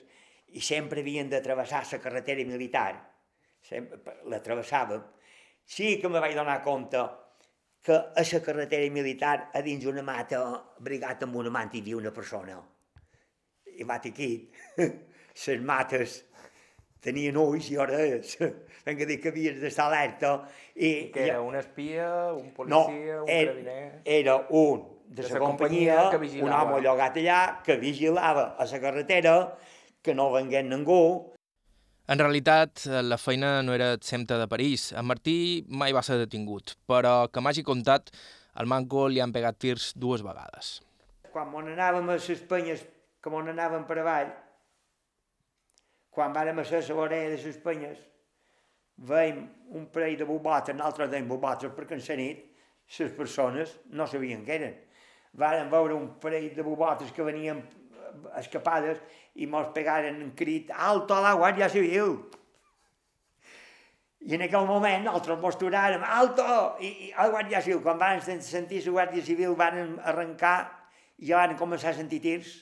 i 0.54 0.62
sempre 0.62 1.02
havien 1.02 1.28
de 1.30 1.40
travessar 1.42 1.82
la 1.90 2.00
carretera 2.02 2.44
militar, 2.46 2.94
sempre 3.64 4.20
la 4.30 4.40
travessàvem, 4.42 5.02
sí 5.64 5.98
que 6.00 6.08
me 6.08 6.20
vaig 6.22 6.36
donar 6.36 6.62
compte 6.62 7.02
que 7.84 7.92
a 7.92 8.22
la 8.32 8.40
carretera 8.40 8.90
militar 8.90 9.50
a 9.52 9.60
dins 9.60 9.84
una 9.84 10.02
mata 10.02 10.40
brigat 10.80 11.22
amb 11.26 11.36
una 11.36 11.50
manta 11.50 11.76
hi 11.76 11.82
havia 11.82 11.98
una 11.98 12.12
persona. 12.12 12.56
I 13.76 13.84
va 13.84 13.98
aquí, 13.98 14.30
les 15.46 15.60
mates 15.60 16.22
tenien 17.04 17.36
ulls 17.36 17.68
i 17.70 17.76
hores, 17.76 18.38
hem 18.86 18.96
de 18.98 19.06
dir 19.08 19.18
que 19.20 19.32
havies 19.32 19.60
d'estar 19.60 19.90
alerta. 19.90 20.34
I, 20.74 21.10
que 21.14 21.28
era 21.28 21.42
un 21.44 21.56
espia, 21.58 22.08
un 22.32 22.50
policia, 22.56 22.74
no, 22.74 22.86
un 22.88 23.28
era, 23.28 23.52
carabiner... 23.52 24.00
era 24.04 24.36
un 24.50 24.82
de, 25.04 25.22
de 25.22 25.28
la 25.28 25.42
companyia, 25.42 25.98
companyia 26.10 26.46
un 26.46 26.56
home 26.56 26.80
llogat 26.82 27.20
allà, 27.20 27.40
que 27.66 27.76
vigilava 27.78 28.54
a 28.58 28.66
la 28.70 28.80
carretera, 28.80 29.34
que 30.02 30.14
no 30.16 30.30
vengués 30.32 30.64
ningú. 30.66 31.02
En 32.04 32.20
realitat, 32.20 32.82
la 32.84 33.16
feina 33.16 33.62
no 33.64 33.72
era 33.72 33.94
exempta 33.96 34.36
de 34.36 34.48
París. 34.48 34.90
En 34.92 35.06
Martí 35.08 35.64
mai 35.68 35.94
va 35.96 36.02
ser 36.04 36.18
detingut, 36.20 36.74
però 36.88 37.30
que 37.32 37.40
m'hagi 37.40 37.64
contat, 37.64 38.10
al 38.60 38.68
Manco 38.68 39.06
li 39.08 39.22
han 39.24 39.32
pegat 39.32 39.56
tirs 39.60 39.92
dues 39.96 40.24
vegades. 40.24 40.80
Quan 41.32 41.48
m'on 41.50 41.70
anàvem 41.72 42.10
a 42.12 42.18
les 42.18 42.42
penyes 42.48 42.84
que 43.24 43.32
m'on 43.32 43.48
anàvem 43.48 43.86
per 43.88 44.02
avall, 44.02 44.28
quan 46.14 46.34
vàrem 46.34 46.58
a 46.60 46.64
ser 46.64 46.82
la 46.94 47.06
de 47.10 47.20
les 47.34 47.56
penyes, 47.62 47.98
veiem 48.96 49.40
un 49.74 49.86
parell 49.90 50.16
de 50.16 50.24
bobotes, 50.24 50.76
nosaltres 50.76 51.10
deim 51.10 51.28
bobotes 51.28 51.72
perquè 51.74 51.98
en 51.98 52.04
la 52.08 52.16
nit 52.16 52.44
les 52.98 53.12
persones 53.12 53.78
no 53.90 54.06
sabien 54.06 54.44
què 54.44 54.58
eren. 54.58 54.76
Vàrem 55.34 55.70
veure 55.70 55.94
un 55.94 56.12
parell 56.22 56.52
de 56.54 56.62
bobotes 56.62 57.10
que 57.12 57.26
venien 57.26 57.62
escapades 58.38 59.00
i 59.34 59.46
mos 59.50 59.72
pegaren 59.74 60.20
un 60.22 60.30
crit 60.38 60.70
«Alto 60.70 61.16
a 61.16 61.24
la 61.24 61.34
Guàrdia 61.34 61.68
Civil!» 61.68 62.14
I 64.24 64.36
en 64.36 64.44
aquell 64.46 64.68
moment 64.68 65.02
nosaltres 65.04 65.40
mos 65.40 65.58
toràrem 65.58 66.04
«Alto!» 66.06 66.44
i, 66.78 66.92
i 67.08 67.10
a 67.12 67.26
la 67.26 67.34
Guàrdia 67.34 67.64
Civil, 67.64 67.82
quan 67.82 67.98
van 67.98 68.22
sentir 68.22 68.84
la 68.84 68.94
Guàrdia 69.00 69.26
Civil, 69.26 69.58
van 69.58 69.98
arrencar 70.04 70.58
i 71.18 71.32
ja 71.32 71.42
van 71.42 71.58
començar 71.58 71.90
a 71.90 71.98
sentir 71.98 72.22
tirs 72.22 72.54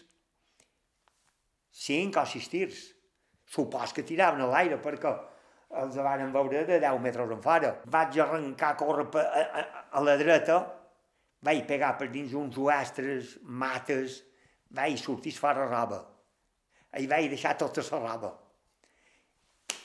cinc 1.72 2.16
o 2.20 2.24
sis 2.28 2.48
tirs. 2.52 2.80
Supos 3.52 3.92
que 3.92 4.04
tiraven 4.08 4.40
a 4.40 4.48
l'aire 4.48 4.78
perquè 4.80 5.12
els 5.82 5.96
van 5.96 6.30
veure 6.32 6.64
de 6.68 6.78
10 6.80 7.00
metres 7.04 7.32
en 7.34 7.42
fora. 7.44 7.72
Vaig 7.92 8.18
arrencar 8.20 8.72
a 8.72 8.78
córrer 8.80 9.06
a, 9.20 9.42
a, 9.42 9.64
a 9.92 10.04
la 10.04 10.16
dreta, 10.20 10.58
vaig 11.44 11.64
pegar 11.68 11.94
per 12.00 12.08
dins 12.12 12.32
uns 12.38 12.56
oestres, 12.60 13.36
mates, 13.42 14.22
vaig 14.72 14.96
sortir 15.00 15.34
fora 15.36 15.66
roba. 15.68 16.00
I 16.96 17.08
vaig 17.08 17.28
deixar 17.32 17.56
tota 17.60 17.84
la 17.90 18.00
roba. 18.06 18.32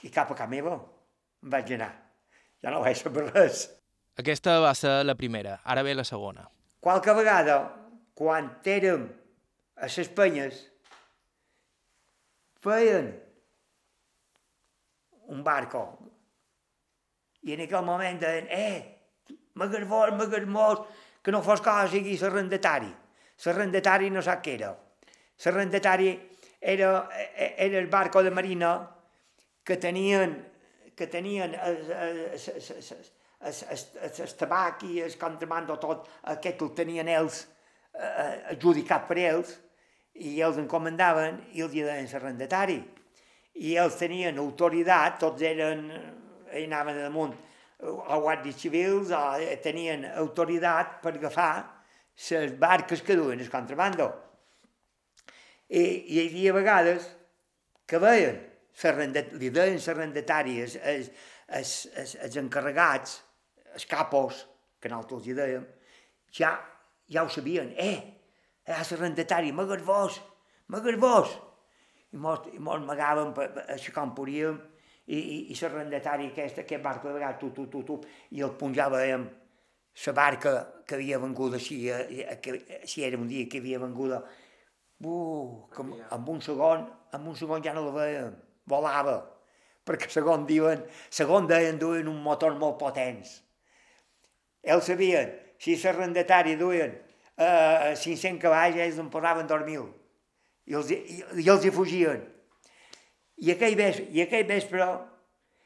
I 0.04 0.12
cap 0.14 0.32
a 0.32 0.36
casa 0.36 0.52
meva 0.52 0.78
em 0.78 1.52
vaig 1.52 1.74
anar. 1.76 1.92
Ja 2.64 2.72
no 2.74 2.82
vaig 2.84 2.98
saber 3.00 3.28
res. 3.32 3.68
Aquesta 4.18 4.58
va 4.64 4.74
ser 4.76 5.04
la 5.06 5.16
primera, 5.16 5.60
ara 5.64 5.84
ve 5.86 5.94
la 5.94 6.08
segona. 6.08 6.48
Qualque 6.82 7.14
vegada, 7.14 7.60
quan 8.18 8.50
érem 8.66 9.06
a 9.78 9.90
les 9.92 10.10
penyes, 10.10 10.64
feien 12.64 13.12
un 15.34 15.44
barco. 15.44 15.84
I 17.48 17.54
en 17.56 17.64
aquell 17.66 17.86
moment 17.86 18.20
deien, 18.22 18.48
eh, 18.50 19.36
m'agarvós, 19.56 20.14
m'agarvós, 20.18 20.86
que 21.24 21.32
no 21.32 21.42
fos 21.44 21.62
cosa 21.62 21.88
sigui 21.92 22.18
l'arrendatari. 22.18 22.90
L'arrendatari 23.46 24.10
no 24.10 24.22
sap 24.22 24.44
què 24.44 24.56
era. 24.58 24.72
L'arrendatari 25.46 26.12
era, 26.60 27.10
era 27.36 27.78
el 27.78 27.88
barco 27.88 28.24
de 28.24 28.32
marina 28.32 28.72
que 29.64 29.78
tenien, 29.78 30.38
que 30.96 31.08
tenien 31.08 31.54
el, 31.54 31.78
tabac 34.40 34.84
i 34.88 35.02
el 35.06 35.18
contrabando 35.20 35.78
tot, 35.78 36.08
aquest 36.34 36.62
el 36.64 36.74
tenien 36.74 37.08
ells 37.12 37.44
eh, 37.94 38.54
adjudicat 38.56 39.08
per 39.08 39.20
ells, 39.22 39.58
i 40.18 40.40
els 40.42 40.58
encomendaven 40.58 41.44
i 41.54 41.62
els 41.62 41.76
deien 41.76 42.08
l'arrendatari. 42.12 42.80
I 43.58 43.76
ells 43.82 43.98
tenien 43.98 44.38
autoritat, 44.38 45.18
tots 45.20 45.42
eren, 45.42 45.90
eh, 45.92 46.64
anaven 46.64 47.02
damunt, 47.02 47.34
a 47.82 48.18
guàrdies 48.22 48.58
civils, 48.58 49.12
eh, 49.12 49.58
tenien 49.62 50.06
autoritat 50.18 51.02
per 51.02 51.16
agafar 51.16 51.84
les 52.30 52.54
barques 52.58 53.02
que 53.02 53.16
duen 53.16 53.40
el 53.40 53.50
contrabando. 53.50 54.12
I, 55.70 55.82
I 55.82 56.20
hi 56.20 56.28
havia 56.28 56.54
vegades 56.54 57.10
que 57.86 58.00
veien 58.00 58.38
li 58.78 59.50
deien 59.50 59.80
l'arrendatari, 59.82 60.62
els, 60.62 60.76
els, 60.78 61.10
els, 61.48 61.88
els, 61.96 62.16
els 62.28 62.38
encarregats, 62.38 63.24
els 63.74 63.86
capos, 63.86 64.46
que 64.80 64.90
nosaltres 64.90 65.28
hi 65.28 65.34
dèiem, 65.34 65.66
ja, 66.32 66.54
ja 67.10 67.24
ho 67.24 67.30
sabien. 67.30 67.74
Eh, 67.78 67.98
eh 68.66 68.84
l'arrendatari, 68.92 69.52
m'agar 69.52 69.82
I 72.14 72.20
mos, 72.24 72.46
i 72.54 72.60
mos 72.64 72.80
amagàvem 72.80 73.34
així 73.74 73.92
com 73.96 74.14
podíem, 74.16 74.60
i, 75.08 75.18
i, 75.18 75.38
i 75.52 75.58
l'arrendatari 75.62 76.32
aquest, 76.32 76.62
aquest 76.64 76.84
barco 76.84 77.10
de 77.10 77.16
vegades, 77.18 77.40
tu, 77.42 77.52
tu, 77.56 77.68
tu, 77.72 77.84
tu, 77.88 78.00
i 78.36 78.44
el 78.44 78.56
punjàvem 78.60 79.28
la 80.06 80.14
barca 80.14 80.52
que 80.86 80.96
havia 80.96 81.20
vengut 81.20 81.56
així, 81.58 81.80
eh, 81.90 82.36
que, 82.44 82.60
si 82.86 83.04
era 83.04 83.18
un 83.18 83.28
dia 83.28 83.48
que 83.50 83.62
havia 83.64 83.80
vengut, 83.80 84.14
uh, 84.14 85.68
que 85.74 85.82
en 85.84 86.30
un 86.34 86.42
segon, 86.42 86.86
en 87.14 87.28
un 87.28 87.36
segon 87.36 87.64
ja 87.64 87.74
no 87.74 87.88
la 87.88 87.96
veiem, 87.96 88.38
volava, 88.70 89.18
perquè 89.88 90.12
segon 90.12 90.46
diuen, 90.46 90.84
segon 91.10 91.48
deien 91.50 91.80
duien 91.80 92.08
un 92.12 92.22
motor 92.22 92.56
molt 92.60 92.78
potents. 92.80 93.40
Ells 94.64 94.90
sabien, 94.92 95.32
si 95.58 95.78
l'arrendatari 95.80 96.58
duien 96.60 96.92
eh, 97.38 97.94
500 97.96 98.42
cavalls, 98.42 98.78
ells 98.84 99.00
en 99.00 99.10
posaven 99.14 99.48
2.000, 99.48 99.86
i 100.68 100.76
els, 100.76 100.92
i, 100.92 101.22
i 101.44 101.50
els 101.50 101.66
hi 101.66 101.74
fugien. 101.74 102.24
I 103.44 103.54
aquell 103.54 103.78
vespre, 103.78 104.08
i 104.14 104.24
aquell 104.24 104.48
vespre 104.50 104.88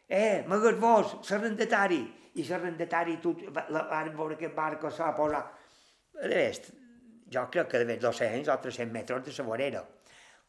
eh, 0.08 0.44
m'hagués 0.48 0.78
vos, 0.82 1.16
l'arrendatari, 1.30 2.02
i 2.36 2.46
l'arrendatari, 2.48 3.18
tot, 3.24 3.42
van 3.56 4.14
veure 4.16 4.38
aquest 4.38 4.56
barco, 4.56 4.92
s'ha 4.92 5.12
posat, 5.18 5.58
de 6.22 6.46
jo 7.32 7.46
crec 7.52 7.70
que 7.72 7.84
més 7.88 8.02
200 8.02 8.50
o 8.52 8.58
300 8.60 8.92
metres 8.92 9.24
de 9.26 9.34
la 9.38 9.48
vorera. 9.48 9.84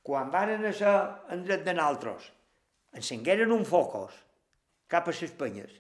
Quan 0.03 0.31
varen 0.35 0.65
a 0.67 0.73
ser 0.75 0.95
en 1.31 1.45
dret 1.47 1.63
de 1.65 1.75
nosaltres, 1.79 2.27
encengueren 2.99 3.55
un 3.55 3.65
focus 3.65 4.17
cap 4.91 5.07
a 5.09 5.15
les 5.15 5.37
penyes 5.39 5.79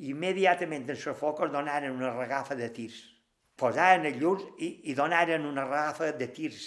i 0.00 0.10
immediatament 0.10 0.88
en 0.88 0.96
els 0.96 1.06
focus 1.20 1.52
donaren 1.52 1.94
una 1.94 2.10
regafa 2.16 2.56
de 2.58 2.68
tirs. 2.74 2.98
Posaren 3.56 4.08
els 4.08 4.18
llurs 4.18 4.42
i, 4.58 4.90
i 4.90 4.94
donaren 4.98 5.46
una 5.46 5.66
regafa 5.68 6.10
de 6.18 6.28
tirs. 6.34 6.66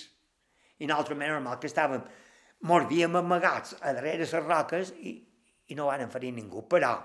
I 0.80 0.90
nosaltres, 0.90 1.18
menys 1.20 1.36
normal, 1.38 1.60
que 1.62 1.70
estàvem, 1.70 2.04
morvíem 2.70 3.20
amagats 3.20 3.76
a 3.82 3.94
darrere 3.94 4.24
les 4.24 4.34
roques 4.40 4.94
i, 5.04 5.18
i 5.70 5.78
no 5.78 5.90
van 5.92 6.10
ferir 6.12 6.32
ningú, 6.34 6.64
però 6.70 6.96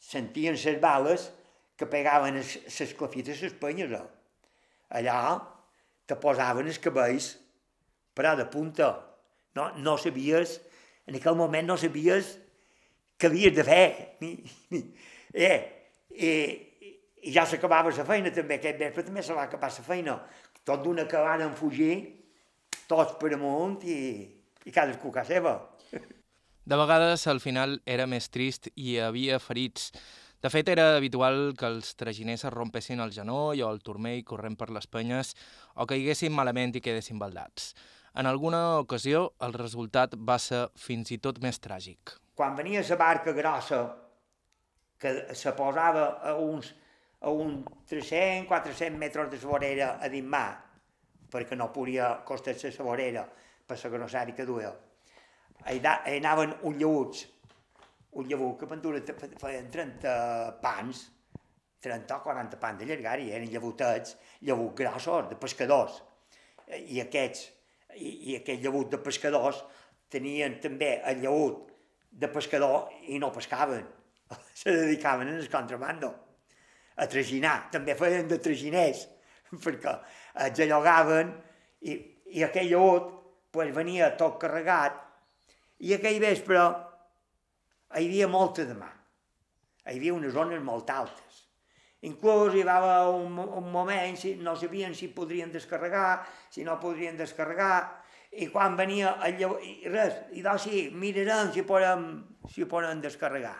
sentien 0.00 0.56
les 0.56 0.80
bales 0.80 1.28
que 1.76 1.88
pegaven 1.88 2.40
les 2.40 2.96
clafites 2.98 3.38
a 3.38 3.46
les 3.46 3.56
penyes. 3.60 3.94
Allà 4.90 5.20
te 6.08 6.16
posaven 6.18 6.66
els 6.66 6.80
cabells 6.82 7.34
però 8.14 8.34
de 8.36 8.46
punta. 8.50 8.90
No, 9.56 9.70
no 9.78 9.96
sabies, 9.98 10.58
en 11.06 11.16
aquell 11.18 11.38
moment 11.38 11.66
no 11.66 11.76
sabies 11.80 12.34
què 13.18 13.30
havies 13.30 13.54
de 13.56 13.64
fer. 13.66 13.86
Ni, 14.20 14.34
ni. 14.74 14.82
Eh, 15.32 15.56
eh, 16.10 16.66
I 17.20 17.34
ja 17.34 17.44
s'acabava 17.44 17.92
la 17.92 18.06
feina 18.08 18.30
també, 18.32 18.56
aquest 18.56 18.78
vespre 18.80 19.04
també 19.04 19.22
se 19.22 19.36
va 19.36 19.44
acabar 19.44 19.68
la 19.72 19.86
feina. 19.86 20.16
Tot 20.64 20.84
d'una 20.84 21.06
que 21.08 21.20
van 21.20 21.54
fugir, 21.56 21.94
tots 22.90 23.14
per 23.20 23.32
amunt 23.36 23.84
i, 23.86 24.00
i 24.66 24.74
cadascú 24.74 25.12
a 25.14 25.24
seva. 25.24 25.54
De 26.70 26.76
vegades, 26.76 27.26
al 27.26 27.40
final, 27.40 27.78
era 27.86 28.06
més 28.06 28.28
trist 28.30 28.68
i 28.74 28.92
hi 28.92 28.98
havia 29.02 29.38
ferits. 29.42 29.90
De 30.40 30.48
fet, 30.48 30.68
era 30.72 30.96
habitual 30.96 31.54
que 31.58 31.66
els 31.68 31.94
traginers 32.00 32.44
es 32.48 32.52
rompessin 32.54 33.00
el 33.04 33.10
genoll 33.12 33.60
o 33.60 33.70
el 33.70 33.80
turmell 33.84 34.22
corrent 34.24 34.56
per 34.56 34.70
les 34.72 34.86
penyes 34.86 35.34
o 35.74 35.86
que 35.86 35.98
haguessin 35.98 36.32
malament 36.32 36.76
i 36.76 36.84
quedessin 36.84 37.18
baldats. 37.20 37.74
En 38.14 38.26
alguna 38.26 38.78
ocasió, 38.80 39.34
el 39.46 39.52
resultat 39.54 40.16
va 40.30 40.38
ser 40.38 40.62
fins 40.76 41.12
i 41.14 41.18
tot 41.18 41.38
més 41.44 41.60
tràgic. 41.62 42.16
Quan 42.34 42.56
venia 42.56 42.82
la 42.88 42.96
barca 42.96 43.34
grossa, 43.36 43.82
que 45.00 45.34
se 45.34 45.52
posava 45.56 46.06
a 46.22 46.34
uns, 46.36 46.72
a 47.20 47.30
uns 47.30 47.66
300-400 47.90 48.96
metres 48.96 49.30
de 49.30 49.38
vorera 49.44 49.96
a 50.00 50.08
dins 50.08 50.26
mà, 50.26 50.46
perquè 51.30 51.56
no 51.56 51.70
podia 51.72 52.12
costar-se 52.26 52.72
la 52.76 52.86
vorera 52.86 53.24
per 53.66 53.78
la 53.82 53.90
grossària 53.94 54.34
que 54.34 54.46
duia, 54.46 54.72
allà 55.70 56.00
anaven 56.08 56.56
un 56.66 56.76
lleuts, 56.78 57.26
un 58.18 58.26
lleut 58.26 58.58
que 58.58 58.66
Ventura 58.66 59.00
feien 59.38 59.70
30 59.70 60.14
pans, 60.62 61.04
30 61.80 62.16
o 62.16 62.22
40 62.24 62.58
pans 62.60 62.80
de 62.80 62.88
llargària, 62.88 63.36
eren 63.36 63.50
llevotets, 63.50 64.16
llevuts 64.40 64.76
grossos, 64.76 65.28
de 65.30 65.38
pescadors. 65.40 66.00
I 66.70 67.00
aquests, 67.02 67.46
i, 67.96 68.10
i 68.32 68.36
aquest 68.40 68.62
llevut 68.62 68.90
de 68.92 69.00
pescadors 69.02 69.62
tenien 70.10 70.58
també 70.62 70.98
el 71.06 71.22
lleut 71.24 71.70
de 72.10 72.28
pescador 72.28 72.90
i 73.08 73.18
no 73.22 73.30
pescaven. 73.32 73.86
Se 74.60 74.74
dedicaven 74.74 75.30
al 75.32 75.48
contrabando, 75.50 76.12
a 76.96 77.06
traginar. 77.08 77.70
També 77.72 77.96
feien 77.98 78.28
de 78.28 78.38
traginers, 78.42 79.06
perquè 79.64 79.96
els 80.34 80.60
allogaven 80.66 81.32
i, 81.80 81.96
i 82.36 82.44
aquell 82.46 82.70
lleut 82.70 83.10
pues, 83.50 83.72
venia 83.74 84.12
tot 84.20 84.38
carregat 84.42 84.96
i 85.80 85.94
aquell 85.96 86.20
vespre 86.22 86.60
hi 87.90 88.06
havia 88.06 88.28
molta 88.30 88.66
de 88.68 88.76
mà. 88.76 88.90
Hi 89.88 89.96
havia 89.96 90.14
unes 90.14 90.34
zones 90.36 90.60
molt 90.62 90.90
altes. 90.92 91.40
Inclús 92.06 92.54
hi 92.56 92.62
va 92.64 92.76
haver 92.78 93.14
un, 93.16 93.38
un 93.40 93.66
moment, 93.72 94.16
si 94.16 94.36
no 94.40 94.54
sabien 94.56 94.94
si 94.96 95.10
podrien 95.12 95.50
descarregar, 95.52 96.22
si 96.48 96.64
no 96.64 96.78
podrien 96.80 97.18
descarregar, 97.18 98.00
i 98.30 98.46
quan 98.52 98.76
venia 98.78 99.16
el 99.26 99.36
llavor, 99.40 99.64
i 99.66 99.90
res, 99.90 100.14
i 100.38 100.44
doncs 100.44 100.68
sí, 100.68 100.84
mirarem 100.94 101.50
si 101.52 101.64
podem, 101.66 102.06
si 102.48 102.64
podem 102.70 103.02
descarregar. 103.02 103.56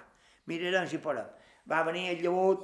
Mirarem 0.49 0.87
si 0.89 1.01
podem. 1.03 1.27
Va 1.69 1.83
venir 1.89 2.07
el 2.15 2.23
llavut, 2.23 2.63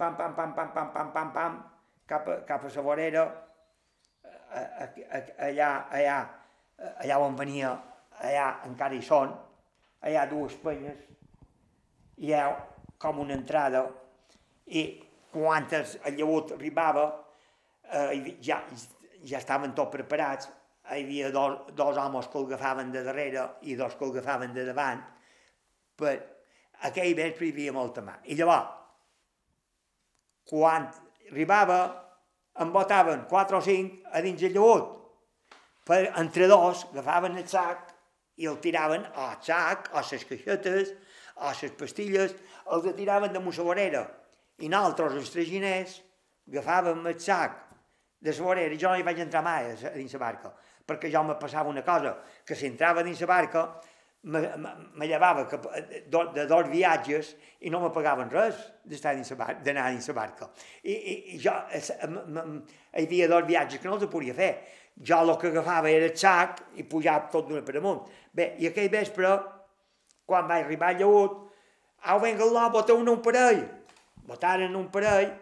pam, 0.00 0.16
pam, 0.16 0.34
pam, 0.34 0.56
pam, 0.56 0.72
pam, 0.74 0.90
pam, 0.94 1.12
pam, 1.12 1.32
pam, 1.36 1.60
cap 2.08 2.26
a, 2.28 2.40
cap 2.48 2.64
a 2.66 2.72
la 2.74 2.86
vorera, 2.88 3.26
allà, 4.52 5.70
allà, 5.88 6.18
allà 6.98 7.18
on 7.18 7.34
venia 7.38 7.72
allà 8.22 8.62
encara 8.68 8.94
hi 8.94 9.02
són, 9.02 9.32
allà 10.06 10.24
dues 10.30 10.54
penyes, 10.62 10.98
hi 12.22 12.32
ha 12.34 12.46
com 13.02 13.22
una 13.22 13.34
entrada, 13.34 13.84
i 14.66 14.84
quan 15.32 15.66
el 15.72 16.16
llevut 16.16 16.52
arribava, 16.56 17.06
eh, 17.90 18.36
ja, 18.44 18.60
ja 19.24 19.40
estaven 19.40 19.74
tots 19.74 19.94
preparats, 19.96 20.50
hi 20.92 21.02
havia 21.04 21.30
dos, 21.34 21.72
dos 21.78 21.96
homes 21.98 22.28
que 22.28 22.38
el 22.38 22.46
agafaven 22.50 22.92
de 22.92 23.02
darrere 23.06 23.48
i 23.62 23.76
dos 23.78 23.94
que 23.96 24.04
el 24.04 24.14
agafaven 24.14 24.54
de 24.54 24.66
davant, 24.68 25.02
per 25.96 26.14
aquell 26.88 27.14
vespre 27.16 27.48
hi 27.48 27.52
havia 27.54 27.74
molta 27.74 28.04
mà. 28.04 28.18
I 28.24 28.36
llavors, 28.38 28.78
quan 30.50 30.88
arribava, 31.30 31.80
em 32.60 32.72
botaven 32.72 33.24
quatre 33.30 33.56
o 33.56 33.62
cinc 33.64 34.02
a 34.12 34.20
dins 34.24 34.42
el 34.42 34.52
llevut, 34.52 34.90
per 35.86 36.12
entre 36.20 36.46
dos 36.50 36.84
agafaven 36.92 37.38
el 37.40 37.48
sac 37.48 37.90
i 38.36 38.48
el 38.48 38.58
tiraven 38.62 39.04
al 39.14 39.38
sac, 39.44 39.88
a 39.92 40.02
les 40.04 40.24
caixetes, 40.28 40.92
a 41.36 41.52
les 41.52 41.74
pastilles, 41.78 42.34
els 42.72 42.88
tiraven 42.96 43.32
de 43.32 43.40
la 43.40 43.64
vorera. 43.64 44.02
I 44.62 44.68
nosaltres, 44.68 45.16
els 45.18 45.30
traginers, 45.30 46.00
agafàvem 46.48 47.06
el 47.06 47.18
sac 47.20 47.58
de 48.20 48.30
la 48.30 48.44
vorera 48.44 48.76
jo 48.78 48.88
no 48.88 48.98
hi 48.98 49.02
vaig 49.02 49.18
entrar 49.24 49.42
mai 49.42 49.72
a 49.72 49.94
dins 49.96 50.12
la 50.12 50.20
barca, 50.20 50.52
perquè 50.86 51.10
jo 51.10 51.22
me 51.24 51.34
passava 51.34 51.68
una 51.68 51.82
cosa, 51.82 52.16
que 52.46 52.54
si 52.54 52.66
entrava 52.66 53.02
dins 53.02 53.20
la 53.20 53.26
barca 53.26 53.64
me 54.22 55.06
llevava 55.10 55.48
de 55.50 56.44
dos 56.46 56.68
viatges 56.70 57.32
i 57.66 57.70
no 57.70 57.80
me 57.82 57.90
pagaven 57.90 58.30
res 58.30 58.60
d'estar 58.86 59.16
d'anar 59.64 59.88
dins 59.90 60.08
la 60.08 60.14
barca. 60.14 60.50
I, 60.82 60.92
i, 60.92 61.14
i 61.34 61.40
jo, 61.42 61.54
hi 61.72 63.02
havia 63.02 63.28
dos 63.28 63.48
viatges 63.48 63.82
que 63.82 63.90
no 63.90 63.98
els 63.98 64.06
podia 64.10 64.34
fer 64.34 64.52
jo 65.00 65.18
el 65.20 65.38
que 65.38 65.48
agafava 65.48 65.90
era 65.90 66.06
el 66.06 66.16
sac 66.16 66.62
i 66.76 66.84
pujava 66.84 67.30
tot 67.32 67.48
d'una 67.48 67.64
per 67.64 67.76
amunt. 67.80 68.04
Bé, 68.32 68.54
i 68.58 68.68
aquell 68.68 68.90
vespre, 68.92 69.32
quan 70.26 70.48
va 70.48 70.60
arribar 70.60 70.92
el 70.92 71.02
lleut, 71.02 71.38
au, 72.02 72.20
venga, 72.20 72.44
allò, 72.44 72.68
boteu 72.70 73.00
un 73.00 73.22
parell. 73.22 73.64
Votaren 74.28 74.76
un 74.78 74.88
parell 74.90 75.32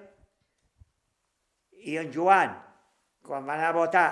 i 1.84 1.96
en 2.00 2.10
Joan, 2.12 2.54
quan 3.24 3.44
va 3.46 3.56
anar 3.56 3.70
a 3.70 3.76
votar, 3.76 4.08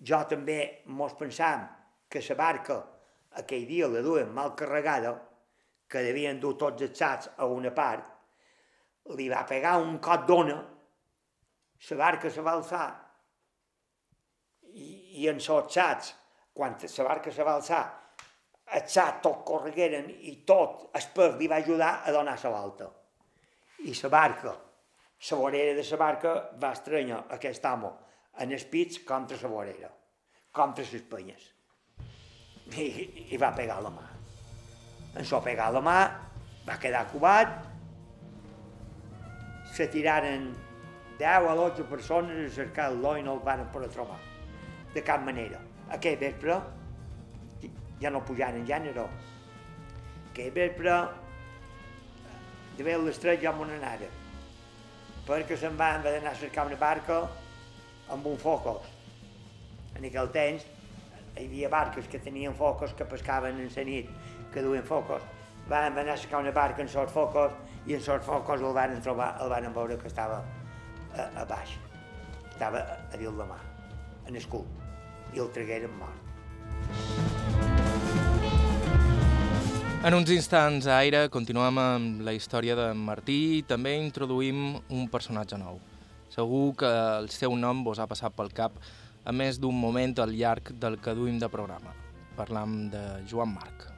jo 0.00 0.20
també 0.28 0.84
mos 0.86 1.14
pensam 1.18 1.66
que 2.08 2.22
la 2.28 2.34
barca 2.34 2.80
aquell 3.40 3.66
dia 3.66 3.88
la 3.88 4.02
duien 4.02 4.32
mal 4.34 4.54
carregada, 4.58 5.14
que 5.88 6.02
devien 6.02 6.40
dur 6.40 6.54
tots 6.58 6.82
els 6.82 6.98
sacs 6.98 7.30
a 7.36 7.46
una 7.46 7.72
part, 7.74 8.06
li 9.16 9.28
va 9.28 9.44
pegar 9.48 9.76
un 9.82 9.98
cot 10.02 10.24
d'ona, 10.26 10.56
la 11.90 11.96
barca 12.00 12.30
se 12.30 12.40
va 12.40 12.54
alçar 12.56 12.86
i 14.74 15.28
en 15.30 15.38
xats, 15.38 16.14
quan 16.54 16.76
la 16.80 17.04
barca 17.04 17.30
se 17.30 17.44
va 17.44 17.54
alçar, 17.58 17.84
el 18.74 18.86
xat 18.88 19.20
tot 19.22 19.44
corregueren 19.46 20.08
i 20.10 20.36
tot 20.48 20.88
el 20.96 21.08
pes 21.14 21.36
li 21.38 21.48
va 21.50 21.60
ajudar 21.62 21.92
a 22.04 22.12
donar 22.12 22.38
la 22.42 22.50
volta. 22.50 22.88
I 23.84 23.94
la 24.02 24.08
barca, 24.08 24.54
la 25.30 25.36
vorera 25.36 25.74
de 25.74 25.84
la 25.90 25.96
barca 25.96 26.34
va 26.58 26.72
estrenyar 26.72 27.24
aquest 27.36 27.64
home 27.64 27.92
en 28.40 28.52
els 28.52 28.64
pits 28.64 29.04
contra 29.04 29.38
la 29.42 29.48
vorera, 29.48 29.90
contra 30.50 30.84
les 30.90 31.02
penyes. 31.02 31.53
I, 32.72 32.86
i 33.30 33.38
va 33.38 33.52
pegar 33.54 33.80
la 33.84 33.92
mà. 33.92 34.08
ens 35.14 35.30
ho 35.32 35.40
pegà 35.42 35.68
a 35.68 35.74
la 35.74 35.80
mà, 35.84 35.98
va 36.66 36.76
quedar 36.82 37.04
cubat, 37.12 37.52
se 39.74 39.86
tiraren 39.90 40.48
10 41.18 41.48
a 41.50 41.54
12 41.54 41.84
persones 41.90 42.40
a 42.50 42.54
cercar 42.54 42.88
el 42.90 43.04
i 43.18 43.22
no 43.22 43.34
el 43.34 43.44
van 43.46 43.62
poder 43.72 43.90
trobar, 43.90 44.18
de 44.94 45.02
cap 45.02 45.22
manera. 45.22 45.60
Aquell 45.90 46.18
vespre 46.18 46.58
ja 48.00 48.10
no 48.10 48.24
pujaren 48.26 48.62
en 48.62 48.66
gènere. 48.66 49.06
Aquell 50.32 50.50
vespre, 50.50 50.98
de 52.76 52.84
bé 52.84 52.98
les 52.98 53.18
3 53.22 53.40
ja 53.42 53.52
m'ho 53.52 53.68
anara, 53.70 54.10
perquè 55.28 55.56
se'n 55.56 55.76
van 55.78 56.00
haver 56.00 56.16
d'anar 56.18 56.32
a 56.34 56.42
cercar 56.42 56.66
una 56.66 56.76
barca 56.76 57.22
amb 58.10 58.26
un 58.26 58.36
focus. 58.38 58.90
En 59.94 60.04
aquell 60.04 60.30
temps 60.34 60.66
hi 61.36 61.46
havia 61.46 61.68
barques 61.68 62.06
que 62.08 62.18
tenien 62.22 62.54
focus 62.54 62.92
que 62.94 63.04
pescaven 63.04 63.58
en 63.58 63.70
la 63.76 63.84
nit, 63.84 64.10
que 64.52 64.62
duien 64.62 64.84
focus. 64.84 65.22
Van 65.68 65.98
anar 65.98 66.14
a 66.14 66.16
cercar 66.16 66.40
una 66.40 66.52
barca 66.52 66.82
en 66.82 66.88
sort 66.88 67.10
focus 67.10 67.52
i 67.86 67.94
en 67.94 68.00
sort 68.00 68.22
focus 68.22 68.60
el 68.60 68.74
van 68.74 69.00
trobar, 69.02 69.34
el 69.42 69.50
van 69.50 69.72
veure 69.74 69.98
que 69.98 70.06
estava 70.06 70.42
a, 71.16 71.26
a 71.42 71.44
baix. 71.44 71.74
Estava 72.52 72.84
a 73.10 73.16
dins 73.18 73.34
la 73.34 73.48
mà, 73.48 73.58
en 74.28 74.36
el 74.36 74.46
cul, 74.46 74.66
i 75.34 75.40
el 75.42 75.50
tragueren 75.50 75.98
mort. 75.98 76.20
En 80.04 80.12
uns 80.12 80.28
instants 80.30 80.86
a 80.86 80.98
Aire 81.00 81.30
continuem 81.32 81.78
amb 81.80 82.22
la 82.26 82.34
història 82.36 82.76
de 82.76 82.90
Martí 82.92 83.38
i 83.58 83.62
també 83.64 83.96
introduïm 83.96 84.76
un 84.92 85.08
personatge 85.08 85.56
nou. 85.56 85.80
Segur 86.28 86.74
que 86.76 86.90
el 87.22 87.30
seu 87.32 87.54
nom 87.56 87.80
vos 87.86 87.98
ha 87.98 88.06
passat 88.10 88.34
pel 88.36 88.52
cap 88.52 88.76
a 89.24 89.32
més 89.32 89.58
d'un 89.60 89.76
moment 89.76 90.14
al 90.20 90.34
llarg 90.36 90.74
del 90.80 91.00
que 91.00 91.16
duim 91.16 91.40
de 91.40 91.48
programa. 91.48 91.96
Parlam 92.36 92.88
de 92.92 93.04
Joan 93.30 93.54
Marc. 93.56 93.88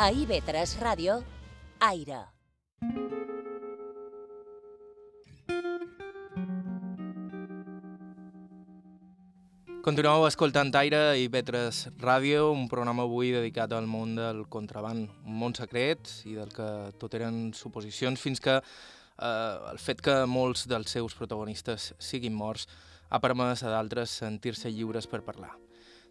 A 0.00 0.06
IB3 0.16 0.78
Ràdio, 0.80 1.18
Aire. 1.84 2.22
Continueu 9.84 10.24
escoltant 10.24 10.72
Aire 10.80 11.02
i 11.20 11.28
Vetres 11.28 11.82
Ràdio, 12.00 12.48
un 12.48 12.64
programa 12.72 13.04
avui 13.04 13.34
dedicat 13.36 13.76
al 13.76 13.84
món 13.84 14.16
del 14.16 14.46
contraband, 14.48 15.12
un 15.28 15.36
món 15.44 15.52
secret 15.52 16.08
i 16.24 16.32
del 16.32 16.48
que 16.56 16.72
tot 16.96 17.20
eren 17.20 17.50
suposicions, 17.52 18.24
fins 18.24 18.40
que 18.40 18.56
eh, 18.56 19.56
el 19.74 19.84
fet 19.84 20.00
que 20.00 20.22
molts 20.24 20.64
dels 20.64 20.96
seus 20.96 21.12
protagonistes 21.12 21.92
siguin 22.00 22.32
morts 22.32 22.70
ha 23.10 23.20
permès 23.20 23.68
a 23.68 23.76
d'altres 23.76 24.22
sentir-se 24.24 24.72
lliures 24.72 25.04
per 25.04 25.20
parlar. 25.28 25.58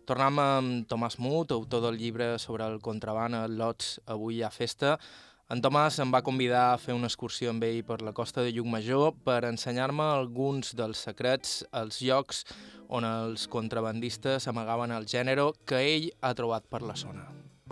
Tornem 0.09 0.39
amb 0.41 0.85
Tomàs 0.89 1.19
Mut, 1.21 1.51
autor 1.53 1.83
del 1.83 1.99
llibre 2.01 2.31
sobre 2.41 2.65
el 2.65 2.79
contraband 2.81 3.37
a 3.37 3.43
Lots, 3.45 3.99
avui 4.09 4.39
a 4.41 4.49
festa. 4.49 4.95
En 5.53 5.61
Tomàs 5.61 5.99
em 6.01 6.09
va 6.09 6.23
convidar 6.25 6.63
a 6.71 6.79
fer 6.81 6.95
una 6.97 7.05
excursió 7.05 7.51
amb 7.53 7.61
ell 7.67 7.83
per 7.85 7.99
la 8.01 8.15
costa 8.17 8.41
de 8.41 8.49
Llucmajor 8.55 9.19
per 9.21 9.43
ensenyar-me 9.45 10.07
alguns 10.15 10.73
dels 10.79 11.03
secrets, 11.05 11.59
els 11.77 12.01
llocs 12.01 12.41
on 12.89 13.05
els 13.05 13.45
contrabandistes 13.53 14.49
amagaven 14.49 14.95
el 14.97 15.05
gènere 15.05 15.45
que 15.69 15.83
ell 15.91 16.09
ha 16.25 16.33
trobat 16.33 16.65
per 16.65 16.81
la 16.81 16.97
zona. 16.97 17.27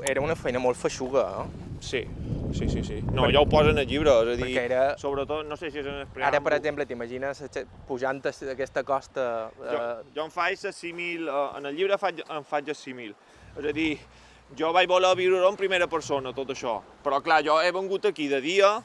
Era 0.06 0.22
una 0.22 0.38
feina 0.38 0.62
molt 0.62 0.78
feixuga, 0.78 1.26
eh? 1.42 1.72
Sí, 1.82 2.04
sí, 2.52 2.68
sí, 2.70 2.84
sí. 2.84 3.02
No, 3.14 3.30
ja 3.32 3.40
ho 3.42 3.46
posen 3.50 3.78
al 3.78 3.88
llibre, 3.88 4.12
és 4.24 4.34
a 4.34 4.36
dir, 4.40 4.46
Perquè 4.56 4.66
era... 4.66 4.84
sobretot, 4.98 5.46
no 5.48 5.58
sé 5.58 5.70
si 5.72 5.80
és 5.80 5.86
en 5.86 5.94
el 6.00 6.02
Ara, 6.02 6.10
preàmbul. 6.14 6.44
per 6.48 6.54
exemple, 6.58 6.86
t'imagines 6.86 7.44
pujant 7.88 8.22
aquesta 8.26 8.84
costa... 8.84 9.52
Jo, 9.58 9.78
Eh, 9.78 10.12
jo 10.16 10.24
em 10.26 10.32
faig 10.32 10.64
el 10.66 10.74
símil, 10.74 11.28
eh, 11.28 11.58
en 11.58 11.66
el 11.66 11.76
llibre 11.76 11.98
faig, 11.98 12.22
em 12.30 12.44
faig 12.44 12.70
el 12.70 12.76
símil. 12.76 13.16
És 13.58 13.66
a 13.66 13.74
dir, 13.74 13.98
jo 14.58 14.72
vaig 14.74 14.88
voler 14.88 15.16
viure 15.16 15.42
en 15.48 15.56
primera 15.60 15.88
persona, 15.88 16.34
tot 16.34 16.50
això. 16.50 16.82
Però 17.04 17.22
clar, 17.22 17.42
jo 17.44 17.60
he 17.62 17.72
vengut 17.72 18.06
aquí 18.06 18.28
de 18.28 18.40
dia, 18.42 18.78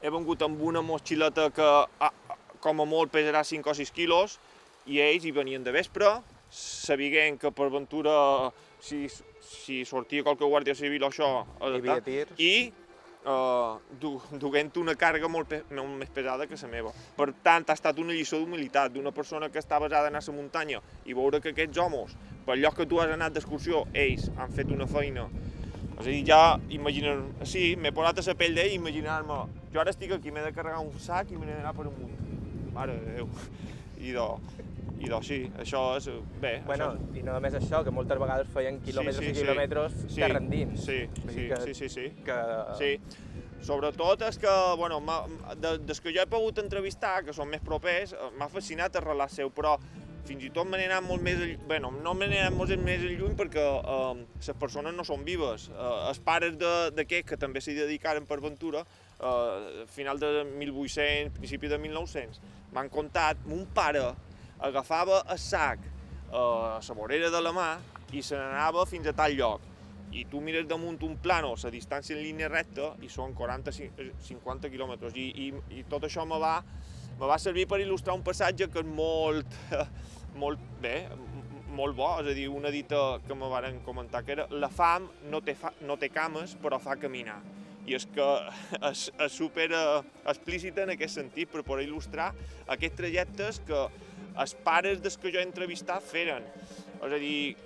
he 0.00 0.10
vengut 0.10 0.42
amb 0.42 0.60
una 0.62 0.80
motxileta 0.82 1.50
que 1.50 1.66
ah, 2.00 2.12
com 2.60 2.80
a 2.80 2.84
molt 2.84 3.10
pesarà 3.12 3.42
5 3.44 3.70
o 3.70 3.74
6 3.74 3.90
quilos, 3.92 4.38
i 4.86 4.98
ells 5.00 5.24
hi 5.24 5.30
venien 5.32 5.62
de 5.64 5.72
vespre, 5.72 6.06
sabent 6.50 7.38
que 7.40 7.50
per 7.52 7.68
ventura, 7.70 8.50
si, 8.80 9.06
si 9.44 9.84
sortia 9.84 10.22
qualque 10.26 10.44
guàrdia 10.48 10.74
civil 10.74 11.04
o 11.04 11.10
això, 11.10 11.28
Hi 11.60 11.74
havia 11.78 12.00
tirs. 12.02 12.32
i 12.40 12.72
du, 13.24 14.14
duent 14.40 14.70
una 14.80 14.94
càrrega 14.96 15.28
molt, 15.28 15.52
molt 15.70 15.96
més 15.98 16.10
pesada 16.14 16.46
que 16.46 16.58
la 16.60 16.68
meva. 16.72 16.92
Per 17.16 17.30
tant, 17.44 17.64
ha 17.68 17.76
estat 17.76 17.98
una 17.98 18.12
lliçó 18.16 18.38
d'humilitat 18.38 18.92
d'una 18.92 19.12
persona 19.12 19.50
que 19.50 19.58
està 19.58 19.78
basada 19.80 20.08
en 20.08 20.14
la 20.14 20.32
muntanya 20.32 20.80
i 21.04 21.14
veure 21.14 21.40
que 21.40 21.50
aquests 21.50 21.78
homes, 21.78 22.16
per 22.46 22.56
lloc 22.56 22.76
que 22.76 22.86
tu 22.86 23.00
has 23.00 23.10
anat 23.10 23.32
d'excursió, 23.32 23.86
ells 23.92 24.30
han 24.36 24.52
fet 24.52 24.70
una 24.70 24.86
feina. 24.86 25.28
És 26.00 26.06
a 26.06 26.10
dir, 26.10 26.24
ja 26.24 26.58
imaginar... 26.70 27.18
Sí, 27.44 27.76
m'he 27.76 27.92
posat 27.92 28.22
a 28.22 28.26
la 28.30 28.34
pell 28.34 28.56
d'ell 28.56 28.72
i 28.72 28.80
imaginar-me... 28.80 29.42
Jo 29.74 29.82
ara 29.82 29.92
estic 29.92 30.12
aquí, 30.16 30.32
m'he 30.32 30.42
de 30.42 30.54
carregar 30.56 30.80
un 30.80 30.96
sac 30.98 31.30
i 31.30 31.36
m'he 31.36 31.46
d'anar 31.50 31.74
per 31.76 31.86
amunt. 31.90 32.16
Mare 32.72 32.96
de 32.96 33.18
Déu. 33.18 33.28
I 34.00 34.16
de... 34.16 34.69
I 34.98 35.08
doncs 35.08 35.26
sí, 35.30 35.38
això 35.62 35.96
és... 35.96 36.08
Bé, 36.42 36.60
Bueno, 36.66 36.90
això... 36.94 37.16
i 37.16 37.22
no 37.22 37.32
només 37.36 37.54
això, 37.54 37.82
que 37.86 37.90
moltes 37.94 38.18
vegades 38.20 38.48
feien 38.52 38.80
quilòmetres 38.84 39.22
sí, 39.24 39.30
i 39.30 39.34
sí. 39.34 39.40
quilòmetres 39.40 39.92
Sí, 40.08 40.20
terra 40.20 40.40
endins. 40.42 40.80
Sí, 40.84 40.98
sí, 41.30 41.48
que- 41.48 41.60
sí, 41.64 41.74
sí, 41.74 41.88
sí. 41.88 42.08
Que... 42.26 42.38
Sí, 42.80 42.90
sobretot 43.62 44.22
és 44.28 44.38
que, 44.40 44.52
bueno, 44.80 45.00
de, 45.60 45.78
des 45.84 46.00
que 46.00 46.12
jo 46.14 46.22
he 46.22 46.28
pogut 46.30 46.58
entrevistar, 46.62 47.22
que 47.24 47.32
són 47.36 47.48
més 47.52 47.60
propers, 47.64 48.12
eh, 48.16 48.30
m'ha 48.38 48.48
fascinat 48.52 48.96
el 48.96 49.04
relat 49.04 49.32
seu, 49.34 49.50
però 49.52 49.76
fins 50.24 50.44
i 50.44 50.50
tot 50.54 50.68
me 50.68 50.76
n'he 50.78 50.86
anat 50.86 51.02
molt 51.02 51.22
més, 51.24 51.40
bueno, 51.66 51.90
no 52.04 52.12
me 52.14 52.28
n'he 52.28 52.38
anat 52.44 52.54
molt 52.56 52.72
més 52.84 53.02
enlluny 53.02 53.34
perquè 53.38 53.64
eh, 53.80 54.24
les 54.46 54.56
persones 54.60 54.94
no 54.96 55.04
són 55.04 55.24
vives. 55.24 55.68
Eh, 55.72 56.08
els 56.10 56.20
pares 56.24 56.56
de- 56.60 56.90
d'aquests 56.96 57.28
que 57.32 57.36
també 57.40 57.60
s'hi 57.64 57.74
dedicaren 57.74 58.26
per 58.28 58.38
aventura, 58.38 58.84
eh, 59.20 59.84
final 59.88 60.18
de 60.20 60.44
1800, 60.44 61.36
principi 61.38 61.68
de 61.68 61.78
1900, 61.78 62.40
m'han 62.72 62.88
contat, 62.92 63.40
mon 63.46 63.64
pare 63.74 64.04
agafava 64.60 65.24
el 65.30 65.40
sac 65.40 65.82
eh, 65.86 66.36
a 66.36 66.78
la 66.80 66.96
vorera 66.96 67.30
de 67.30 67.40
la 67.40 67.52
mà 67.56 67.72
i 68.12 68.22
se 68.22 68.36
n'anava 68.36 68.86
fins 68.86 69.06
a 69.06 69.16
tal 69.16 69.36
lloc 69.38 69.70
i 70.12 70.24
tu 70.26 70.40
mires 70.42 70.66
damunt 70.66 70.98
un 71.06 71.16
plano, 71.22 71.54
la 71.62 71.70
distància 71.70 72.16
en 72.16 72.22
línia 72.24 72.48
recta, 72.50 72.94
i 73.02 73.08
són 73.08 73.34
40-50 73.38 74.70
quilòmetres. 74.72 75.14
I, 75.14 75.26
i, 75.46 75.78
I 75.78 75.84
tot 75.90 76.06
això 76.08 76.24
me 76.26 76.38
va, 76.42 76.56
me 77.20 77.30
va 77.30 77.38
servir 77.38 77.68
per 77.70 77.80
il·lustrar 77.82 78.16
un 78.18 78.24
passatge 78.26 78.66
que 78.72 78.82
és 78.82 78.90
molt, 78.90 79.54
molt 80.42 80.62
bé, 80.82 80.96
molt 81.76 81.96
bo. 81.96 82.10
És 82.24 82.32
a 82.32 82.34
dir, 82.34 82.48
una 82.50 82.74
dita 82.74 83.20
que 83.26 83.38
me 83.38 83.50
varen 83.52 83.80
comentar, 83.86 84.24
que 84.26 84.34
era 84.38 84.48
la 84.50 84.70
fam 84.72 85.06
no 85.30 85.42
té, 85.46 85.54
fa, 85.54 85.72
no 85.86 85.98
té 86.00 86.10
cames, 86.10 86.56
però 86.60 86.82
fa 86.82 86.98
caminar. 86.98 87.38
I 87.86 87.94
és 87.96 88.06
que 88.10 88.26
és, 88.90 89.06
és 89.14 89.32
super 89.32 89.70
eh, 89.70 89.84
explícita 90.32 90.82
en 90.82 90.96
aquest 90.96 91.20
sentit, 91.22 91.54
per 91.54 91.62
poder 91.62 91.86
il·lustrar 91.86 92.32
aquests 92.66 92.98
trajectes 92.98 93.62
que 93.68 93.86
els 94.38 94.54
pares 94.64 95.00
des 95.02 95.16
que 95.18 95.32
jo 95.32 95.40
he 95.40 95.46
entrevistat 95.46 96.04
feren. 96.06 96.46
És 97.00 97.12
a 97.12 97.18
dir, 97.20 97.56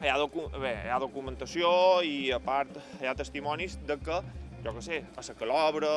hi 0.00 0.08
ha, 0.08 0.16
docu 0.20 0.46
bé, 0.60 0.74
hi 0.86 0.92
ha 0.92 0.98
documentació 1.02 1.70
i 2.06 2.30
a 2.32 2.40
part 2.42 2.76
hi 3.00 3.08
ha 3.08 3.16
testimonis 3.18 3.78
de 3.88 3.98
que, 4.00 4.20
jo 4.64 4.74
què 4.76 4.84
sé, 4.84 5.02
a 5.16 5.24
la 5.26 5.38
Calobra 5.38 5.94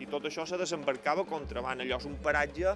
i 0.00 0.06
tot 0.10 0.26
això 0.28 0.46
se 0.46 0.58
desembarcava 0.60 1.26
contraband. 1.28 1.82
Allò 1.84 1.98
és 2.00 2.08
un 2.08 2.16
paratge 2.22 2.74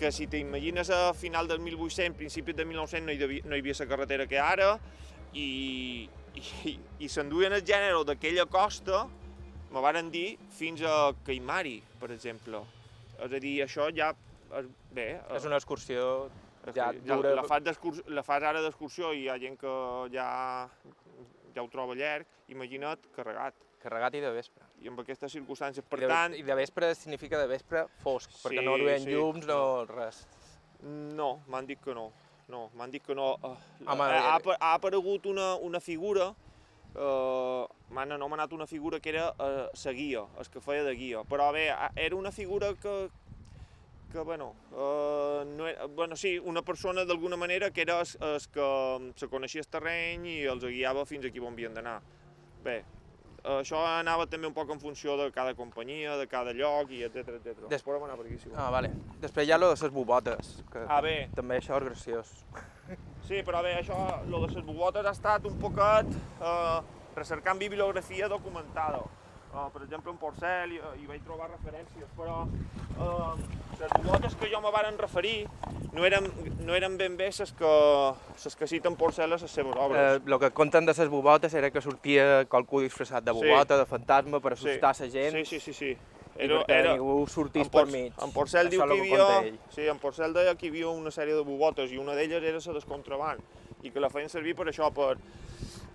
que 0.00 0.08
si 0.12 0.26
t'imagines 0.32 0.88
a 0.94 1.12
final 1.12 1.48
del 1.48 1.60
1800, 1.60 2.16
principis 2.16 2.56
de 2.56 2.64
1900 2.64 3.06
no 3.06 3.12
hi, 3.12 3.20
devia, 3.20 3.44
no 3.44 3.56
hi 3.56 3.60
havia 3.60 3.76
la 3.82 3.88
carretera 3.90 4.26
que 4.26 4.38
ara 4.40 4.70
i, 5.36 6.08
i, 6.40 6.76
i 7.04 7.08
s'enduien 7.12 7.52
el 7.52 7.66
gènere 7.66 8.00
d'aquella 8.08 8.46
costa, 8.48 9.04
me 9.70 9.82
varen 9.84 10.08
dir, 10.10 10.38
fins 10.56 10.80
a 10.82 11.12
Caimari, 11.26 11.76
per 12.00 12.10
exemple. 12.14 12.64
És 13.18 13.28
a 13.28 13.42
dir, 13.42 13.58
això 13.66 13.90
ja... 13.94 14.14
és- 14.58 14.70
Bé, 14.90 15.20
És 15.36 15.44
una 15.44 15.56
excursió 15.56 16.30
ja 16.74 16.90
dura... 16.92 17.34
la, 17.34 17.44
fas 17.44 17.62
la 18.06 18.22
fas 18.22 18.42
ara 18.42 18.60
d'excursió 18.60 19.12
i 19.14 19.22
hi 19.24 19.28
ha 19.28 19.38
gent 19.38 19.56
que 19.58 19.72
ja, 20.12 20.68
ja 21.54 21.62
ho 21.62 21.68
troba 21.68 21.94
llarg, 21.94 22.26
imagina't 22.48 23.06
carregat. 23.16 23.54
Carregat 23.80 24.14
i 24.14 24.20
de 24.20 24.30
vespre. 24.30 24.64
I 24.82 24.88
amb 24.88 25.00
aquestes 25.00 25.32
circumstàncies, 25.32 25.84
per 25.88 25.98
I 25.98 26.02
de, 26.02 26.08
tant, 26.08 26.34
I 26.36 26.42
de 26.44 26.54
vespre 26.58 26.94
significa 26.94 27.38
de 27.40 27.46
vespre 27.48 27.86
fosc, 28.02 28.30
perquè 28.42 28.58
Sí, 28.60 28.64
no 28.66 28.76
duien 28.76 29.00
sí. 29.06 29.14
llums, 29.14 29.46
no 29.48 29.86
res. 29.86 30.26
no, 30.82 31.42
m'han 31.48 31.66
dit 31.66 31.80
que 31.80 31.94
no. 31.94 32.10
No, 32.48 32.68
m'han 32.74 32.90
dit 32.90 33.02
que 33.06 33.14
no. 33.14 33.36
Eh, 33.44 33.56
Home, 33.86 34.02
ha, 34.02 34.34
ha, 34.34 34.38
eh, 34.38 34.56
ha 34.58 34.74
aparegut 34.74 35.26
una, 35.26 35.54
una 35.56 35.78
figura 35.80 36.34
eh, 36.96 37.66
m'han 37.94 38.12
anomenat 38.12 38.52
una 38.52 38.66
figura 38.66 38.98
que 39.00 39.10
era 39.10 39.28
eh, 39.38 39.68
la 39.84 39.92
guia, 39.92 40.24
el 40.38 40.48
que 40.50 40.60
feia 40.60 40.82
de 40.84 40.94
guia. 40.94 41.22
Però 41.24 41.50
bé, 41.52 41.68
era 41.96 42.16
una 42.16 42.32
figura 42.32 42.72
que, 42.74 43.08
que 44.10 44.20
bueno, 44.20 44.54
eh, 44.72 45.44
no 45.56 45.66
era, 45.66 45.86
bueno, 45.86 46.16
sí, 46.16 46.38
una 46.38 46.62
persona 46.62 47.04
d'alguna 47.04 47.36
manera 47.36 47.70
que 47.70 47.82
era 47.82 48.00
el 48.00 48.40
que 48.52 49.12
se 49.16 49.28
coneixia 49.28 49.62
el 49.62 49.68
terreny 49.68 50.26
i 50.26 50.38
els 50.50 50.64
guiava 50.64 51.06
fins 51.06 51.26
aquí 51.26 51.40
on 51.40 51.54
havien 51.54 51.74
d'anar. 51.74 52.00
Bé, 52.64 52.82
això 53.44 53.80
anava 53.86 54.26
també 54.28 54.48
un 54.48 54.54
poc 54.54 54.70
en 54.70 54.80
funció 54.80 55.16
de 55.16 55.30
cada 55.32 55.54
companyia, 55.54 56.16
de 56.20 56.26
cada 56.28 56.52
lloc, 56.52 56.90
i 56.92 57.04
etc 57.06 57.36
etc. 57.38 57.68
Des... 57.70 57.82
Podem 57.82 58.04
anar 58.04 58.18
per 58.18 58.26
aquí, 58.26 58.38
si 58.38 58.50
Ah, 58.54 58.70
vale. 58.70 58.90
Després 59.22 59.48
hi 59.48 59.52
ha 59.52 59.58
lo 59.58 59.70
de 59.72 59.78
les 59.80 59.94
bubotes, 59.94 60.56
que 60.72 60.84
ah, 60.86 61.00
bé. 61.00 61.30
també 61.34 61.60
això 61.60 61.78
és 61.78 61.88
graciós. 61.88 62.34
Sí, 63.30 63.44
però 63.46 63.60
bé, 63.62 63.76
això, 63.78 63.94
lo 64.26 64.40
de 64.42 64.48
les 64.56 64.64
bubotes 64.66 65.06
ha 65.06 65.12
estat 65.14 65.44
un 65.46 65.54
poquet 65.62 66.08
eh, 66.42 66.80
recercant 67.14 67.60
bibliografia 67.60 68.26
documentada. 68.26 69.04
Uh, 69.50 69.68
per 69.70 69.82
exemple, 69.84 70.10
en 70.10 70.18
Porcel 70.18 70.72
hi, 70.74 70.80
hi 71.02 71.06
vaig 71.06 71.22
trobar 71.26 71.48
referències, 71.50 72.10
però 72.16 72.40
uh, 73.02 73.38
les 73.80 73.92
bubotes 73.96 74.34
que 74.36 74.50
jo 74.52 74.60
me 74.60 74.70
varen 74.70 74.98
referir 74.98 75.48
no 75.92 76.04
eren, 76.06 76.28
no 76.66 76.76
eren 76.76 76.96
ben 77.00 77.16
bé 77.16 77.30
les 77.32 77.52
que, 77.56 77.72
les 78.44 78.56
que 78.56 78.68
citen 78.68 78.96
Porcel 78.96 79.32
a 79.32 79.38
les 79.40 79.50
seves 79.50 79.74
obres. 79.76 80.20
El 80.20 80.32
eh, 80.32 80.38
que 80.38 80.50
conten 80.52 80.86
de 80.86 80.94
les 80.96 81.08
bubotes 81.08 81.54
era 81.54 81.70
que 81.70 81.80
sortia 81.80 82.44
qualcú 82.46 82.80
disfressat 82.84 83.24
de 83.24 83.32
bubota, 83.32 83.74
sí. 83.74 83.80
de 83.80 83.86
fantasma, 83.86 84.40
per 84.40 84.52
assustar 84.52 84.94
sí. 84.94 85.04
la 85.04 85.10
gent. 85.10 85.36
Sí, 85.40 85.44
sí, 85.44 85.60
sí, 85.60 85.72
sí. 85.72 85.96
Era, 86.36 86.60
I 86.60 86.64
per 86.64 86.76
era, 86.76 86.92
ningú 86.94 87.26
sortís 87.28 87.68
per 87.68 87.86
mig. 87.90 88.14
En 88.22 88.32
Porcel 88.32 88.70
diu 88.70 88.84
que 88.86 88.96
hi 88.96 89.00
havia... 89.00 89.56
Sí, 89.74 89.88
en 89.90 89.98
Porcel 90.00 90.32
deia 90.36 90.54
que 90.56 90.68
hi 90.68 90.70
havia 90.70 90.92
una 90.92 91.10
sèrie 91.12 91.34
de 91.34 91.42
bubotes 91.44 91.92
i 91.92 91.98
una 92.00 92.14
d'elles 92.16 92.44
era 92.44 92.62
la 92.64 92.76
descontraband 92.78 93.42
i 93.82 93.90
que 93.90 94.00
la 94.00 94.10
feien 94.12 94.28
servir 94.28 94.54
per 94.56 94.68
això, 94.70 94.88
per, 94.92 95.16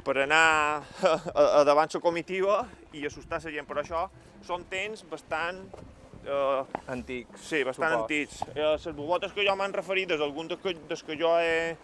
per 0.06 0.18
anar 0.26 0.84
a, 1.14 1.46
a 1.62 1.64
davant 1.66 1.90
la 1.94 2.02
comitiva 2.02 2.64
i 2.94 3.06
assustar 3.08 3.40
la 3.42 3.54
gent. 3.58 3.70
Però 3.70 3.86
això 3.86 4.08
són 4.46 4.68
temps 4.70 5.06
bastant... 5.10 5.64
Eh, 6.26 6.64
antics. 6.88 7.42
Sí, 7.42 7.64
bastant 7.64 7.92
supos. 7.92 8.04
antics. 8.04 8.42
Eh, 8.56 8.64
les 8.86 8.96
bubotes 8.96 9.34
que 9.34 9.46
jo 9.46 9.56
m'han 9.56 9.74
referit, 9.74 10.10
des 10.10 10.20
d'algun 10.20 10.50
des, 10.50 10.58
que, 10.62 10.74
des 10.90 11.04
que 11.04 11.18
jo 11.20 11.36
he... 11.40 11.76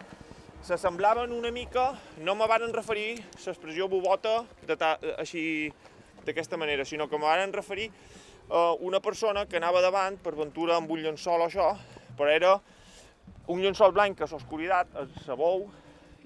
S'assemblaven 0.62 1.32
una 1.34 1.50
mica, 1.50 1.88
no 2.22 2.36
me 2.38 2.46
varen 2.46 2.70
referir 2.70 3.16
l'expressió 3.18 3.88
bubota 3.90 4.44
de 4.62 4.76
ta, 4.78 4.92
així 5.18 5.72
d'aquesta 6.22 6.54
manera, 6.56 6.84
sinó 6.86 7.08
que 7.10 7.18
me 7.18 7.26
varen 7.26 7.50
referir 7.52 7.88
a 8.48 8.70
eh, 8.70 8.76
una 8.86 9.00
persona 9.02 9.42
que 9.50 9.58
anava 9.58 9.82
davant, 9.82 10.20
per 10.22 10.36
ventura 10.38 10.76
amb 10.78 10.90
un 10.90 11.02
llençol 11.02 11.42
o 11.42 11.48
això, 11.48 11.72
però 12.14 12.30
era 12.30 12.52
un 13.50 13.58
llençol 13.58 13.90
blanc 13.90 14.22
a 14.22 14.30
l'oscuritat, 14.30 14.94
a 14.94 15.08
sabou, 15.26 15.66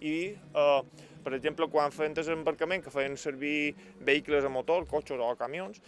i 0.05 0.19
eh, 0.37 0.81
per 1.25 1.33
exemple, 1.35 1.67
quan 1.73 1.91
feien 1.91 2.12
desembarcament, 2.14 2.85
que 2.85 2.93
feien 2.93 3.17
servir 3.17 3.73
vehicles 4.05 4.45
a 4.45 4.53
motor, 4.53 4.85
cotxes 4.87 5.19
o 5.19 5.33
camions, 5.41 5.81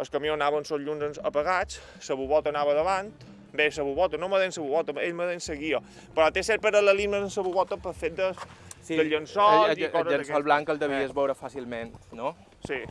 els 0.00 0.10
camions 0.12 0.38
anaven 0.38 0.64
els 0.64 0.86
llums 0.86 1.20
apagats, 1.22 1.80
la 2.08 2.16
bubota 2.16 2.50
anava 2.52 2.74
davant, 2.74 3.12
bé, 3.52 3.68
la 3.76 3.84
bubota, 3.84 4.16
no 4.16 4.28
me 4.28 4.40
den 4.40 4.52
la 4.56 4.64
bubota, 4.64 4.96
ell 5.02 5.14
me 5.14 5.28
den 5.28 5.42
la 5.46 5.56
guia, 5.60 5.80
però 6.14 6.30
té 6.32 6.42
cert 6.46 6.62
paral·lelisme 6.64 7.20
amb 7.20 7.36
la 7.36 7.46
bubota 7.46 7.76
per 7.76 7.94
fet 7.94 8.16
de, 8.16 8.32
sí, 8.80 8.96
de 8.96 9.04
llençol 9.04 9.66
el, 9.66 9.76
el, 9.76 9.82
i 9.84 9.90
coses 9.92 10.12
El 10.12 10.20
llençol 10.20 10.46
blanc 10.46 10.68
el 10.72 10.80
devies 10.80 11.10
eh. 11.10 11.16
veure 11.16 11.36
fàcilment, 11.36 11.92
no? 12.16 12.34
Sí. 12.66 12.82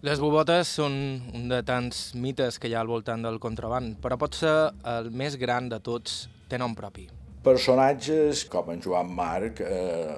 Les 0.00 0.16
bubotes 0.16 0.70
són 0.78 0.94
un 1.36 1.48
de 1.50 1.58
tants 1.66 2.14
mites 2.16 2.56
que 2.56 2.70
hi 2.70 2.74
ha 2.74 2.80
al 2.80 2.88
voltant 2.88 3.20
del 3.20 3.36
contraband, 3.42 3.98
però 4.00 4.16
pot 4.16 4.38
ser 4.38 4.54
el 4.94 5.10
més 5.12 5.36
gran 5.36 5.68
de 5.68 5.76
tots, 5.84 6.22
té 6.48 6.56
nom 6.56 6.72
propi. 6.78 7.10
Personatges 7.44 8.46
com 8.52 8.70
en 8.72 8.80
Joan 8.84 9.12
Marc 9.16 9.60
eh, 9.60 10.16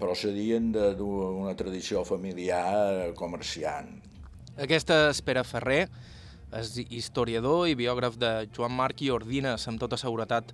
procedien 0.00 0.68
d'una 0.72 1.54
tradició 1.56 2.04
familiar 2.04 3.12
comerciant. 3.16 3.88
Aquesta 4.60 5.08
és 5.08 5.22
Pere 5.24 5.40
Ferrer, 5.48 5.86
és 6.52 6.74
historiador 6.92 7.64
i 7.70 7.76
biògraf 7.78 8.18
de 8.20 8.32
Joan 8.52 8.74
Marc 8.76 9.00
i 9.00 9.08
Ordines, 9.10 9.64
amb 9.68 9.80
tota 9.80 9.96
seguretat 9.96 10.52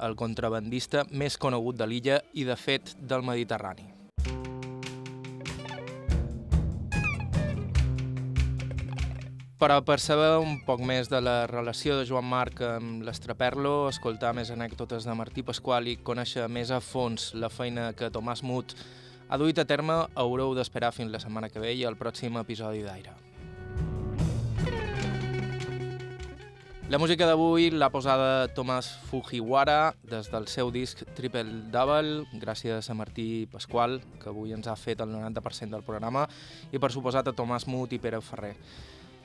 el 0.00 0.14
contrabandista 0.16 1.02
més 1.10 1.34
conegut 1.36 1.76
de 1.76 1.88
l'illa 1.90 2.20
i, 2.32 2.44
de 2.46 2.54
fet, 2.54 2.94
del 3.00 3.26
Mediterrani. 3.26 3.88
Però 9.60 9.76
per 9.84 9.98
saber 10.00 10.38
un 10.40 10.60
poc 10.64 10.80
més 10.80 11.10
de 11.12 11.18
la 11.20 11.44
relació 11.50 11.98
de 11.98 12.06
Joan 12.08 12.24
Marc 12.24 12.62
amb 12.64 13.02
l'Estraperlo, 13.04 13.90
escoltar 13.90 14.30
més 14.32 14.54
anècdotes 14.54 15.04
de 15.04 15.16
Martí 15.18 15.44
Pasqual 15.44 15.90
i 15.90 15.98
conèixer 16.00 16.46
més 16.48 16.70
a 16.70 16.78
fons 16.80 17.34
la 17.34 17.50
feina 17.52 17.90
que 17.92 18.08
Tomàs 18.14 18.40
Mut 18.46 18.72
ha 19.28 19.36
duit 19.42 19.58
a 19.58 19.66
terme, 19.66 20.06
haureu 20.14 20.54
d'esperar 20.56 20.94
fins 20.96 21.12
la 21.12 21.20
setmana 21.20 21.50
que 21.50 21.60
ve 21.60 21.74
i 21.74 21.84
el 21.84 21.98
pròxim 21.98 22.40
episodi 22.40 22.86
d'Aire. 22.86 23.29
La 26.90 26.98
música 26.98 27.22
d'avui 27.22 27.68
l'ha 27.70 27.86
posada 27.94 28.48
Tomàs 28.50 28.88
Fujiwara 29.06 29.92
des 30.10 30.26
del 30.26 30.48
seu 30.50 30.72
disc 30.74 31.04
Triple 31.14 31.68
Double, 31.70 32.24
gràcies 32.42 32.88
a 32.90 32.96
Martí 32.98 33.46
Pasqual, 33.52 34.00
que 34.18 34.32
avui 34.32 34.50
ens 34.56 34.66
ha 34.66 34.74
fet 34.74 34.98
el 35.04 35.12
90% 35.14 35.70
del 35.70 35.86
programa, 35.86 36.24
i 36.74 36.82
per 36.82 36.90
suposat 36.90 37.30
a 37.30 37.36
Tomàs 37.38 37.68
Mut 37.70 37.94
i 37.94 38.02
Pere 38.02 38.18
Ferrer. 38.18 38.56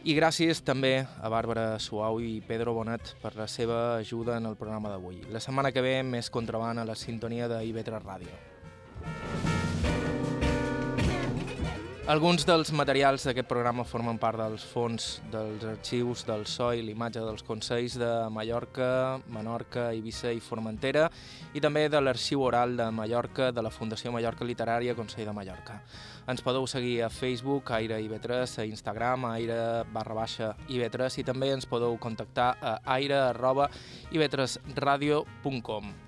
I 0.05 0.13
gràcies 0.13 0.61
també 0.61 0.93
a 1.09 1.34
Bàrbara 1.34 1.80
Suau 1.82 2.22
i 2.22 2.38
Pedro 2.45 2.78
Bonet 2.78 3.16
per 3.24 3.34
la 3.34 3.49
seva 3.49 3.95
ajuda 3.95 4.38
en 4.38 4.45
el 4.45 4.61
programa 4.61 4.93
d'avui. 4.93 5.24
La 5.34 5.41
setmana 5.41 5.74
que 5.74 5.82
ve 5.82 6.03
més 6.05 6.30
contraband 6.30 6.78
a 6.78 6.86
la 6.86 6.93
sintonia 6.93 7.49
de 7.49 7.63
IB3 7.66 8.05
Ràdio. 8.05 9.54
Alguns 12.05 12.43
dels 12.45 12.69
materials 12.69 13.23
d'aquest 13.25 13.47
programa 13.49 13.81
formen 13.81 14.19
part 14.21 14.37
dels 14.37 14.61
fons 14.69 15.07
dels 15.33 15.63
arxius 15.65 16.21
del 16.27 16.43
SO 16.45 16.67
i 16.77 16.83
l'imatge 16.85 17.23
dels 17.25 17.41
Consells 17.41 17.95
de 17.97 18.09
Mallorca, 18.29 19.17
Menorca, 19.33 19.87
Eivissa 19.89 20.29
i 20.29 20.37
Formentera 20.37 21.07
i 21.57 21.63
també 21.65 21.87
de 21.89 22.03
l'Arxiu 22.05 22.45
Oral 22.45 22.77
de 22.77 22.91
Mallorca 22.93 23.49
de 23.49 23.65
la 23.65 23.73
Fundació 23.73 24.13
Mallorca 24.13 24.45
Literària 24.45 24.93
Consell 24.93 25.25
de 25.25 25.33
Mallorca. 25.33 25.81
Ens 26.29 26.45
podeu 26.45 26.69
seguir 26.69 26.99
a 27.01 27.09
Facebook, 27.09 27.73
Aire 27.73 27.97
IB3, 28.05 28.59
a 28.61 28.69
Instagram, 28.69 29.25
aire 29.33 29.59
barra 29.89 30.21
baixa 30.21 30.53
IB3 30.69 31.23
i 31.23 31.25
també 31.25 31.55
ens 31.57 31.65
podeu 31.65 31.97
contactar 31.97 32.51
a 32.61 32.79
aire 32.99 33.17
arroba 33.33 33.71
ib3radio.com. 34.13 36.04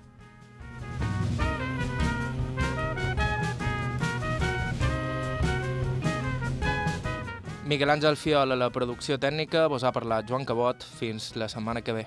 Miquel 7.68 7.90
Àngel 7.92 8.14
Fiol 8.16 8.54
a 8.54 8.56
la 8.56 8.70
producció 8.72 9.18
tècnica, 9.20 9.66
vos 9.68 9.82
ha 9.84 9.90
parlat 9.92 10.24
Joan 10.24 10.46
Cabot. 10.48 10.86
Fins 10.96 11.34
la 11.36 11.50
setmana 11.52 11.82
que 11.84 11.92
ve. 11.92 12.06